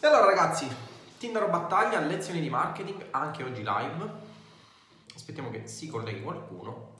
E 0.00 0.06
allora 0.06 0.26
ragazzi, 0.26 0.68
Tinder 1.18 1.48
Battaglia, 1.48 2.00
lezioni 2.00 2.40
di 2.40 2.50
marketing, 2.50 3.06
anche 3.10 3.42
oggi 3.42 3.62
live. 3.62 4.10
Aspettiamo 5.14 5.50
che 5.50 5.66
si 5.66 5.88
colleghi 5.88 6.22
qualcuno. 6.22 6.94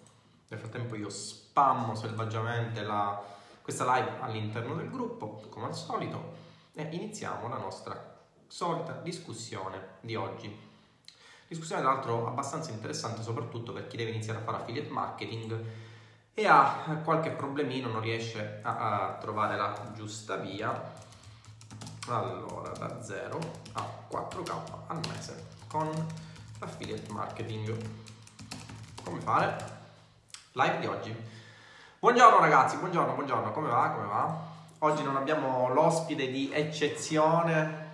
Nel 0.48 0.58
frattempo 0.58 0.94
io 0.94 1.10
spammo 1.10 1.94
selvaggiamente 1.94 2.82
la, 2.82 3.22
questa 3.62 3.84
live 3.94 4.12
all'interno 4.20 4.74
del 4.74 4.90
gruppo, 4.90 5.42
come 5.50 5.66
al 5.66 5.74
solito, 5.74 6.34
e 6.74 6.88
iniziamo 6.90 7.48
la 7.48 7.58
nostra 7.58 8.14
solita 8.46 8.92
discussione 8.92 9.96
di 10.00 10.14
oggi. 10.14 10.64
Discussione 11.48 11.82
tra 11.82 11.92
l'altro 11.92 12.26
abbastanza 12.26 12.70
interessante 12.70 13.22
soprattutto 13.22 13.72
per 13.72 13.86
chi 13.86 13.96
deve 13.96 14.10
iniziare 14.10 14.40
a 14.40 14.42
fare 14.42 14.58
affiliate 14.58 14.88
marketing 14.88 15.64
e 16.34 16.46
ha 16.46 17.00
qualche 17.04 17.30
problemino, 17.30 17.88
non 17.88 18.00
riesce 18.00 18.60
a, 18.62 19.08
a 19.08 19.12
trovare 19.14 19.56
la 19.56 19.92
giusta 19.94 20.36
via. 20.36 20.92
Allora, 22.08 22.70
da 22.70 23.02
0 23.02 23.36
a 23.72 24.06
4k 24.08 24.52
al 24.86 25.00
mese 25.08 25.44
con 25.66 25.90
l'affiliate 26.60 27.10
marketing. 27.10 27.76
Come 29.02 29.18
fare? 29.18 29.56
Live 30.52 30.78
di 30.78 30.86
oggi. 30.86 31.16
Buongiorno 31.98 32.38
ragazzi, 32.38 32.76
buongiorno, 32.76 33.12
buongiorno, 33.14 33.50
come 33.50 33.68
va? 33.68 33.90
Come 33.90 34.06
va? 34.06 34.38
Oggi 34.78 35.02
non 35.02 35.16
abbiamo 35.16 35.72
l'ospite 35.74 36.30
di 36.30 36.52
eccezione 36.52 37.88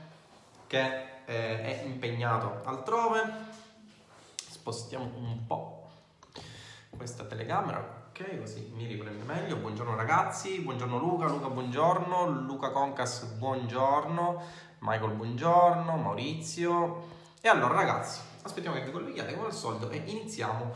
che 0.67 1.23
eh, 1.25 1.63
è 1.63 1.83
impegnato 1.87 2.61
altrove. 2.65 3.23
Spostiamo 4.37 5.05
un 5.05 5.47
po' 5.47 5.89
questa 6.95 7.25
telecamera 7.25 8.02
Ok, 8.13 8.41
così 8.41 8.71
mi 8.77 8.85
riprende 8.85 9.25
meglio. 9.25 9.57
Buongiorno 9.57 9.97
ragazzi, 9.97 10.61
buongiorno 10.61 10.99
Luca, 10.99 11.25
Luca 11.29 11.49
buongiorno, 11.49 12.43
Luca 12.43 12.71
Concas 12.71 13.23
buongiorno, 13.39 14.43
Michael 14.81 15.13
buongiorno, 15.13 15.97
Maurizio. 15.97 17.05
E 17.41 17.49
allora 17.49 17.73
ragazzi, 17.73 18.21
aspettiamo 18.43 18.77
che 18.77 18.85
vi 18.85 18.91
colleghiate 18.91 19.33
come 19.33 19.47
al 19.47 19.55
solito 19.55 19.89
e 19.89 20.03
iniziamo 20.05 20.73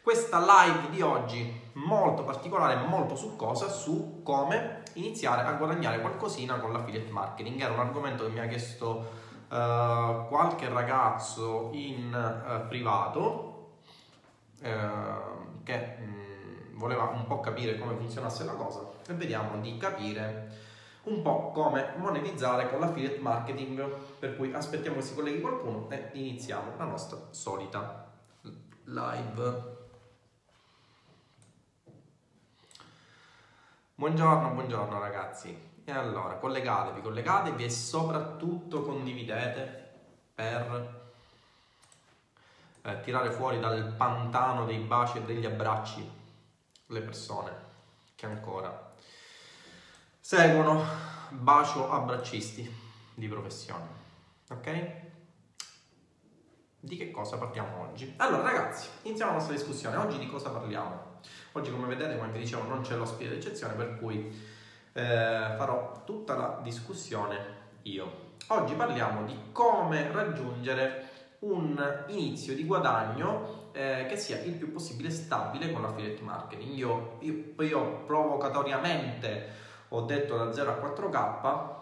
questa 0.00 0.38
live 0.38 0.88
di 0.88 1.02
oggi 1.02 1.60
molto 1.74 2.24
particolare, 2.24 2.76
molto 2.76 3.16
succosa 3.16 3.68
su 3.68 4.22
come 4.24 4.80
iniziare 4.94 5.46
a 5.46 5.52
guadagnare 5.52 6.00
qualcosina 6.00 6.58
con 6.58 6.72
l'affiliate 6.72 7.10
marketing. 7.10 7.60
Era 7.60 7.74
un 7.74 7.80
argomento 7.80 8.24
che 8.24 8.30
mi 8.30 8.40
ha 8.40 8.46
chiesto 8.46 9.10
uh, 9.50 10.26
qualche 10.26 10.70
ragazzo 10.70 11.68
in 11.74 12.14
uh, 12.14 12.66
privato 12.66 13.72
uh, 14.62 15.62
che... 15.62 16.17
Voleva 16.78 17.04
un 17.08 17.26
po' 17.26 17.40
capire 17.40 17.76
come 17.76 17.96
funzionasse 17.96 18.44
la 18.44 18.52
cosa 18.52 18.88
e 19.08 19.12
vediamo 19.14 19.60
di 19.60 19.76
capire 19.76 20.66
un 21.04 21.22
po' 21.22 21.50
come 21.50 21.94
monetizzare 21.96 22.70
con 22.70 22.78
l'affiliate 22.78 23.18
marketing. 23.18 23.84
Per 24.18 24.36
cui 24.36 24.54
aspettiamo 24.54 24.96
che 24.96 25.02
si 25.02 25.14
colleghi 25.14 25.40
qualcuno 25.40 25.90
e 25.90 26.10
iniziamo 26.12 26.76
la 26.76 26.84
nostra 26.84 27.18
solita 27.30 28.12
live. 28.84 29.76
Buongiorno, 33.96 34.50
buongiorno 34.50 35.00
ragazzi. 35.00 35.66
E 35.84 35.90
allora, 35.90 36.34
collegatevi, 36.34 37.00
collegatevi 37.00 37.64
e 37.64 37.70
soprattutto 37.70 38.82
condividete 38.82 39.86
per 40.32 41.10
eh, 42.82 43.00
tirare 43.00 43.32
fuori 43.32 43.58
dal 43.58 43.94
pantano 43.96 44.64
dei 44.64 44.78
baci 44.78 45.18
e 45.18 45.22
degli 45.22 45.44
abbracci 45.44 46.17
le 46.88 47.00
persone 47.00 47.66
che 48.14 48.26
ancora 48.26 48.92
seguono 50.20 50.82
bacio 51.30 51.90
abbraccisti 51.90 52.70
di 53.14 53.28
professione. 53.28 53.86
Ok? 54.50 55.06
Di 56.80 56.96
che 56.96 57.10
cosa 57.10 57.36
parliamo 57.36 57.82
oggi? 57.82 58.14
Allora 58.18 58.42
ragazzi, 58.42 58.88
iniziamo 59.02 59.32
la 59.32 59.38
nostra 59.38 59.54
discussione. 59.56 59.96
Oggi 59.96 60.18
di 60.18 60.28
cosa 60.28 60.50
parliamo? 60.50 61.20
Oggi 61.52 61.70
come 61.70 61.86
vedete, 61.86 62.16
come 62.16 62.30
vi 62.30 62.38
dicevo, 62.38 62.62
non 62.62 62.82
c'è 62.82 62.94
l'ospite 62.96 63.30
d'eccezione, 63.30 63.74
per 63.74 63.98
cui 63.98 64.16
eh, 64.92 65.54
farò 65.56 66.02
tutta 66.04 66.36
la 66.36 66.60
discussione 66.62 67.56
io. 67.82 68.26
Oggi 68.48 68.74
parliamo 68.74 69.24
di 69.24 69.36
come 69.52 70.10
raggiungere 70.10 71.10
un 71.40 72.04
inizio 72.08 72.54
di 72.54 72.64
guadagno 72.64 73.67
eh, 73.78 74.06
che 74.08 74.16
sia 74.16 74.40
il 74.40 74.54
più 74.54 74.72
possibile 74.72 75.08
stabile 75.08 75.70
con 75.70 75.82
l'affiliate 75.82 76.20
marketing. 76.22 76.76
Io, 76.76 77.18
io, 77.20 77.54
io 77.62 78.02
provocatoriamente 78.06 79.46
ho 79.90 80.00
detto 80.00 80.36
da 80.36 80.52
0 80.52 80.70
a 80.70 80.74
4K, 80.74 81.76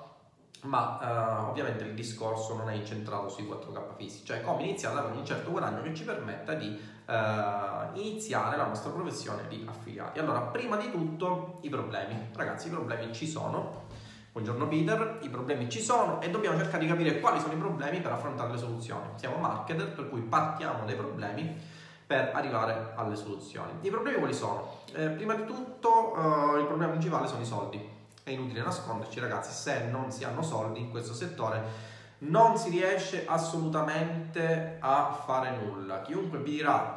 ma 0.64 0.98
uh, 1.00 1.48
ovviamente 1.48 1.84
il 1.84 1.94
discorso 1.94 2.54
non 2.54 2.68
è 2.68 2.74
incentrato 2.74 3.30
sui 3.30 3.44
4K 3.44 3.96
fissi, 3.96 4.24
cioè 4.26 4.42
come 4.42 4.64
iniziare 4.64 4.98
ad 4.98 5.04
avere 5.04 5.18
un 5.18 5.24
certo 5.24 5.50
guadagno 5.50 5.80
che 5.80 5.94
ci 5.94 6.04
permetta 6.04 6.52
di 6.52 6.66
uh, 6.66 7.98
iniziare 7.98 8.58
la 8.58 8.66
nostra 8.66 8.90
professione 8.90 9.48
di 9.48 9.64
affiliati. 9.66 10.18
Allora, 10.18 10.40
prima 10.40 10.76
di 10.76 10.90
tutto 10.90 11.60
i 11.62 11.70
problemi. 11.70 12.28
Ragazzi, 12.34 12.66
i 12.66 12.70
problemi 12.70 13.12
ci 13.14 13.26
sono. 13.26 13.84
Buongiorno 14.32 14.68
Peter, 14.68 15.20
i 15.22 15.30
problemi 15.30 15.66
ci 15.70 15.80
sono 15.80 16.20
e 16.20 16.28
dobbiamo 16.28 16.58
cercare 16.58 16.84
di 16.84 16.90
capire 16.90 17.20
quali 17.20 17.40
sono 17.40 17.54
i 17.54 17.56
problemi 17.56 18.02
per 18.02 18.12
affrontare 18.12 18.52
le 18.52 18.58
soluzioni. 18.58 19.06
Siamo 19.14 19.36
marketer, 19.38 19.94
per 19.94 20.10
cui 20.10 20.20
partiamo 20.20 20.84
dai 20.84 20.94
problemi 20.94 21.74
per 22.06 22.30
arrivare 22.34 22.92
alle 22.94 23.16
soluzioni. 23.16 23.72
I 23.80 23.90
problemi 23.90 24.18
quali 24.18 24.34
sono? 24.34 24.78
Eh, 24.92 25.08
prima 25.08 25.34
di 25.34 25.44
tutto 25.44 26.14
eh, 26.14 26.60
il 26.60 26.66
problema 26.66 26.92
principale 26.92 27.26
sono 27.26 27.42
i 27.42 27.46
soldi. 27.46 27.94
È 28.22 28.30
inutile 28.30 28.62
nasconderci 28.62 29.20
ragazzi, 29.20 29.52
se 29.52 29.86
non 29.86 30.10
si 30.10 30.24
hanno 30.24 30.42
soldi 30.42 30.80
in 30.80 30.90
questo 30.90 31.14
settore 31.14 31.94
non 32.18 32.56
si 32.56 32.70
riesce 32.70 33.24
assolutamente 33.26 34.78
a 34.80 35.12
fare 35.24 35.50
nulla. 35.50 36.02
Chiunque 36.02 36.38
vi 36.38 36.52
dirà 36.52 36.96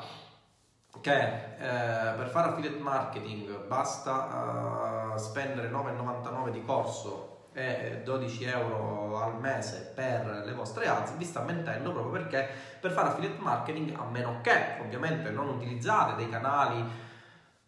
che 1.02 1.22
eh, 1.22 2.14
per 2.16 2.30
fare 2.30 2.50
affiliate 2.50 2.80
marketing 2.80 3.66
basta 3.66 5.14
uh, 5.14 5.18
spendere 5.18 5.70
9,99 5.70 6.50
di 6.50 6.64
corso 6.64 7.29
e 7.54 8.02
12 8.04 8.44
euro 8.46 9.22
al 9.22 9.40
mese 9.40 9.92
per 9.94 10.44
le 10.46 10.54
vostre 10.54 10.88
ads, 10.88 11.16
vi 11.18 11.26
sta 11.26 11.42
mentendo 11.42 11.92
proprio 11.92 12.12
perché 12.12 12.48
per 12.80 12.92
fare 12.92 13.10
affiliate 13.10 13.42
marketing, 13.42 13.96
a 13.98 14.06
meno 14.06 14.40
che 14.42 14.78
ovviamente 14.82 15.30
non 15.30 15.48
utilizzate 15.50 16.16
dei 16.16 16.30
canali 16.30 17.08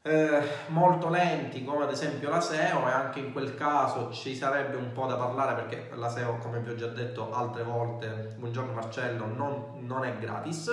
eh, 0.03 0.41
molto 0.67 1.09
lenti 1.09 1.63
come 1.63 1.83
ad 1.83 1.91
esempio 1.91 2.29
la 2.29 2.41
SEO 2.41 2.87
e 2.87 2.91
anche 2.91 3.19
in 3.19 3.31
quel 3.31 3.53
caso 3.53 4.11
ci 4.11 4.35
sarebbe 4.35 4.75
un 4.75 4.91
po' 4.93 5.05
da 5.05 5.15
parlare 5.15 5.53
perché 5.53 5.91
la 5.93 6.09
SEO 6.09 6.37
come 6.37 6.59
vi 6.59 6.71
ho 6.71 6.75
già 6.75 6.87
detto 6.87 7.31
altre 7.31 7.63
volte, 7.63 8.33
buongiorno 8.37 8.73
Marcello, 8.73 9.25
non, 9.27 9.85
non 9.85 10.03
è 10.03 10.17
gratis 10.17 10.71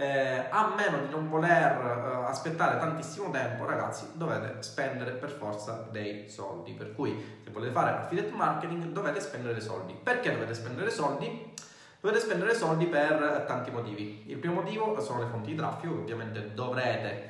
eh, 0.00 0.46
a 0.48 0.72
meno 0.74 1.04
di 1.04 1.10
non 1.10 1.28
voler 1.28 1.72
eh, 1.72 2.26
aspettare 2.26 2.78
tantissimo 2.78 3.30
tempo, 3.30 3.66
ragazzi, 3.66 4.06
dovete 4.14 4.62
spendere 4.62 5.12
per 5.12 5.30
forza 5.30 5.86
dei 5.90 6.28
soldi. 6.28 6.72
Per 6.72 6.94
cui, 6.94 7.38
se 7.44 7.50
volete 7.50 7.72
fare 7.72 7.90
affiliate 7.90 8.30
marketing, 8.30 8.84
dovete 8.86 9.20
spendere 9.20 9.60
soldi. 9.60 9.92
Perché 9.92 10.32
dovete 10.32 10.54
spendere 10.54 10.90
soldi? 10.90 11.52
Dovete 12.00 12.20
spendere 12.20 12.54
soldi 12.54 12.86
per 12.86 13.44
tanti 13.46 13.70
motivi. 13.70 14.24
Il 14.26 14.38
primo 14.38 14.62
motivo 14.62 14.98
sono 15.00 15.20
le 15.20 15.26
fonti 15.26 15.50
di 15.50 15.56
traffico, 15.56 15.92
ovviamente 15.92 16.54
dovrete 16.54 17.28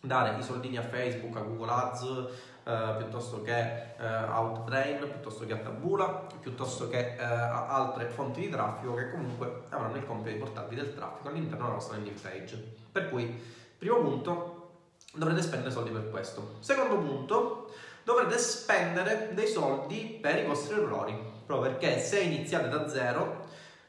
dare 0.00 0.38
i 0.38 0.42
soldini 0.42 0.78
a 0.78 0.82
Facebook, 0.82 1.36
a 1.36 1.40
Google 1.40 1.70
Ads, 1.70 2.26
eh, 2.64 2.94
piuttosto 2.98 3.42
che 3.42 3.94
eh, 3.98 4.06
Outbrain, 4.06 4.98
piuttosto 4.98 5.46
che 5.46 5.62
Tabula, 5.62 6.26
piuttosto 6.40 6.88
che 6.88 7.16
eh, 7.16 7.22
altre 7.22 8.06
fonti 8.06 8.40
di 8.40 8.48
traffico 8.48 8.94
che 8.94 9.10
comunque 9.10 9.62
avranno 9.70 9.96
il 9.96 10.06
compito 10.06 10.30
di 10.30 10.36
portarvi 10.36 10.74
del 10.74 10.94
traffico 10.94 11.28
all'interno 11.28 11.64
della 11.64 11.74
vostra 11.74 11.96
landing 11.96 12.18
page. 12.18 12.76
Per 12.92 13.08
cui, 13.08 13.42
primo 13.78 14.00
punto, 14.00 14.70
dovrete 15.14 15.42
spendere 15.42 15.70
soldi 15.70 15.90
per 15.90 16.10
questo. 16.10 16.56
Secondo 16.60 16.98
punto, 16.98 17.72
dovrete 18.04 18.38
spendere 18.38 19.30
dei 19.32 19.46
soldi 19.46 20.18
per 20.20 20.38
i 20.38 20.46
vostri 20.46 20.74
errori, 20.74 21.18
proprio 21.46 21.70
perché 21.70 21.98
se 21.98 22.20
iniziate 22.20 22.68
da 22.68 22.88
zero 22.88 23.46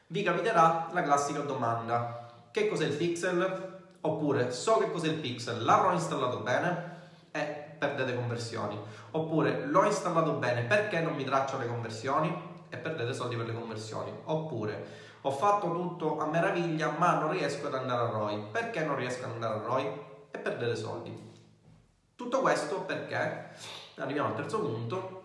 vi 0.08 0.22
capiterà 0.22 0.88
la 0.92 1.02
classica 1.02 1.40
domanda: 1.40 2.28
che 2.50 2.68
cos'è 2.68 2.86
il 2.86 2.96
pixel? 2.96 3.70
Oppure 4.04 4.50
so 4.50 4.78
che 4.78 4.90
cos'è 4.90 5.06
il 5.06 5.20
pixel, 5.20 5.62
l'avrò 5.62 5.92
installato 5.92 6.38
bene? 6.38 6.91
Perdete 7.82 8.14
conversioni. 8.14 8.80
Oppure 9.10 9.66
l'ho 9.66 9.84
installato 9.84 10.34
bene, 10.34 10.62
perché 10.62 11.00
non 11.00 11.14
mi 11.14 11.24
traccia 11.24 11.58
le 11.58 11.66
conversioni? 11.66 12.32
E 12.68 12.76
perdete 12.76 13.12
soldi 13.12 13.34
per 13.34 13.46
le 13.46 13.54
conversioni. 13.54 14.12
Oppure 14.22 14.86
ho 15.22 15.32
fatto 15.32 15.72
tutto 15.72 16.20
a 16.20 16.26
meraviglia, 16.26 16.94
ma 16.96 17.18
non 17.18 17.32
riesco 17.32 17.66
ad 17.66 17.74
andare 17.74 18.02
a 18.02 18.10
ROI. 18.10 18.44
Perché 18.52 18.84
non 18.84 18.94
riesco 18.94 19.24
ad 19.24 19.32
andare 19.32 19.54
a 19.54 19.62
ROI? 19.66 20.00
E 20.30 20.38
perdete 20.38 20.76
soldi. 20.76 21.30
Tutto 22.14 22.40
questo 22.40 22.82
perché, 22.82 23.50
arriviamo 23.96 24.28
al 24.28 24.36
terzo 24.36 24.60
punto, 24.60 25.22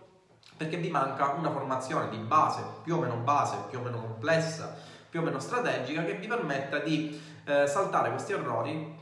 perché 0.56 0.78
vi 0.78 0.90
manca 0.90 1.34
una 1.34 1.52
formazione 1.52 2.08
di 2.08 2.16
base, 2.16 2.64
più 2.82 2.96
o 2.96 2.98
meno 2.98 3.18
base, 3.18 3.56
più 3.70 3.78
o 3.78 3.82
meno 3.82 4.00
complessa, 4.00 4.76
più 5.08 5.20
o 5.20 5.22
meno 5.22 5.38
strategica, 5.38 6.02
che 6.02 6.14
vi 6.14 6.26
permetta 6.26 6.80
di 6.80 7.22
eh, 7.44 7.68
saltare 7.68 8.10
questi 8.10 8.32
errori 8.32 8.98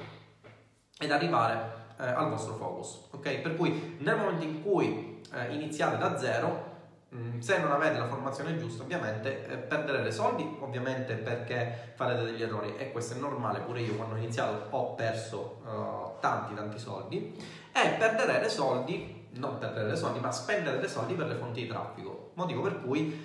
ed 0.99 1.11
arrivare 1.11 1.76
eh, 1.99 2.06
al 2.06 2.29
vostro 2.29 2.55
focus. 2.55 3.06
Ok? 3.16 3.38
Per 3.40 3.56
cui 3.56 3.96
nel 3.98 4.16
momento 4.16 4.44
in 4.44 4.62
cui 4.62 5.22
eh, 5.32 5.52
iniziate 5.54 5.98
da 5.98 6.16
zero, 6.18 6.74
Mm, 7.14 7.38
se 7.38 7.58
non 7.58 7.70
avete 7.70 7.98
la 7.98 8.08
formazione 8.08 8.58
giusta, 8.58 8.82
ovviamente 8.82 9.46
eh, 9.46 9.56
perderete 9.56 10.10
soldi, 10.10 10.56
ovviamente 10.60 11.14
perché 11.14 11.92
farete 11.94 12.24
degli 12.24 12.42
errori 12.42 12.76
e 12.76 12.90
questo 12.90 13.14
è 13.14 13.18
normale, 13.18 13.60
pure 13.60 13.80
io 13.80 13.94
quando 13.94 14.16
ho 14.16 14.18
iniziato 14.18 14.66
ho 14.70 14.94
perso 14.94 15.60
uh, 15.64 16.20
tanti 16.20 16.54
tanti 16.54 16.78
soldi 16.78 17.34
e 17.72 17.88
perderete 17.90 18.48
soldi, 18.48 19.28
non 19.34 19.56
perderete 19.58 19.94
soldi, 19.94 20.19
ma 20.19 20.32
spenderete 20.32 20.88
soldi 20.88 21.14
per 21.14 21.28
le 21.28 21.36
fonti 21.36 21.62
di 21.62 21.69
traffico. 21.69 22.32
Motivo 22.34 22.62
per 22.62 22.82
cui 22.82 23.24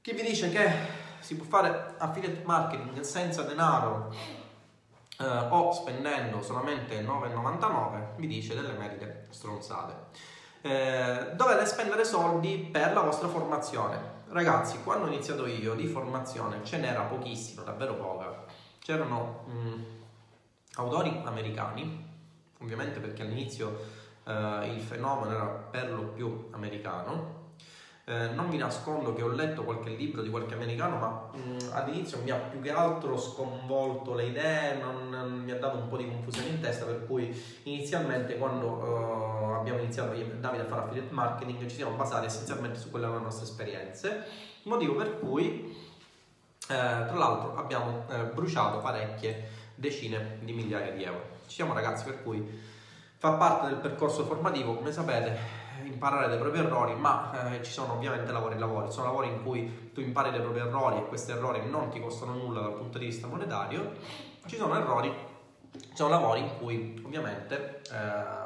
chi 0.00 0.12
vi 0.12 0.22
dice 0.22 0.50
che 0.50 0.70
si 1.20 1.36
può 1.36 1.46
fare 1.46 1.94
affiliate 1.96 2.42
marketing 2.44 3.00
senza 3.00 3.42
denaro 3.42 4.12
uh, 5.18 5.54
o 5.54 5.72
spendendo 5.72 6.42
solamente 6.42 7.00
9,99 7.00 8.16
vi 8.16 8.26
dice 8.26 8.54
delle 8.54 8.72
merite 8.72 9.13
stronzate 9.34 10.32
eh, 10.66 11.32
dovete 11.34 11.66
spendere 11.66 12.06
soldi 12.06 12.56
per 12.56 12.94
la 12.94 13.02
vostra 13.02 13.28
formazione. 13.28 14.22
Ragazzi, 14.28 14.82
quando 14.82 15.04
ho 15.04 15.08
iniziato 15.08 15.46
io 15.46 15.74
di 15.74 15.86
formazione 15.86 16.64
ce 16.64 16.78
n'era 16.78 17.02
pochissimo, 17.02 17.62
davvero 17.62 17.94
poca. 17.96 18.44
C'erano 18.78 19.44
mh, 19.46 19.52
mm, 19.52 19.82
autori 20.76 21.20
americani, 21.22 22.08
ovviamente 22.60 22.98
perché 22.98 23.22
all'inizio 23.22 23.78
eh, 24.24 24.72
il 24.74 24.80
fenomeno 24.80 25.34
era 25.34 25.44
per 25.44 25.92
lo 25.92 26.04
più 26.04 26.48
americano, 26.52 27.42
eh, 28.06 28.28
non 28.34 28.50
vi 28.50 28.58
nascondo 28.58 29.14
che 29.14 29.22
ho 29.22 29.28
letto 29.28 29.64
qualche 29.64 29.88
libro 29.90 30.20
di 30.20 30.28
qualche 30.28 30.54
americano, 30.54 30.96
ma 30.98 31.30
mh, 31.32 31.38
mm, 31.38 31.58
all'inizio 31.72 32.20
mi 32.22 32.30
ha 32.30 32.36
più 32.36 32.60
che 32.60 32.70
altro 32.70 33.16
sconvolto 33.16 34.14
le 34.14 34.26
idee, 34.26 34.76
non, 34.76 35.08
non, 35.08 35.32
mi 35.42 35.50
ha 35.50 35.58
dato 35.58 35.78
un 35.78 35.88
po' 35.88 35.96
di 35.96 36.06
confusione 36.06 36.48
in 36.48 36.60
testa, 36.60 36.84
per 36.84 37.06
cui 37.06 37.34
inizialmente 37.62 38.36
quando 38.36 38.66
uh, 38.66 39.52
abbiamo 39.54 39.78
iniziato 39.80 40.12
io 40.12 40.26
e 40.26 40.36
Davide 40.36 40.64
a 40.64 40.66
fare 40.66 40.82
affiliate 40.82 41.14
marketing 41.14 41.66
ci 41.66 41.76
siamo 41.76 41.96
basati 41.96 42.26
essenzialmente 42.26 42.78
su 42.78 42.90
quelle 42.90 43.06
erano 43.06 43.20
le 43.20 43.24
nostre 43.24 43.46
esperienze, 43.46 44.24
motivo 44.64 44.94
per 44.96 45.18
cui 45.18 45.74
eh, 46.66 46.66
tra 46.66 47.14
l'altro 47.14 47.56
abbiamo 47.56 48.04
eh, 48.10 48.24
bruciato 48.24 48.78
parecchie 48.78 49.48
decine 49.74 50.38
di 50.40 50.52
migliaia 50.52 50.92
di 50.92 51.02
euro. 51.04 51.22
Ci 51.46 51.54
siamo 51.54 51.72
ragazzi 51.72 52.04
per 52.04 52.22
cui 52.22 52.46
fa 53.16 53.32
parte 53.32 53.68
del 53.68 53.76
percorso 53.76 54.24
formativo, 54.24 54.74
come 54.74 54.92
sapete 54.92 55.63
imparare 55.82 56.28
dai 56.28 56.38
propri 56.38 56.60
errori, 56.60 56.94
ma 56.94 57.52
eh, 57.52 57.62
ci 57.62 57.70
sono 57.70 57.94
ovviamente 57.94 58.32
lavori 58.32 58.54
e 58.54 58.58
lavori, 58.58 58.90
sono 58.92 59.06
lavori 59.06 59.28
in 59.28 59.42
cui 59.42 59.90
tu 59.92 60.00
impari 60.00 60.30
dai 60.30 60.40
propri 60.40 60.60
errori 60.60 60.98
e 60.98 61.06
questi 61.06 61.32
errori 61.32 61.68
non 61.68 61.90
ti 61.90 62.00
costano 62.00 62.34
nulla 62.34 62.60
dal 62.60 62.74
punto 62.74 62.98
di 62.98 63.06
vista 63.06 63.26
monetario, 63.26 63.92
ci 64.46 64.56
sono 64.56 64.76
errori, 64.76 65.12
ci 65.72 65.96
sono 65.96 66.10
lavori 66.10 66.40
in 66.40 66.50
cui 66.58 67.02
ovviamente 67.04 67.82
eh, 67.90 68.42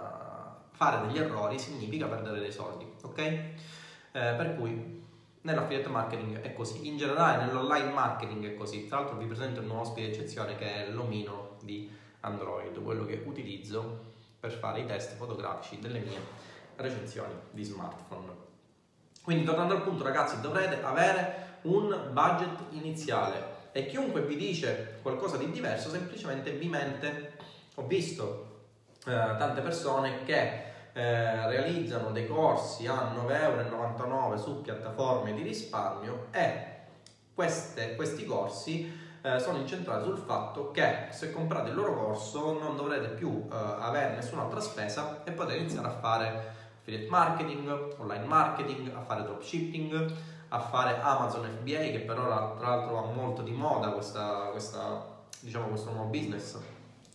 fare 0.70 1.06
degli 1.06 1.18
errori 1.18 1.58
significa 1.58 2.06
perdere 2.06 2.40
dei 2.40 2.52
soldi, 2.52 2.86
ok? 3.02 3.18
Eh, 3.18 3.50
per 4.12 4.56
cui 4.56 5.04
nell'affiliate 5.42 5.88
marketing 5.88 6.40
è 6.40 6.52
così, 6.54 6.86
in 6.86 6.96
generale 6.96 7.44
nell'online 7.44 7.92
marketing 7.92 8.46
è 8.46 8.54
così, 8.54 8.86
tra 8.86 9.00
l'altro 9.00 9.16
vi 9.16 9.26
presento 9.26 9.60
il 9.60 9.66
nuovo 9.66 9.82
ospite 9.82 10.08
eccezione 10.08 10.56
che 10.56 10.86
è 10.86 10.90
l'omino 10.90 11.56
di 11.62 11.90
Android, 12.20 12.82
quello 12.82 13.04
che 13.04 13.22
utilizzo 13.24 14.06
per 14.38 14.52
fare 14.52 14.80
i 14.80 14.86
test 14.86 15.16
fotografici 15.16 15.78
delle 15.78 15.98
mie 15.98 16.46
recensioni 16.78 17.34
di 17.50 17.62
smartphone. 17.62 18.46
Quindi 19.22 19.44
tornando 19.44 19.74
al 19.74 19.82
punto 19.82 20.04
ragazzi 20.04 20.40
dovrete 20.40 20.82
avere 20.82 21.46
un 21.62 22.10
budget 22.12 22.58
iniziale 22.70 23.56
e 23.72 23.86
chiunque 23.86 24.22
vi 24.22 24.36
dice 24.36 24.98
qualcosa 25.02 25.36
di 25.36 25.50
diverso 25.50 25.90
semplicemente 25.90 26.52
vi 26.52 26.68
mente. 26.68 27.36
Ho 27.74 27.86
visto 27.86 28.62
eh, 29.06 29.12
tante 29.12 29.60
persone 29.60 30.24
che 30.24 30.64
eh, 30.92 31.46
realizzano 31.46 32.10
dei 32.10 32.26
corsi 32.26 32.86
a 32.86 33.12
9,99 33.14 33.30
euro 33.32 34.36
su 34.36 34.62
piattaforme 34.62 35.34
di 35.34 35.42
risparmio 35.42 36.26
e 36.30 36.76
queste, 37.34 37.94
questi 37.94 38.24
corsi 38.24 39.06
eh, 39.22 39.38
sono 39.38 39.58
incentrati 39.58 40.04
sul 40.04 40.18
fatto 40.18 40.70
che 40.70 41.06
se 41.10 41.30
comprate 41.30 41.70
il 41.70 41.76
loro 41.76 41.94
corso 41.94 42.58
non 42.58 42.76
dovrete 42.76 43.08
più 43.08 43.46
eh, 43.50 43.54
avere 43.54 44.14
nessun'altra 44.16 44.60
spesa 44.60 45.22
e 45.24 45.32
potete 45.32 45.58
iniziare 45.58 45.86
a 45.86 45.98
fare 45.98 46.56
affiliate 46.88 47.10
marketing, 47.10 47.94
online 47.98 48.24
marketing, 48.24 48.90
a 48.94 49.00
fare 49.02 49.22
dropshipping, 49.22 50.12
a 50.48 50.58
fare 50.58 50.98
Amazon 51.00 51.44
FBA 51.44 51.90
che 51.90 52.02
per 52.06 52.18
ora 52.18 52.54
tra 52.58 52.68
l'altro 52.68 52.96
ha 52.96 53.12
molto 53.12 53.42
di 53.42 53.50
moda 53.50 53.90
questa, 53.90 54.48
questa, 54.50 55.20
diciamo, 55.40 55.66
questo 55.66 55.92
nuovo 55.92 56.08
business 56.08 56.58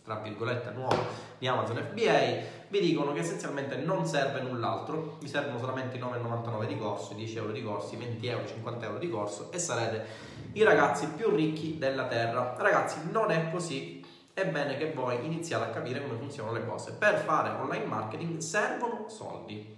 tra 0.04 0.16
virgolette 0.16 0.70
nuovo 0.70 0.96
di 1.38 1.46
Amazon 1.48 1.76
FBA 1.76 2.68
vi 2.68 2.80
dicono 2.80 3.12
che 3.12 3.20
essenzialmente 3.20 3.76
non 3.76 4.06
serve 4.06 4.42
null'altro 4.42 5.16
vi 5.18 5.26
servono 5.26 5.58
solamente 5.58 5.98
9,99 5.98 6.66
di 6.66 6.76
corso 6.76 7.14
10 7.14 7.36
euro 7.38 7.52
di 7.52 7.62
corsi 7.62 7.96
20 7.96 8.26
euro 8.26 8.46
50 8.46 8.84
euro 8.84 8.98
di 8.98 9.08
corso 9.08 9.50
e 9.50 9.58
sarete 9.58 10.04
i 10.52 10.62
ragazzi 10.62 11.08
più 11.08 11.34
ricchi 11.34 11.78
della 11.78 12.04
terra. 12.04 12.54
Ragazzi 12.56 12.98
non 13.10 13.32
è 13.32 13.50
così 13.50 14.03
è 14.34 14.46
bene 14.46 14.76
che 14.76 14.92
voi 14.92 15.24
iniziate 15.24 15.64
a 15.64 15.70
capire 15.70 16.02
come 16.02 16.18
funzionano 16.18 16.56
le 16.56 16.66
cose. 16.66 16.92
Per 16.92 17.18
fare 17.18 17.50
online 17.50 17.86
marketing 17.86 18.38
servono 18.38 19.08
soldi. 19.08 19.76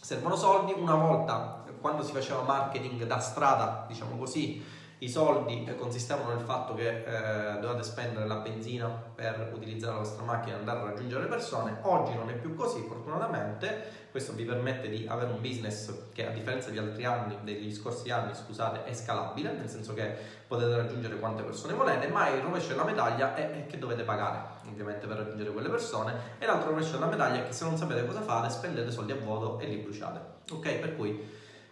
Servono 0.00 0.36
soldi 0.36 0.72
una 0.72 0.94
volta, 0.94 1.64
quando 1.80 2.02
si 2.02 2.12
faceva 2.12 2.42
marketing 2.42 3.04
da 3.04 3.18
strada, 3.18 3.84
diciamo 3.86 4.16
così, 4.16 4.64
i 5.00 5.08
soldi 5.08 5.70
consistevano 5.76 6.34
nel 6.34 6.44
fatto 6.44 6.74
che 6.74 7.04
eh, 7.04 7.58
dovete 7.60 7.84
spendere 7.84 8.26
la 8.26 8.36
benzina 8.36 8.88
per 8.88 9.52
utilizzare 9.54 9.92
la 9.92 9.98
vostra 9.98 10.24
macchina 10.24 10.56
e 10.56 10.58
andare 10.58 10.80
a 10.80 10.84
raggiungere 10.84 11.22
le 11.22 11.28
persone. 11.28 11.78
Oggi 11.82 12.14
non 12.14 12.30
è 12.30 12.34
più 12.34 12.54
così, 12.56 12.80
fortunatamente. 12.80 14.07
Questo 14.18 14.34
vi 14.34 14.46
permette 14.46 14.88
di 14.88 15.06
avere 15.08 15.30
un 15.30 15.40
business 15.40 15.92
che, 16.12 16.26
a 16.26 16.30
differenza 16.30 16.70
di 16.70 16.78
altri 16.78 17.04
anni, 17.04 17.38
degli 17.42 17.72
scorsi 17.72 18.10
anni, 18.10 18.34
scusate, 18.34 18.82
è 18.82 18.92
scalabile, 18.92 19.52
nel 19.52 19.68
senso 19.68 19.94
che 19.94 20.12
potete 20.44 20.74
raggiungere 20.74 21.20
quante 21.20 21.44
persone 21.44 21.74
volete, 21.74 22.08
ma 22.08 22.28
il 22.28 22.40
rovescio 22.40 22.70
della 22.70 22.82
medaglia 22.82 23.36
è 23.36 23.66
che 23.68 23.78
dovete 23.78 24.02
pagare, 24.02 24.40
ovviamente, 24.68 25.06
per 25.06 25.18
raggiungere 25.18 25.52
quelle 25.52 25.68
persone. 25.68 26.14
E 26.38 26.46
l'altro 26.46 26.70
rovescio 26.70 26.94
della 26.94 27.06
medaglia 27.06 27.44
è 27.44 27.46
che 27.46 27.52
se 27.52 27.62
non 27.62 27.76
sapete 27.76 28.04
cosa 28.04 28.20
fare, 28.20 28.50
spendete 28.50 28.90
soldi 28.90 29.12
a 29.12 29.14
vuoto 29.14 29.60
e 29.60 29.66
li 29.66 29.76
bruciate. 29.76 30.20
Ok? 30.50 30.78
Per 30.78 30.96
cui 30.96 31.24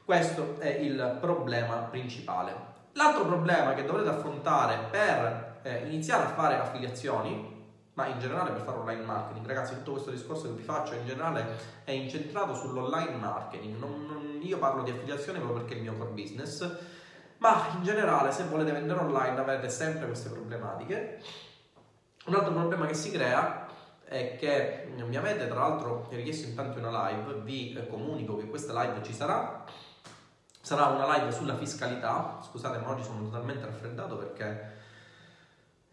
questo 0.04 0.60
è 0.60 0.68
il 0.68 1.18
problema 1.20 1.78
principale. 1.78 2.54
L'altro 2.92 3.26
problema 3.26 3.74
che 3.74 3.84
dovrete 3.84 4.10
affrontare 4.10 4.86
per 4.88 5.58
eh, 5.62 5.78
iniziare 5.86 6.22
a 6.22 6.28
fare 6.28 6.60
affiliazioni, 6.60 7.65
ma 7.96 8.06
in 8.08 8.18
generale 8.20 8.50
per 8.50 8.60
fare 8.60 8.78
online 8.78 9.04
marketing, 9.04 9.46
ragazzi, 9.46 9.74
tutto 9.76 9.92
questo 9.92 10.10
discorso 10.10 10.48
che 10.48 10.54
vi 10.54 10.62
faccio 10.62 10.94
in 10.94 11.06
generale 11.06 11.46
è 11.82 11.92
incentrato 11.92 12.54
sull'online 12.54 13.16
marketing. 13.16 13.78
Non, 13.78 14.06
non, 14.06 14.40
io 14.42 14.58
parlo 14.58 14.82
di 14.82 14.90
affiliazione 14.90 15.38
proprio 15.38 15.60
perché 15.60 15.74
è 15.74 15.76
il 15.78 15.82
mio 15.82 15.94
core 15.94 16.10
business, 16.10 16.70
ma 17.38 17.68
in 17.74 17.82
generale 17.82 18.32
se 18.32 18.44
volete 18.44 18.72
vendere 18.72 19.00
online 19.00 19.38
avete 19.38 19.70
sempre 19.70 20.06
queste 20.06 20.28
problematiche. 20.28 21.22
Un 22.26 22.34
altro 22.34 22.52
problema 22.52 22.86
che 22.86 22.94
si 22.94 23.10
crea 23.10 23.66
è 24.04 24.36
che 24.36 24.92
mi 24.94 25.16
avete 25.16 25.48
tra 25.48 25.60
l'altro 25.60 26.08
richiesto 26.10 26.48
in 26.48 26.54
tanti 26.54 26.78
una 26.78 27.08
live, 27.08 27.40
vi 27.40 27.72
eh, 27.72 27.86
comunico 27.88 28.36
che 28.36 28.48
questa 28.48 28.78
live 28.82 29.02
ci 29.02 29.14
sarà 29.14 29.64
sarà 30.66 30.86
una 30.86 31.16
live 31.16 31.30
sulla 31.30 31.54
fiscalità. 31.54 32.40
Scusate, 32.42 32.78
ma 32.78 32.90
oggi 32.90 33.04
sono 33.04 33.22
totalmente 33.22 33.64
raffreddato 33.64 34.16
perché 34.16 34.74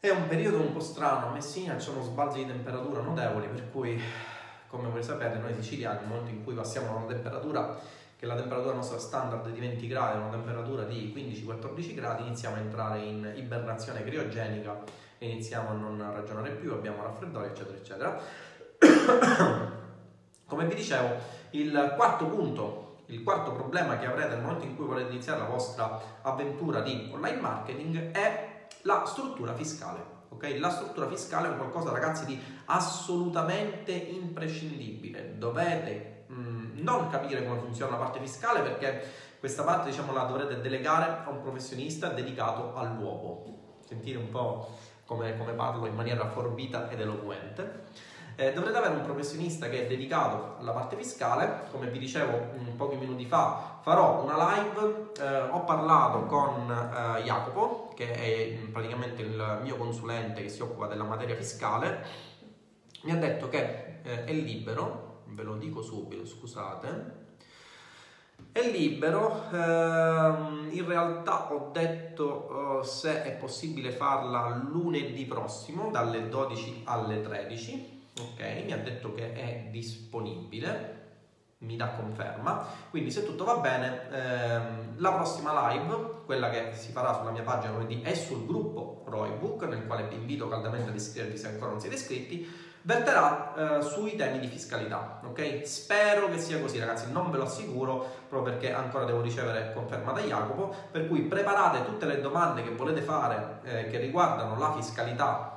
è 0.03 0.09
un 0.09 0.27
periodo 0.27 0.59
un 0.59 0.73
po' 0.73 0.81
strano. 0.81 1.27
A 1.27 1.31
Messina 1.31 1.77
ci 1.77 1.85
sono 1.85 2.01
sbalzi 2.01 2.39
di 2.39 2.47
temperatura 2.47 3.01
notevoli, 3.01 3.47
per 3.47 3.71
cui, 3.71 3.97
come 4.67 4.89
voi 4.89 5.01
sapete, 5.01 5.37
noi 5.37 5.53
siciliani, 5.53 5.99
nel 5.99 6.07
momento 6.09 6.29
in 6.29 6.43
cui 6.43 6.53
passiamo 6.53 6.87
da 6.87 6.93
una 6.95 7.05
temperatura 7.05 7.79
che 8.17 8.25
la 8.25 8.35
temperatura 8.35 8.73
nostra 8.73 8.99
standard 8.99 9.49
di 9.49 9.61
20 9.61 9.87
gradi, 9.87 10.17
una 10.17 10.27
temperatura 10.27 10.83
di 10.83 11.13
15-14 11.15 11.95
gradi, 11.95 12.23
iniziamo 12.23 12.57
a 12.57 12.59
entrare 12.59 12.99
in 12.99 13.33
ibernazione 13.37 14.03
criogenica 14.03 14.83
iniziamo 15.19 15.69
a 15.69 15.73
non 15.73 16.11
ragionare 16.13 16.49
più, 16.49 16.73
abbiamo 16.73 17.01
raffreddori, 17.01 17.47
eccetera, 17.47 17.77
eccetera. 17.77 18.19
Come 20.45 20.65
vi 20.65 20.75
dicevo, 20.75 21.15
il 21.51 21.93
quarto 21.95 22.25
punto 22.25 22.81
il 23.07 23.23
quarto 23.23 23.53
problema 23.53 23.97
che 23.97 24.05
avrete 24.05 24.35
nel 24.35 24.41
momento 24.41 24.65
in 24.65 24.75
cui 24.75 24.85
volete 24.85 25.11
iniziare 25.11 25.39
la 25.39 25.45
vostra 25.45 25.99
avventura 26.21 26.81
di 26.81 27.09
online 27.13 27.39
marketing 27.39 28.11
è 28.11 28.52
la 28.81 29.05
struttura 29.05 29.53
fiscale. 29.53 30.21
Okay? 30.29 30.57
La 30.59 30.69
struttura 30.69 31.07
fiscale 31.07 31.47
è 31.47 31.51
un 31.51 31.57
qualcosa, 31.57 31.91
ragazzi, 31.91 32.25
di 32.25 32.39
assolutamente 32.65 33.91
imprescindibile. 33.91 35.37
Dovete 35.37 36.25
mh, 36.27 36.33
mm, 36.33 36.79
non 36.81 37.09
capire 37.09 37.45
come 37.45 37.59
funziona 37.59 37.91
la 37.91 38.03
parte 38.03 38.19
fiscale 38.19 38.61
perché 38.61 39.03
questa 39.39 39.63
parte, 39.63 39.89
diciamo, 39.89 40.13
la 40.13 40.23
dovrete 40.23 40.61
delegare 40.61 41.23
a 41.25 41.29
un 41.29 41.41
professionista 41.41 42.09
dedicato 42.09 42.75
all'uopo. 42.75 43.77
Sentire 43.85 44.17
un 44.17 44.29
po' 44.29 44.77
come, 45.05 45.37
come 45.37 45.53
parlo 45.53 45.85
in 45.85 45.95
maniera 45.95 46.29
forbita 46.29 46.89
ed 46.89 46.99
eloquente. 46.99 47.83
Eh, 48.35 48.51
dovrete 48.51 48.77
avere 48.77 48.95
un 48.95 49.03
professionista 49.03 49.69
che 49.69 49.85
è 49.85 49.87
dedicato 49.87 50.55
alla 50.59 50.71
parte 50.71 50.95
fiscale, 50.95 51.67
come 51.69 51.87
vi 51.87 51.99
dicevo 51.99 52.35
un 52.57 52.75
pochi 52.75 52.95
minuti 52.95 53.25
fa, 53.25 53.79
farò 53.81 54.23
una 54.23 54.55
live, 54.55 55.11
eh, 55.19 55.41
ho 55.49 55.63
parlato 55.65 56.25
con 56.25 56.71
eh, 56.71 57.21
Jacopo, 57.21 57.91
che 57.95 58.11
è 58.11 58.57
mm, 58.57 58.71
praticamente 58.71 59.21
il 59.21 59.59
mio 59.61 59.75
consulente 59.75 60.41
che 60.41 60.49
si 60.49 60.63
occupa 60.63 60.87
della 60.87 61.03
materia 61.03 61.35
fiscale, 61.35 62.03
mi 63.03 63.11
ha 63.11 63.17
detto 63.17 63.49
che 63.49 63.99
eh, 64.01 64.23
è 64.23 64.33
libero, 64.33 65.21
ve 65.27 65.43
lo 65.43 65.55
dico 65.57 65.83
subito, 65.83 66.25
scusate, 66.25 67.21
È 68.51 68.67
libero, 68.69 69.43
ehm, 69.51 70.69
in 70.71 70.85
realtà 70.87 71.53
ho 71.53 71.69
detto 71.71 72.81
eh, 72.81 72.83
se 72.83 73.23
è 73.23 73.31
possibile 73.33 73.91
farla 73.91 74.67
lunedì 74.69 75.25
prossimo 75.25 75.91
dalle 75.91 76.29
12 76.29 76.83
alle 76.85 77.21
13, 77.21 77.92
ok? 78.19 78.63
Mi 78.65 78.71
ha 78.73 78.77
detto 78.77 79.13
che 79.13 79.33
è 79.33 79.67
disponibile, 79.71 81.01
mi 81.59 81.75
dà 81.75 81.89
conferma, 81.89 82.65
quindi 82.89 83.09
se 83.11 83.25
tutto 83.25 83.43
va 83.45 83.57
bene 83.57 84.09
ehm, 84.11 84.95
la 84.97 85.13
prossima 85.13 85.69
live, 85.69 86.21
quella 86.25 86.49
che 86.49 86.73
si 86.73 86.91
farà 86.91 87.13
sulla 87.13 87.31
mia 87.31 87.43
pagina 87.43 87.73
lunedì 87.73 88.01
è 88.01 88.13
sul 88.13 88.45
gruppo 88.45 89.03
Roybook, 89.07 89.63
nel 89.63 89.85
quale 89.85 90.07
vi 90.07 90.15
invito 90.15 90.47
caldamente 90.47 90.89
ad 90.89 90.95
iscrivervi 90.95 91.37
se 91.37 91.47
ancora 91.47 91.71
non 91.71 91.79
siete 91.79 91.95
iscritti, 91.95 92.71
verterà 92.83 93.77
eh, 93.77 93.81
sui 93.81 94.15
temi 94.15 94.39
di 94.39 94.47
fiscalità, 94.47 95.21
ok? 95.23 95.65
Spero 95.65 96.27
che 96.29 96.37
sia 96.37 96.59
così, 96.59 96.79
ragazzi, 96.79 97.09
non 97.11 97.31
ve 97.31 97.37
lo 97.37 97.45
assicuro 97.45 98.05
proprio 98.27 98.53
perché 98.53 98.73
ancora 98.73 99.05
devo 99.05 99.21
ricevere 99.21 99.71
conferma 99.73 100.11
da 100.11 100.21
Jacopo, 100.21 100.75
per 100.91 101.07
cui 101.07 101.21
preparate 101.21 101.85
tutte 101.85 102.05
le 102.05 102.19
domande 102.19 102.61
che 102.61 102.71
volete 102.71 103.01
fare 103.01 103.59
eh, 103.63 103.87
che 103.87 103.99
riguardano 103.99 104.57
la 104.57 104.73
fiscalità 104.73 105.52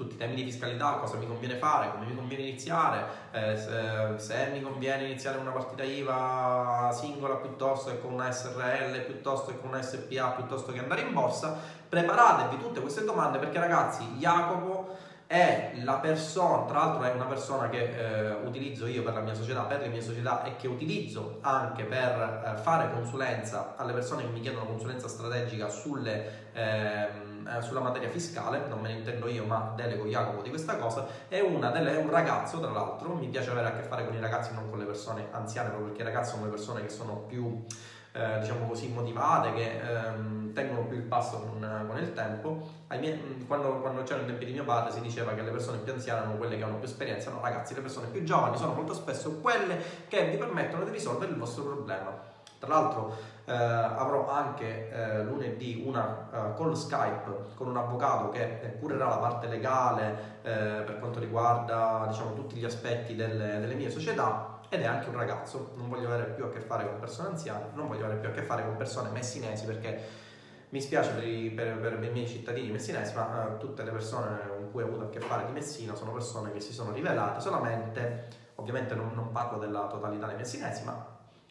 tutti 0.00 0.14
i 0.14 0.16
temi 0.16 0.34
di 0.34 0.44
fiscalità, 0.44 0.92
cosa 0.94 1.18
mi 1.18 1.26
conviene 1.26 1.56
fare, 1.56 1.90
come 1.90 2.06
mi 2.06 2.16
conviene 2.16 2.44
iniziare, 2.44 3.04
eh, 3.32 3.54
se, 3.54 4.18
se, 4.18 4.48
mi 4.50 4.62
conviene 4.62 5.04
iniziare 5.04 5.36
una 5.36 5.50
partita 5.50 5.82
IVA 5.82 6.90
singola 6.90 7.34
piuttosto 7.34 7.90
che 7.90 8.00
con 8.00 8.14
una 8.14 8.32
SRL, 8.32 9.04
piuttosto 9.04 9.50
che 9.50 9.60
con 9.60 9.68
una 9.68 9.82
SPA, 9.82 10.30
piuttosto 10.30 10.72
che 10.72 10.78
andare 10.78 11.02
in 11.02 11.12
borsa, 11.12 11.54
preparatevi 11.86 12.62
tutte 12.62 12.80
queste 12.80 13.04
domande 13.04 13.38
perché 13.38 13.58
ragazzi, 13.58 14.04
Jacopo 14.16 14.96
è 15.26 15.74
la 15.84 15.98
persona, 15.98 16.64
tra 16.64 16.78
l'altro 16.78 17.04
è 17.04 17.12
una 17.12 17.26
persona 17.26 17.68
che 17.68 17.78
eh, 17.78 18.32
utilizzo 18.44 18.86
io 18.86 19.02
per 19.02 19.12
la 19.12 19.20
mia 19.20 19.34
società, 19.34 19.60
per 19.62 19.80
le 19.80 19.88
mie 19.88 20.00
società 20.00 20.42
e 20.44 20.56
che 20.56 20.66
utilizzo 20.66 21.38
anche 21.42 21.84
per 21.84 22.54
eh, 22.56 22.60
fare 22.62 22.90
consulenza 22.90 23.74
alle 23.76 23.92
persone 23.92 24.22
che 24.22 24.30
mi 24.30 24.40
chiedono 24.40 24.64
consulenza 24.64 25.06
strategica 25.06 25.68
sulle, 25.68 26.48
ehm, 26.52 26.62
eh, 26.62 27.29
sulla 27.60 27.80
materia 27.80 28.08
fiscale, 28.08 28.66
non 28.68 28.80
me 28.80 28.88
ne 28.88 28.98
intendo 28.98 29.28
io 29.28 29.44
ma 29.44 29.72
delego 29.76 30.06
Jacopo 30.06 30.42
di 30.42 30.50
questa 30.50 30.76
cosa, 30.76 31.06
è, 31.28 31.40
delle, 31.40 31.98
è, 31.98 32.02
un 32.02 32.10
ragazzo 32.10 32.60
tra 32.60 32.70
l'altro, 32.70 33.14
mi 33.14 33.28
piace 33.28 33.50
avere 33.50 33.68
a 33.68 33.72
che 33.72 33.82
fare 33.82 34.04
con 34.04 34.14
i 34.14 34.20
ragazzi 34.20 34.52
non 34.54 34.68
con 34.68 34.78
le 34.78 34.84
persone 34.84 35.26
anziane, 35.30 35.68
proprio 35.68 35.88
perché 35.88 36.02
i 36.02 36.06
ragazzi 36.06 36.30
sono 36.32 36.44
le 36.44 36.50
persone 36.50 36.82
che 36.82 36.88
sono 36.88 37.16
più 37.26 37.64
eh, 38.12 38.40
diciamo 38.40 38.66
così, 38.66 38.88
motivate, 38.88 39.52
che 39.52 39.80
ehm, 39.80 40.52
tengono 40.52 40.84
più 40.86 40.96
il 40.96 41.04
passo 41.04 41.40
con, 41.40 41.84
con 41.86 41.96
il 41.98 42.12
tempo. 42.12 42.68
Miei, 42.98 43.14
mm, 43.14 43.46
quando, 43.46 43.80
quando 43.80 44.02
c'erano 44.02 44.24
i 44.24 44.26
tempi 44.26 44.46
di 44.46 44.52
mio 44.52 44.64
padre 44.64 44.90
si 44.92 45.00
diceva 45.00 45.32
che 45.32 45.42
le 45.42 45.50
persone 45.50 45.78
più 45.78 45.92
anziane 45.92 46.20
erano 46.20 46.36
quelle 46.36 46.56
che 46.56 46.64
hanno 46.64 46.76
più 46.76 46.88
esperienza, 46.88 47.30
no 47.30 47.40
ragazzi, 47.40 47.74
le 47.74 47.82
persone 47.82 48.08
più 48.08 48.24
giovani 48.24 48.56
sono 48.56 48.74
molto 48.74 48.94
spesso 48.94 49.38
quelle 49.40 49.80
che 50.08 50.28
vi 50.28 50.36
permettono 50.36 50.84
di 50.84 50.90
risolvere 50.90 51.30
il 51.30 51.38
vostro 51.38 51.62
problema. 51.62 52.28
Tra 52.58 52.68
l'altro 52.68 53.16
eh, 53.50 53.52
avrò 53.52 54.28
anche 54.28 54.90
eh, 54.90 55.24
lunedì 55.24 55.82
una 55.84 56.28
uh, 56.30 56.54
call 56.56 56.72
Skype 56.72 57.54
con 57.56 57.66
un 57.66 57.76
avvocato 57.76 58.28
che 58.28 58.76
curerà 58.78 59.08
la 59.08 59.16
parte 59.16 59.48
legale 59.48 60.38
eh, 60.42 60.82
per 60.84 60.98
quanto 61.00 61.18
riguarda 61.18 62.06
diciamo, 62.08 62.34
tutti 62.34 62.54
gli 62.54 62.64
aspetti 62.64 63.16
delle, 63.16 63.58
delle 63.58 63.74
mie 63.74 63.90
società 63.90 64.60
ed 64.68 64.82
è 64.82 64.86
anche 64.86 65.08
un 65.08 65.16
ragazzo, 65.16 65.72
non 65.74 65.88
voglio 65.88 66.06
avere 66.06 66.26
più 66.26 66.44
a 66.44 66.48
che 66.48 66.60
fare 66.60 66.86
con 66.86 67.00
persone 67.00 67.30
anziane, 67.30 67.70
non 67.74 67.88
voglio 67.88 68.04
avere 68.04 68.20
più 68.20 68.28
a 68.28 68.32
che 68.32 68.42
fare 68.42 68.64
con 68.64 68.76
persone 68.76 69.10
messinesi 69.10 69.66
perché 69.66 70.28
mi 70.68 70.80
spiace 70.80 71.10
per 71.10 71.26
i, 71.26 71.50
per, 71.50 71.76
per 71.78 72.04
i 72.04 72.10
miei 72.10 72.28
cittadini 72.28 72.70
messinesi, 72.70 73.16
ma 73.16 73.48
uh, 73.48 73.58
tutte 73.58 73.82
le 73.82 73.90
persone 73.90 74.38
con 74.46 74.70
cui 74.70 74.82
ho 74.84 74.86
avuto 74.86 75.06
a 75.06 75.08
che 75.08 75.18
fare 75.18 75.46
di 75.46 75.52
Messina 75.52 75.96
sono 75.96 76.12
persone 76.12 76.52
che 76.52 76.60
si 76.60 76.72
sono 76.72 76.92
rivelate 76.92 77.40
solamente, 77.40 78.28
ovviamente 78.54 78.94
non, 78.94 79.10
non 79.12 79.32
parlo 79.32 79.58
della 79.58 79.88
totalità 79.88 80.28
dei 80.28 80.36
messinesi, 80.36 80.84
ma 80.84 81.09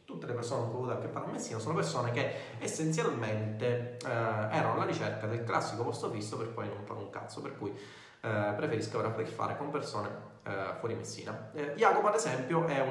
tutte 0.09 0.25
le 0.25 0.33
persone 0.33 0.63
cui 0.63 0.73
ho 0.73 0.77
avuto 0.77 0.91
a 0.93 0.97
che 0.97 1.07
fare 1.07 1.25
a 1.25 1.29
Messina 1.29 1.59
sono 1.59 1.75
persone 1.75 2.09
che 2.09 2.33
essenzialmente 2.57 3.97
uh, 4.03 4.07
erano 4.07 4.73
alla 4.73 4.85
ricerca 4.85 5.27
del 5.27 5.43
classico 5.43 5.83
posto 5.83 6.09
fisso 6.09 6.35
per 6.35 6.47
poi 6.47 6.67
non 6.67 6.83
fare 6.83 6.99
un 6.99 7.11
cazzo, 7.11 7.41
per 7.41 7.55
cui 7.55 7.69
uh, 7.69 8.55
preferisco 8.55 8.97
avere 8.97 9.13
a 9.13 9.23
che 9.23 9.25
fare 9.29 9.55
con 9.55 9.69
persone 9.69 10.09
eh, 10.41 10.73
fuori 10.79 10.95
Messina. 10.95 11.51
Eh, 11.53 11.73
Jacopo, 11.75 12.07
ad 12.07 12.15
esempio, 12.15 12.65
è, 12.65 12.83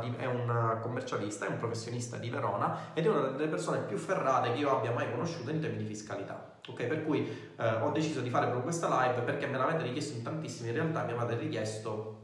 di, 0.00 0.14
è 0.18 0.26
un 0.26 0.78
commercialista, 0.82 1.46
è 1.46 1.48
un 1.48 1.56
professionista 1.56 2.18
di 2.18 2.28
Verona 2.28 2.92
ed 2.92 3.06
è 3.06 3.08
una 3.08 3.28
delle 3.28 3.48
persone 3.48 3.78
più 3.78 3.96
ferrate 3.96 4.52
che 4.52 4.58
io 4.58 4.76
abbia 4.76 4.92
mai 4.92 5.10
conosciuto 5.10 5.50
in 5.50 5.60
termini 5.60 5.84
di 5.84 5.88
fiscalità. 5.88 6.56
Ok, 6.68 6.84
per 6.84 7.04
cui 7.04 7.26
eh, 7.56 7.66
ho 7.80 7.90
deciso 7.92 8.20
di 8.20 8.28
fare 8.28 8.44
proprio 8.44 8.64
questa 8.64 8.88
live 8.88 9.22
perché 9.22 9.46
me 9.46 9.56
l'avete 9.56 9.84
richiesto 9.84 10.18
in 10.18 10.22
tantissimi, 10.22 10.68
in 10.68 10.74
realtà 10.74 11.04
mi 11.04 11.12
avete 11.12 11.40
richiesto 11.40 12.17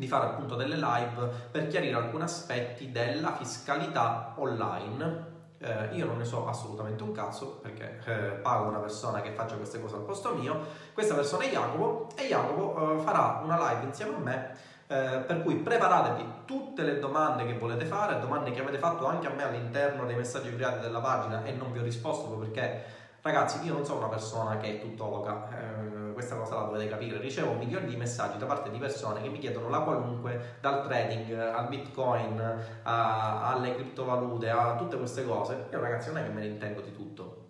di 0.00 0.08
fare 0.08 0.26
appunto 0.26 0.56
delle 0.56 0.76
live 0.76 1.28
per 1.50 1.68
chiarire 1.68 1.94
alcuni 1.94 2.24
aspetti 2.24 2.90
della 2.90 3.36
fiscalità 3.36 4.34
online 4.36 5.28
eh, 5.62 5.88
io 5.92 6.06
non 6.06 6.16
ne 6.16 6.24
so 6.24 6.48
assolutamente 6.48 7.02
un 7.02 7.12
cazzo 7.12 7.58
perché 7.60 8.00
eh, 8.06 8.30
pago 8.38 8.64
una 8.64 8.78
persona 8.78 9.20
che 9.20 9.32
faccia 9.32 9.56
queste 9.56 9.78
cose 9.78 9.96
al 9.96 10.02
posto 10.02 10.34
mio. 10.34 10.58
Questa 10.94 11.14
persona 11.14 11.44
è 11.44 11.50
Jacopo 11.50 12.08
e 12.16 12.28
Jacopo 12.28 12.94
eh, 12.94 13.02
farà 13.02 13.42
una 13.44 13.58
live 13.68 13.84
insieme 13.84 14.14
a 14.14 14.18
me. 14.18 14.56
Eh, 14.86 15.18
per 15.18 15.42
cui 15.42 15.56
preparatevi 15.56 16.24
tutte 16.46 16.82
le 16.82 16.98
domande 16.98 17.44
che 17.44 17.58
volete 17.58 17.84
fare, 17.84 18.18
domande 18.18 18.50
che 18.52 18.60
avete 18.60 18.78
fatto 18.78 19.06
anche 19.06 19.26
a 19.26 19.30
me 19.30 19.44
all'interno 19.44 20.06
dei 20.06 20.16
messaggi 20.16 20.48
privati 20.48 20.80
della 20.80 21.00
pagina 21.00 21.44
e 21.44 21.52
non 21.52 21.70
vi 21.72 21.78
ho 21.78 21.82
risposto 21.82 22.30
perché 22.30 22.82
ragazzi 23.20 23.62
io 23.64 23.74
non 23.74 23.84
sono 23.84 23.98
una 23.98 24.08
persona 24.08 24.56
che 24.56 24.78
è 24.78 24.80
tuttologa 24.80 25.46
eh, 25.50 25.99
questa 26.20 26.36
cosa 26.36 26.54
la 26.56 26.62
dovete 26.66 26.88
capire, 26.88 27.18
ricevo 27.18 27.54
milioni 27.54 27.86
di 27.86 27.96
messaggi 27.96 28.36
da 28.36 28.44
parte 28.44 28.70
di 28.70 28.78
persone 28.78 29.22
che 29.22 29.28
mi 29.28 29.38
chiedono 29.38 29.68
la 29.70 29.80
qualunque, 29.80 30.56
dal 30.60 30.82
trading 30.82 31.32
al 31.32 31.68
bitcoin, 31.68 32.38
a, 32.82 33.48
alle 33.48 33.74
criptovalute, 33.74 34.50
a 34.50 34.76
tutte 34.76 34.98
queste 34.98 35.24
cose. 35.24 35.66
Io 35.72 35.80
ragazzi 35.80 36.08
non 36.08 36.18
è 36.18 36.22
che 36.24 36.28
me 36.28 36.40
ne 36.40 36.46
intendo 36.46 36.82
di 36.82 36.92
tutto. 36.92 37.48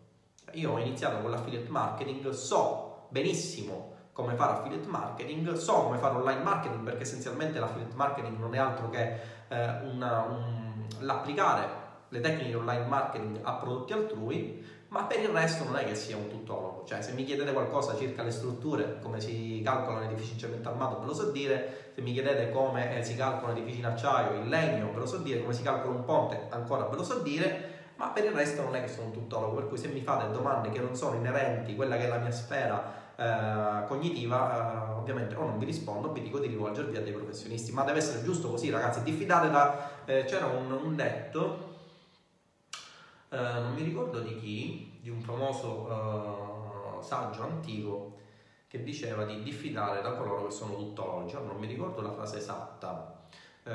Io 0.52 0.72
ho 0.72 0.78
iniziato 0.78 1.18
con 1.18 1.30
l'affiliate 1.30 1.68
marketing, 1.68 2.30
so 2.30 3.06
benissimo 3.08 3.98
come 4.12 4.34
fare 4.34 4.52
affiliate 4.52 4.88
marketing, 4.88 5.52
so 5.54 5.82
come 5.84 5.98
fare 5.98 6.14
online 6.14 6.42
marketing 6.42 6.84
perché 6.84 7.02
essenzialmente 7.02 7.58
l'affiliate 7.58 7.94
marketing 7.94 8.38
non 8.38 8.54
è 8.54 8.58
altro 8.58 8.88
che 8.88 9.20
eh, 9.48 9.70
una, 9.82 10.22
un, 10.22 10.86
l'applicare 11.00 11.78
le 12.08 12.20
tecniche 12.20 12.54
online 12.54 12.86
marketing 12.86 13.40
a 13.42 13.54
prodotti 13.54 13.92
altrui 13.92 14.64
ma 14.90 15.04
per 15.04 15.20
il 15.20 15.28
resto 15.28 15.62
non 15.64 15.76
è 15.76 15.84
che 15.84 15.94
sia 15.94 16.16
un 16.16 16.28
tuttologo, 16.28 16.84
cioè 16.84 17.00
se 17.00 17.12
mi 17.12 17.24
chiedete 17.24 17.52
qualcosa 17.52 17.96
circa 17.96 18.24
le 18.24 18.32
strutture, 18.32 18.98
come 19.00 19.20
si 19.20 19.60
calcolano 19.64 20.04
edifici 20.04 20.32
in 20.32 20.38
cemento 20.38 20.68
armato, 20.68 20.98
ve 20.98 21.06
lo 21.06 21.14
so 21.14 21.30
dire, 21.30 21.92
se 21.94 22.00
mi 22.00 22.12
chiedete 22.12 22.50
come 22.50 22.96
eh, 22.96 23.04
si 23.04 23.14
calcolano 23.14 23.56
edifici 23.56 23.78
in 23.78 23.86
acciaio, 23.86 24.38
in 24.38 24.48
legno, 24.48 24.92
ve 24.92 24.98
lo 24.98 25.06
so 25.06 25.18
dire, 25.18 25.42
come 25.42 25.52
si 25.52 25.62
calcola 25.62 25.94
un 25.94 26.04
ponte, 26.04 26.46
ancora 26.48 26.86
ve 26.86 26.96
lo 26.96 27.04
so 27.04 27.20
dire, 27.20 27.78
ma 27.96 28.08
per 28.08 28.24
il 28.24 28.32
resto 28.32 28.64
non 28.64 28.74
è 28.74 28.82
che 28.82 28.88
sono 28.88 29.06
un 29.06 29.12
tuttologo, 29.12 29.54
per 29.54 29.68
cui 29.68 29.78
se 29.78 29.86
mi 29.86 30.00
fate 30.00 30.28
domande 30.32 30.70
che 30.70 30.80
non 30.80 30.96
sono 30.96 31.14
inerenti 31.14 31.72
a 31.72 31.74
quella 31.76 31.96
che 31.96 32.06
è 32.06 32.08
la 32.08 32.18
mia 32.18 32.32
sfera 32.32 33.12
eh, 33.14 33.86
cognitiva, 33.86 34.88
eh, 34.88 34.92
ovviamente 34.94 35.36
o 35.36 35.44
non 35.44 35.58
vi 35.58 35.66
rispondo, 35.66 36.08
o 36.08 36.12
vi 36.12 36.22
dico 36.22 36.40
di 36.40 36.48
rivolgervi 36.48 36.96
a 36.96 37.00
dei 37.00 37.12
professionisti, 37.12 37.70
ma 37.70 37.84
deve 37.84 37.98
essere 37.98 38.24
giusto 38.24 38.50
così 38.50 38.70
ragazzi, 38.70 39.04
diffidate 39.04 39.50
da... 39.50 39.88
Eh, 40.04 40.24
c'era 40.24 40.46
un, 40.46 40.72
un 40.72 40.96
detto 40.96 41.69
eh, 43.30 43.36
non 43.36 43.74
mi 43.74 43.82
ricordo 43.82 44.20
di 44.20 44.36
chi, 44.40 44.98
di 45.00 45.08
un 45.08 45.20
famoso 45.20 45.86
uh, 46.98 47.00
saggio 47.00 47.42
antico 47.42 48.18
che 48.66 48.82
diceva 48.82 49.24
di 49.24 49.42
diffidare 49.42 50.02
da 50.02 50.14
coloro 50.14 50.46
che 50.46 50.52
sono 50.52 50.74
tuttologi. 50.74 51.34
non 51.34 51.56
mi 51.56 51.66
ricordo 51.66 52.02
la 52.02 52.12
frase 52.12 52.38
esatta, 52.38 53.22
uh, 53.64 53.68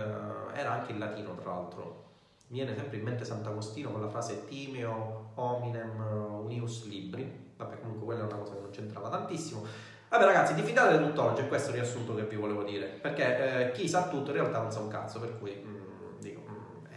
era 0.54 0.72
anche 0.72 0.92
in 0.92 1.00
latino 1.00 1.36
tra 1.36 1.52
l'altro. 1.52 2.04
Mi 2.48 2.58
viene 2.58 2.76
sempre 2.76 2.98
in 2.98 3.04
mente 3.04 3.24
Sant'Agostino 3.24 3.92
con 3.92 4.02
la 4.02 4.10
frase 4.10 4.46
timeo 4.46 5.32
hominem 5.36 6.44
unius 6.44 6.86
libri. 6.88 7.54
Vabbè, 7.56 7.80
comunque 7.80 8.06
quella 8.06 8.22
è 8.22 8.26
una 8.26 8.36
cosa 8.36 8.54
che 8.56 8.60
non 8.60 8.70
c'entrava 8.72 9.10
tantissimo. 9.10 9.66
Vabbè 10.10 10.26
ragazzi, 10.26 10.54
diffidate 10.54 10.98
da 10.98 11.06
tuttologi, 11.06 11.42
è 11.42 11.48
questo 11.48 11.70
il 11.70 11.78
riassunto 11.78 12.14
che 12.14 12.24
vi 12.24 12.36
volevo 12.36 12.64
dire. 12.64 12.88
Perché 12.88 13.70
eh, 13.70 13.72
chi 13.72 13.88
sa 13.88 14.10
tutto 14.10 14.32
in 14.32 14.36
realtà 14.36 14.62
non 14.62 14.72
sa 14.72 14.82
un 14.82 14.90
cazzo, 14.90 15.20
per 15.22 15.40
cui... 15.40 15.64
Mm, 15.66 15.95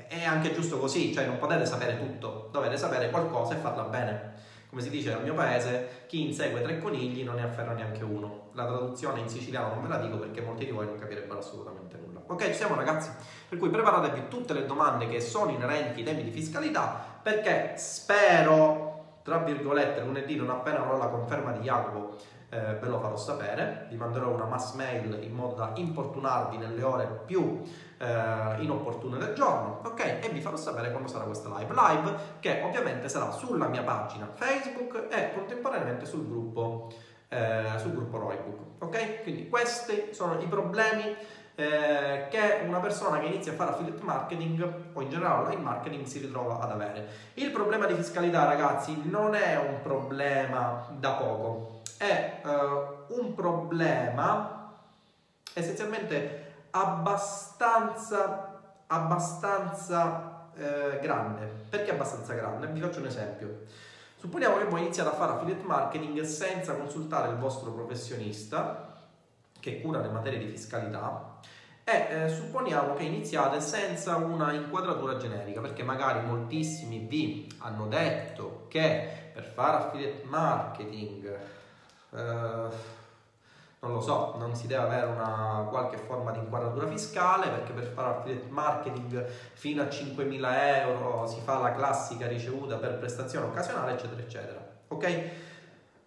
è 0.08 0.24
anche 0.24 0.52
giusto 0.52 0.78
così, 0.78 1.12
cioè 1.12 1.26
non 1.26 1.38
potete 1.38 1.66
sapere 1.66 1.98
tutto, 1.98 2.48
dovete 2.50 2.76
sapere 2.76 3.10
qualcosa 3.10 3.54
e 3.54 3.58
farla 3.58 3.84
bene. 3.84 4.36
Come 4.68 4.82
si 4.82 4.90
dice 4.90 5.10
nel 5.10 5.22
mio 5.22 5.34
paese, 5.34 6.04
chi 6.06 6.26
insegue 6.26 6.60
tre 6.60 6.78
conigli 6.78 7.24
non 7.24 7.36
ne 7.36 7.42
afferra 7.42 7.72
neanche 7.72 8.04
uno. 8.04 8.50
La 8.52 8.66
traduzione 8.66 9.20
in 9.20 9.28
siciliano 9.28 9.74
non 9.74 9.82
ve 9.82 9.88
la 9.88 9.98
dico 9.98 10.18
perché 10.18 10.42
molti 10.42 10.66
di 10.66 10.70
voi 10.70 10.86
non 10.86 10.98
capirebbero 10.98 11.38
assolutamente 11.38 11.96
nulla. 11.96 12.20
Ok, 12.26 12.46
ci 12.46 12.54
siamo 12.54 12.74
ragazzi? 12.74 13.10
Per 13.48 13.56
cui 13.56 13.70
preparatevi 13.70 14.28
tutte 14.28 14.52
le 14.52 14.66
domande 14.66 15.08
che 15.08 15.20
sono 15.20 15.50
inerenti 15.50 16.00
ai 16.00 16.04
temi 16.04 16.22
di 16.22 16.30
fiscalità 16.30 17.02
perché 17.22 17.74
spero, 17.76 19.20
tra 19.22 19.38
virgolette, 19.38 20.02
lunedì 20.02 20.36
non 20.36 20.50
appena 20.50 20.80
avrò 20.80 20.98
la 20.98 21.08
conferma 21.08 21.52
di 21.52 21.60
Jacopo 21.60 22.16
eh, 22.50 22.74
ve 22.80 22.88
lo 22.88 22.98
farò 22.98 23.16
sapere, 23.16 23.86
vi 23.90 23.96
manderò 23.96 24.30
una 24.30 24.46
mass 24.46 24.74
mail 24.74 25.22
in 25.22 25.32
modo 25.32 25.54
da 25.54 25.72
importunarvi 25.74 26.56
nelle 26.56 26.82
ore 26.82 27.06
più 27.26 27.62
eh, 27.98 28.62
inopportune 28.62 29.18
del 29.18 29.34
giorno, 29.34 29.80
ok? 29.84 30.00
E 30.22 30.30
vi 30.32 30.40
farò 30.40 30.56
sapere 30.56 30.90
quando 30.90 31.08
sarà 31.08 31.24
questa 31.24 31.48
live. 31.58 31.74
Live 31.74 32.16
che 32.40 32.62
ovviamente 32.64 33.08
sarà 33.08 33.30
sulla 33.32 33.68
mia 33.68 33.82
pagina 33.82 34.28
Facebook 34.32 35.08
e 35.10 35.32
contemporaneamente 35.34 36.06
sul 36.06 36.26
gruppo, 36.26 36.90
eh, 37.28 37.72
sul 37.76 37.92
gruppo 37.92 38.18
Roybook, 38.18 38.82
ok? 38.82 39.22
Quindi 39.22 39.48
questi 39.48 40.08
sono 40.12 40.40
i 40.40 40.46
problemi 40.46 41.16
eh, 41.60 42.28
che 42.30 42.60
una 42.64 42.78
persona 42.78 43.18
che 43.18 43.26
inizia 43.26 43.50
a 43.50 43.56
fare 43.56 43.72
affiliate 43.72 44.04
marketing 44.04 44.74
o 44.92 45.00
in 45.02 45.10
generale 45.10 45.42
online 45.42 45.62
marketing 45.62 46.04
si 46.04 46.20
ritrova 46.20 46.60
ad 46.60 46.70
avere. 46.70 47.08
Il 47.34 47.50
problema 47.50 47.86
di 47.86 47.94
fiscalità, 47.94 48.44
ragazzi, 48.44 48.96
non 49.10 49.34
è 49.34 49.56
un 49.56 49.80
problema 49.82 50.86
da 50.96 51.14
poco, 51.14 51.77
è 51.98 52.40
uh, 52.44 53.14
un 53.18 53.34
problema 53.34 54.58
essenzialmente 55.52 56.46
abbastanza, 56.70 58.60
abbastanza 58.86 60.50
eh, 60.54 60.98
grande. 61.00 61.44
Perché 61.68 61.92
abbastanza 61.92 62.34
grande? 62.34 62.66
Vi 62.68 62.80
faccio 62.80 63.00
un 63.00 63.06
esempio. 63.06 63.62
Supponiamo 64.16 64.58
che 64.58 64.64
voi 64.64 64.80
iniziate 64.80 65.10
a 65.10 65.14
fare 65.14 65.32
affiliate 65.32 65.64
marketing 65.64 66.22
senza 66.22 66.74
consultare 66.74 67.28
il 67.30 67.36
vostro 67.36 67.70
professionista 67.72 68.86
che 69.60 69.80
cura 69.80 70.00
le 70.00 70.08
materie 70.08 70.38
di 70.38 70.48
fiscalità 70.48 71.36
e 71.84 72.06
eh, 72.10 72.28
supponiamo 72.28 72.94
che 72.94 73.04
iniziate 73.04 73.60
senza 73.60 74.16
una 74.16 74.52
inquadratura 74.52 75.16
generica 75.16 75.60
perché 75.60 75.82
magari 75.82 76.26
moltissimi 76.26 76.98
vi 76.98 77.48
hanno 77.58 77.86
detto 77.86 78.66
che 78.68 79.30
per 79.32 79.44
fare 79.44 79.84
affiliate 79.84 80.22
marketing 80.24 81.38
eh, 82.14 82.96
non 83.80 83.92
lo 83.92 84.00
so, 84.00 84.34
non 84.38 84.56
si 84.56 84.66
deve 84.66 84.82
avere 84.82 85.06
una 85.06 85.66
qualche 85.68 85.98
forma 85.98 86.32
di 86.32 86.38
inquadratura 86.38 86.88
fiscale 86.88 87.48
perché 87.48 87.72
per 87.72 87.84
fare 87.84 88.08
affiliate 88.08 88.48
marketing 88.48 89.26
fino 89.52 89.82
a 89.82 89.86
5.000 89.86 90.82
euro 90.82 91.26
si 91.26 91.40
fa 91.40 91.58
la 91.58 91.72
classica 91.72 92.26
ricevuta 92.26 92.76
per 92.76 92.98
prestazione 92.98 93.46
occasionale, 93.46 93.92
eccetera, 93.92 94.20
eccetera. 94.20 94.66
Ok? 94.88 95.04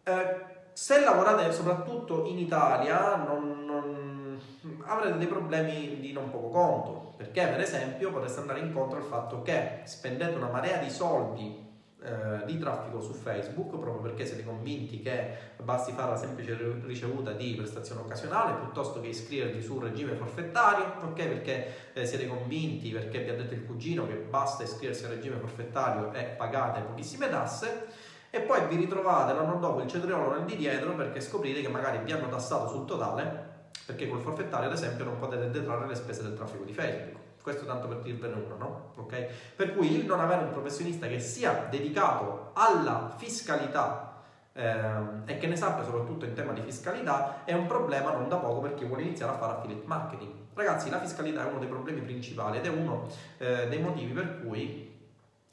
Eh, 0.04 0.46
se 0.74 1.00
lavorate 1.02 1.52
soprattutto 1.54 2.26
in 2.26 2.40
Italia 2.40 3.16
non, 3.16 3.66
non, 3.66 4.42
avrete 4.86 5.18
dei 5.18 5.28
problemi 5.28 6.00
di 6.00 6.12
non 6.12 6.30
poco 6.30 6.50
conto 6.50 7.14
perché 7.18 7.46
per 7.48 7.60
esempio 7.60 8.12
potreste 8.12 8.40
andare 8.40 8.60
incontro 8.60 8.98
al 8.98 9.04
fatto 9.04 9.42
che 9.44 9.82
spendete 9.84 10.36
una 10.36 10.50
marea 10.50 10.78
di 10.78 10.90
soldi 10.90 11.71
eh, 12.04 12.46
di 12.46 12.58
traffico 12.58 13.00
su 13.00 13.14
Facebook 13.14 13.70
proprio 13.70 14.02
perché 14.02 14.26
siete 14.26 14.44
convinti 14.44 15.02
che 15.02 15.38
basti 15.62 15.92
fare 15.92 16.12
la 16.12 16.18
semplice 16.18 16.58
ricevuta 16.84 17.32
di 17.32 17.54
prestazione 17.54 18.02
occasionale 18.02 18.60
piuttosto 18.60 19.00
che 19.02 19.10
iscrivervi 19.10 19.62
sul 19.62 19.84
regime 19.84 20.14
forfettario, 20.14 20.96
ok? 21.04 21.14
Perché 21.14 21.74
eh, 21.94 22.06
siete 22.06 22.28
convinti, 22.28 22.90
perché 22.90 23.20
vi 23.20 23.30
ha 23.30 23.36
detto 23.36 23.54
il 23.54 23.66
cugino 23.66 24.08
che 24.08 24.16
basta 24.16 24.64
iscriversi 24.64 25.06
al 25.06 25.12
regime 25.12 25.38
forfettario 25.38 26.12
e 26.14 26.24
pagate 26.24 26.82
pochissime 26.82 27.30
tasse 27.30 27.86
e 28.32 28.40
poi 28.40 28.66
vi 28.68 28.78
ritrovate 28.78 29.34
l'anno 29.34 29.60
dopo 29.60 29.82
il 29.82 29.90
cetriolo 29.90 30.34
nel 30.34 30.46
di 30.46 30.56
dietro 30.56 30.94
perché 30.96 31.20
scoprite 31.20 31.62
che 31.62 31.68
magari 31.68 32.00
vi 32.04 32.14
hanno 32.14 32.30
tassato 32.30 32.70
sul 32.70 32.86
totale 32.86 33.50
perché 33.86 34.08
col 34.08 34.22
forfettario 34.22 34.68
ad 34.68 34.74
esempio 34.74 35.04
non 35.04 35.20
potete 35.20 35.50
detrarre 35.50 35.86
le 35.86 35.96
spese 35.96 36.24
del 36.24 36.34
traffico 36.34 36.64
di 36.64 36.74
Facebook 36.74 37.11
questo 37.42 37.66
tanto 37.66 37.88
per 37.88 38.02
dirvene 38.02 38.36
uno, 38.36 38.56
no? 38.58 38.92
Ok? 38.96 39.28
Per 39.56 39.76
cui 39.76 39.94
il 39.94 40.06
non 40.06 40.20
avere 40.20 40.44
un 40.44 40.52
professionista 40.52 41.08
che 41.08 41.20
sia 41.20 41.68
dedicato 41.70 42.52
alla 42.54 43.14
fiscalità 43.18 44.22
ehm, 44.54 45.24
e 45.26 45.38
che 45.38 45.48
ne 45.48 45.56
sappia 45.56 45.84
soprattutto 45.84 46.26
in 46.26 46.34
tema 46.34 46.54
di 46.54 46.62
fiscalità 46.62 47.44
è 47.44 47.54
un 47.54 47.68
problema 47.68 48.12
non 48.12 48.30
da 48.30 48.38
poco 48.38 48.60
per 48.60 48.76
chi 48.76 48.86
vuole 48.86 49.04
iniziare 49.04 49.34
a 49.34 49.38
fare 49.38 49.54
affiliate 49.54 49.86
marketing. 49.86 50.32
Ragazzi, 50.54 50.90
la 50.90 51.00
fiscalità 51.00 51.46
è 51.46 51.50
uno 51.50 51.60
dei 51.60 51.68
problemi 51.68 52.02
principali 52.02 52.58
ed 52.58 52.66
è 52.66 52.70
uno 52.70 53.08
eh, 53.38 53.68
dei 53.70 53.80
motivi 53.80 54.12
per 54.12 54.42
cui 54.42 55.00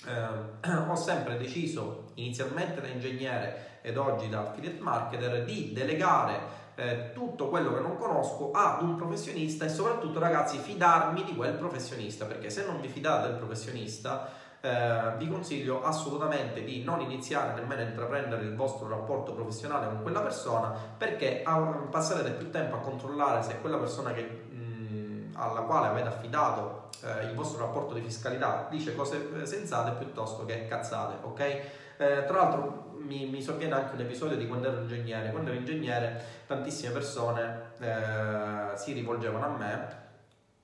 eh, 0.06 0.70
ho 0.88 0.96
sempre 0.96 1.36
deciso 1.36 2.10
inizialmente 2.14 2.80
da 2.80 2.88
ingegnere 2.88 3.80
ed 3.82 3.96
oggi 3.96 4.28
da 4.28 4.40
affiliate 4.40 4.80
marketer 4.80 5.44
di 5.44 5.72
delegare 5.72 6.66
eh, 6.78 7.10
tutto 7.12 7.48
quello 7.48 7.74
che 7.74 7.80
non 7.80 7.96
conosco 7.96 8.52
ad 8.52 8.82
un 8.82 8.94
professionista 8.94 9.64
e 9.64 9.68
soprattutto 9.68 10.20
ragazzi 10.20 10.58
fidarmi 10.58 11.24
di 11.24 11.34
quel 11.34 11.54
professionista 11.54 12.24
perché 12.24 12.50
se 12.50 12.64
non 12.64 12.80
vi 12.80 12.86
fidate 12.86 13.26
del 13.26 13.36
professionista 13.36 14.28
eh, 14.60 15.12
vi 15.16 15.28
consiglio 15.28 15.82
assolutamente 15.82 16.62
di 16.62 16.84
non 16.84 17.00
iniziare 17.00 17.60
nemmeno 17.60 17.80
a 17.82 17.84
intraprendere 17.84 18.44
il 18.44 18.54
vostro 18.54 18.88
rapporto 18.88 19.32
professionale 19.32 19.86
con 19.86 20.02
quella 20.02 20.20
persona 20.20 20.72
perché 20.96 21.42
passerete 21.90 22.30
più 22.30 22.48
tempo 22.50 22.76
a 22.76 22.78
controllare 22.78 23.42
se 23.42 23.58
quella 23.60 23.78
persona 23.78 24.12
che, 24.12 24.22
mh, 24.22 25.34
alla 25.34 25.62
quale 25.62 25.88
avete 25.88 26.06
affidato 26.06 26.90
eh, 27.02 27.24
il 27.24 27.34
vostro 27.34 27.64
rapporto 27.64 27.94
di 27.94 28.02
fiscalità 28.02 28.68
dice 28.70 28.94
cose 28.94 29.28
eh, 29.34 29.46
sensate 29.46 29.96
piuttosto 29.96 30.44
che 30.44 30.68
cazzate 30.68 31.16
ok? 31.22 31.40
Eh, 31.40 32.24
tra 32.26 32.36
l'altro 32.36 32.87
mi, 33.08 33.26
mi 33.26 33.42
sovviene 33.42 33.74
anche 33.74 33.94
un 33.94 34.00
episodio 34.00 34.36
di 34.36 34.46
quando 34.46 34.68
ero 34.68 34.80
ingegnere. 34.82 35.30
Quando 35.30 35.50
ero 35.50 35.58
ingegnere, 35.58 36.22
tantissime 36.46 36.92
persone 36.92 37.70
eh, 37.80 38.76
si 38.76 38.92
rivolgevano 38.92 39.46
a 39.46 39.56
me. 39.56 40.06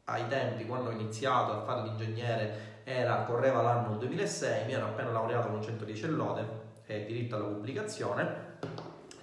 Ai 0.04 0.28
tempi, 0.28 0.66
quando 0.66 0.90
ho 0.90 0.92
iniziato 0.92 1.52
a 1.52 1.64
fare 1.64 1.82
l'ingegnere, 1.82 2.82
era, 2.84 3.22
correva 3.22 3.62
l'anno 3.62 3.96
2006, 3.96 4.66
mi 4.66 4.72
ero 4.72 4.84
appena 4.84 5.10
laureato 5.10 5.48
con 5.48 5.62
110 5.62 6.08
lode 6.08 6.46
e 6.84 7.06
diritto 7.06 7.36
alla 7.36 7.46
pubblicazione. 7.46 8.52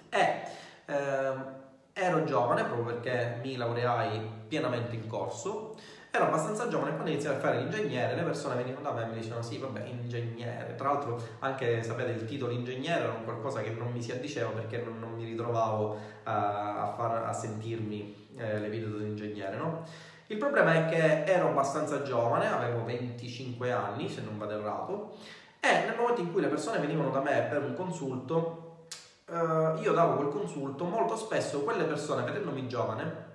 E 0.08 0.42
eh, 0.86 1.34
ero 1.92 2.24
giovane 2.24 2.64
proprio 2.64 2.84
perché 2.84 3.38
mi 3.42 3.54
laureai 3.54 4.20
pienamente 4.48 4.96
in 4.96 5.06
corso 5.06 5.76
ero 6.14 6.26
abbastanza 6.26 6.68
giovane 6.68 6.90
quando 6.90 7.10
iniziai 7.10 7.36
a 7.36 7.38
fare 7.38 7.56
l'ingegnere 7.56 8.14
le 8.14 8.22
persone 8.22 8.56
venivano 8.56 8.82
da 8.82 8.92
me 8.92 9.04
e 9.04 9.06
mi 9.06 9.14
dicevano 9.14 9.40
sì 9.40 9.56
vabbè 9.56 9.82
ingegnere 9.86 10.74
tra 10.74 10.92
l'altro 10.92 11.18
anche 11.38 11.82
sapete 11.82 12.10
il 12.10 12.26
titolo 12.26 12.52
ingegnere 12.52 13.04
era 13.04 13.12
qualcosa 13.12 13.62
che 13.62 13.70
non 13.70 13.90
mi 13.90 14.02
si 14.02 14.12
addiceva 14.12 14.50
perché 14.50 14.82
non, 14.82 14.98
non 14.98 15.14
mi 15.14 15.24
ritrovavo 15.24 15.92
uh, 15.92 15.98
a, 16.24 16.92
far, 16.94 17.24
a 17.24 17.32
sentirmi 17.32 18.28
eh, 18.36 18.58
le 18.58 18.68
video 18.68 18.90
dell'ingegnere 18.90 19.56
no? 19.56 19.86
il 20.26 20.36
problema 20.36 20.74
è 20.74 20.90
che 20.90 21.24
ero 21.24 21.48
abbastanza 21.48 22.02
giovane 22.02 22.46
avevo 22.46 22.84
25 22.84 23.72
anni 23.72 24.10
se 24.10 24.20
non 24.20 24.36
vado 24.36 24.58
errato 24.58 25.16
e 25.60 25.86
nel 25.86 25.96
momento 25.96 26.20
in 26.20 26.30
cui 26.30 26.42
le 26.42 26.48
persone 26.48 26.78
venivano 26.78 27.08
da 27.08 27.22
me 27.22 27.46
per 27.48 27.62
un 27.62 27.72
consulto 27.72 28.88
uh, 29.28 29.80
io 29.80 29.92
davo 29.94 30.16
quel 30.16 30.28
consulto 30.28 30.84
molto 30.84 31.16
spesso 31.16 31.62
quelle 31.62 31.84
persone 31.84 32.22
vedendomi 32.22 32.68
giovane 32.68 33.30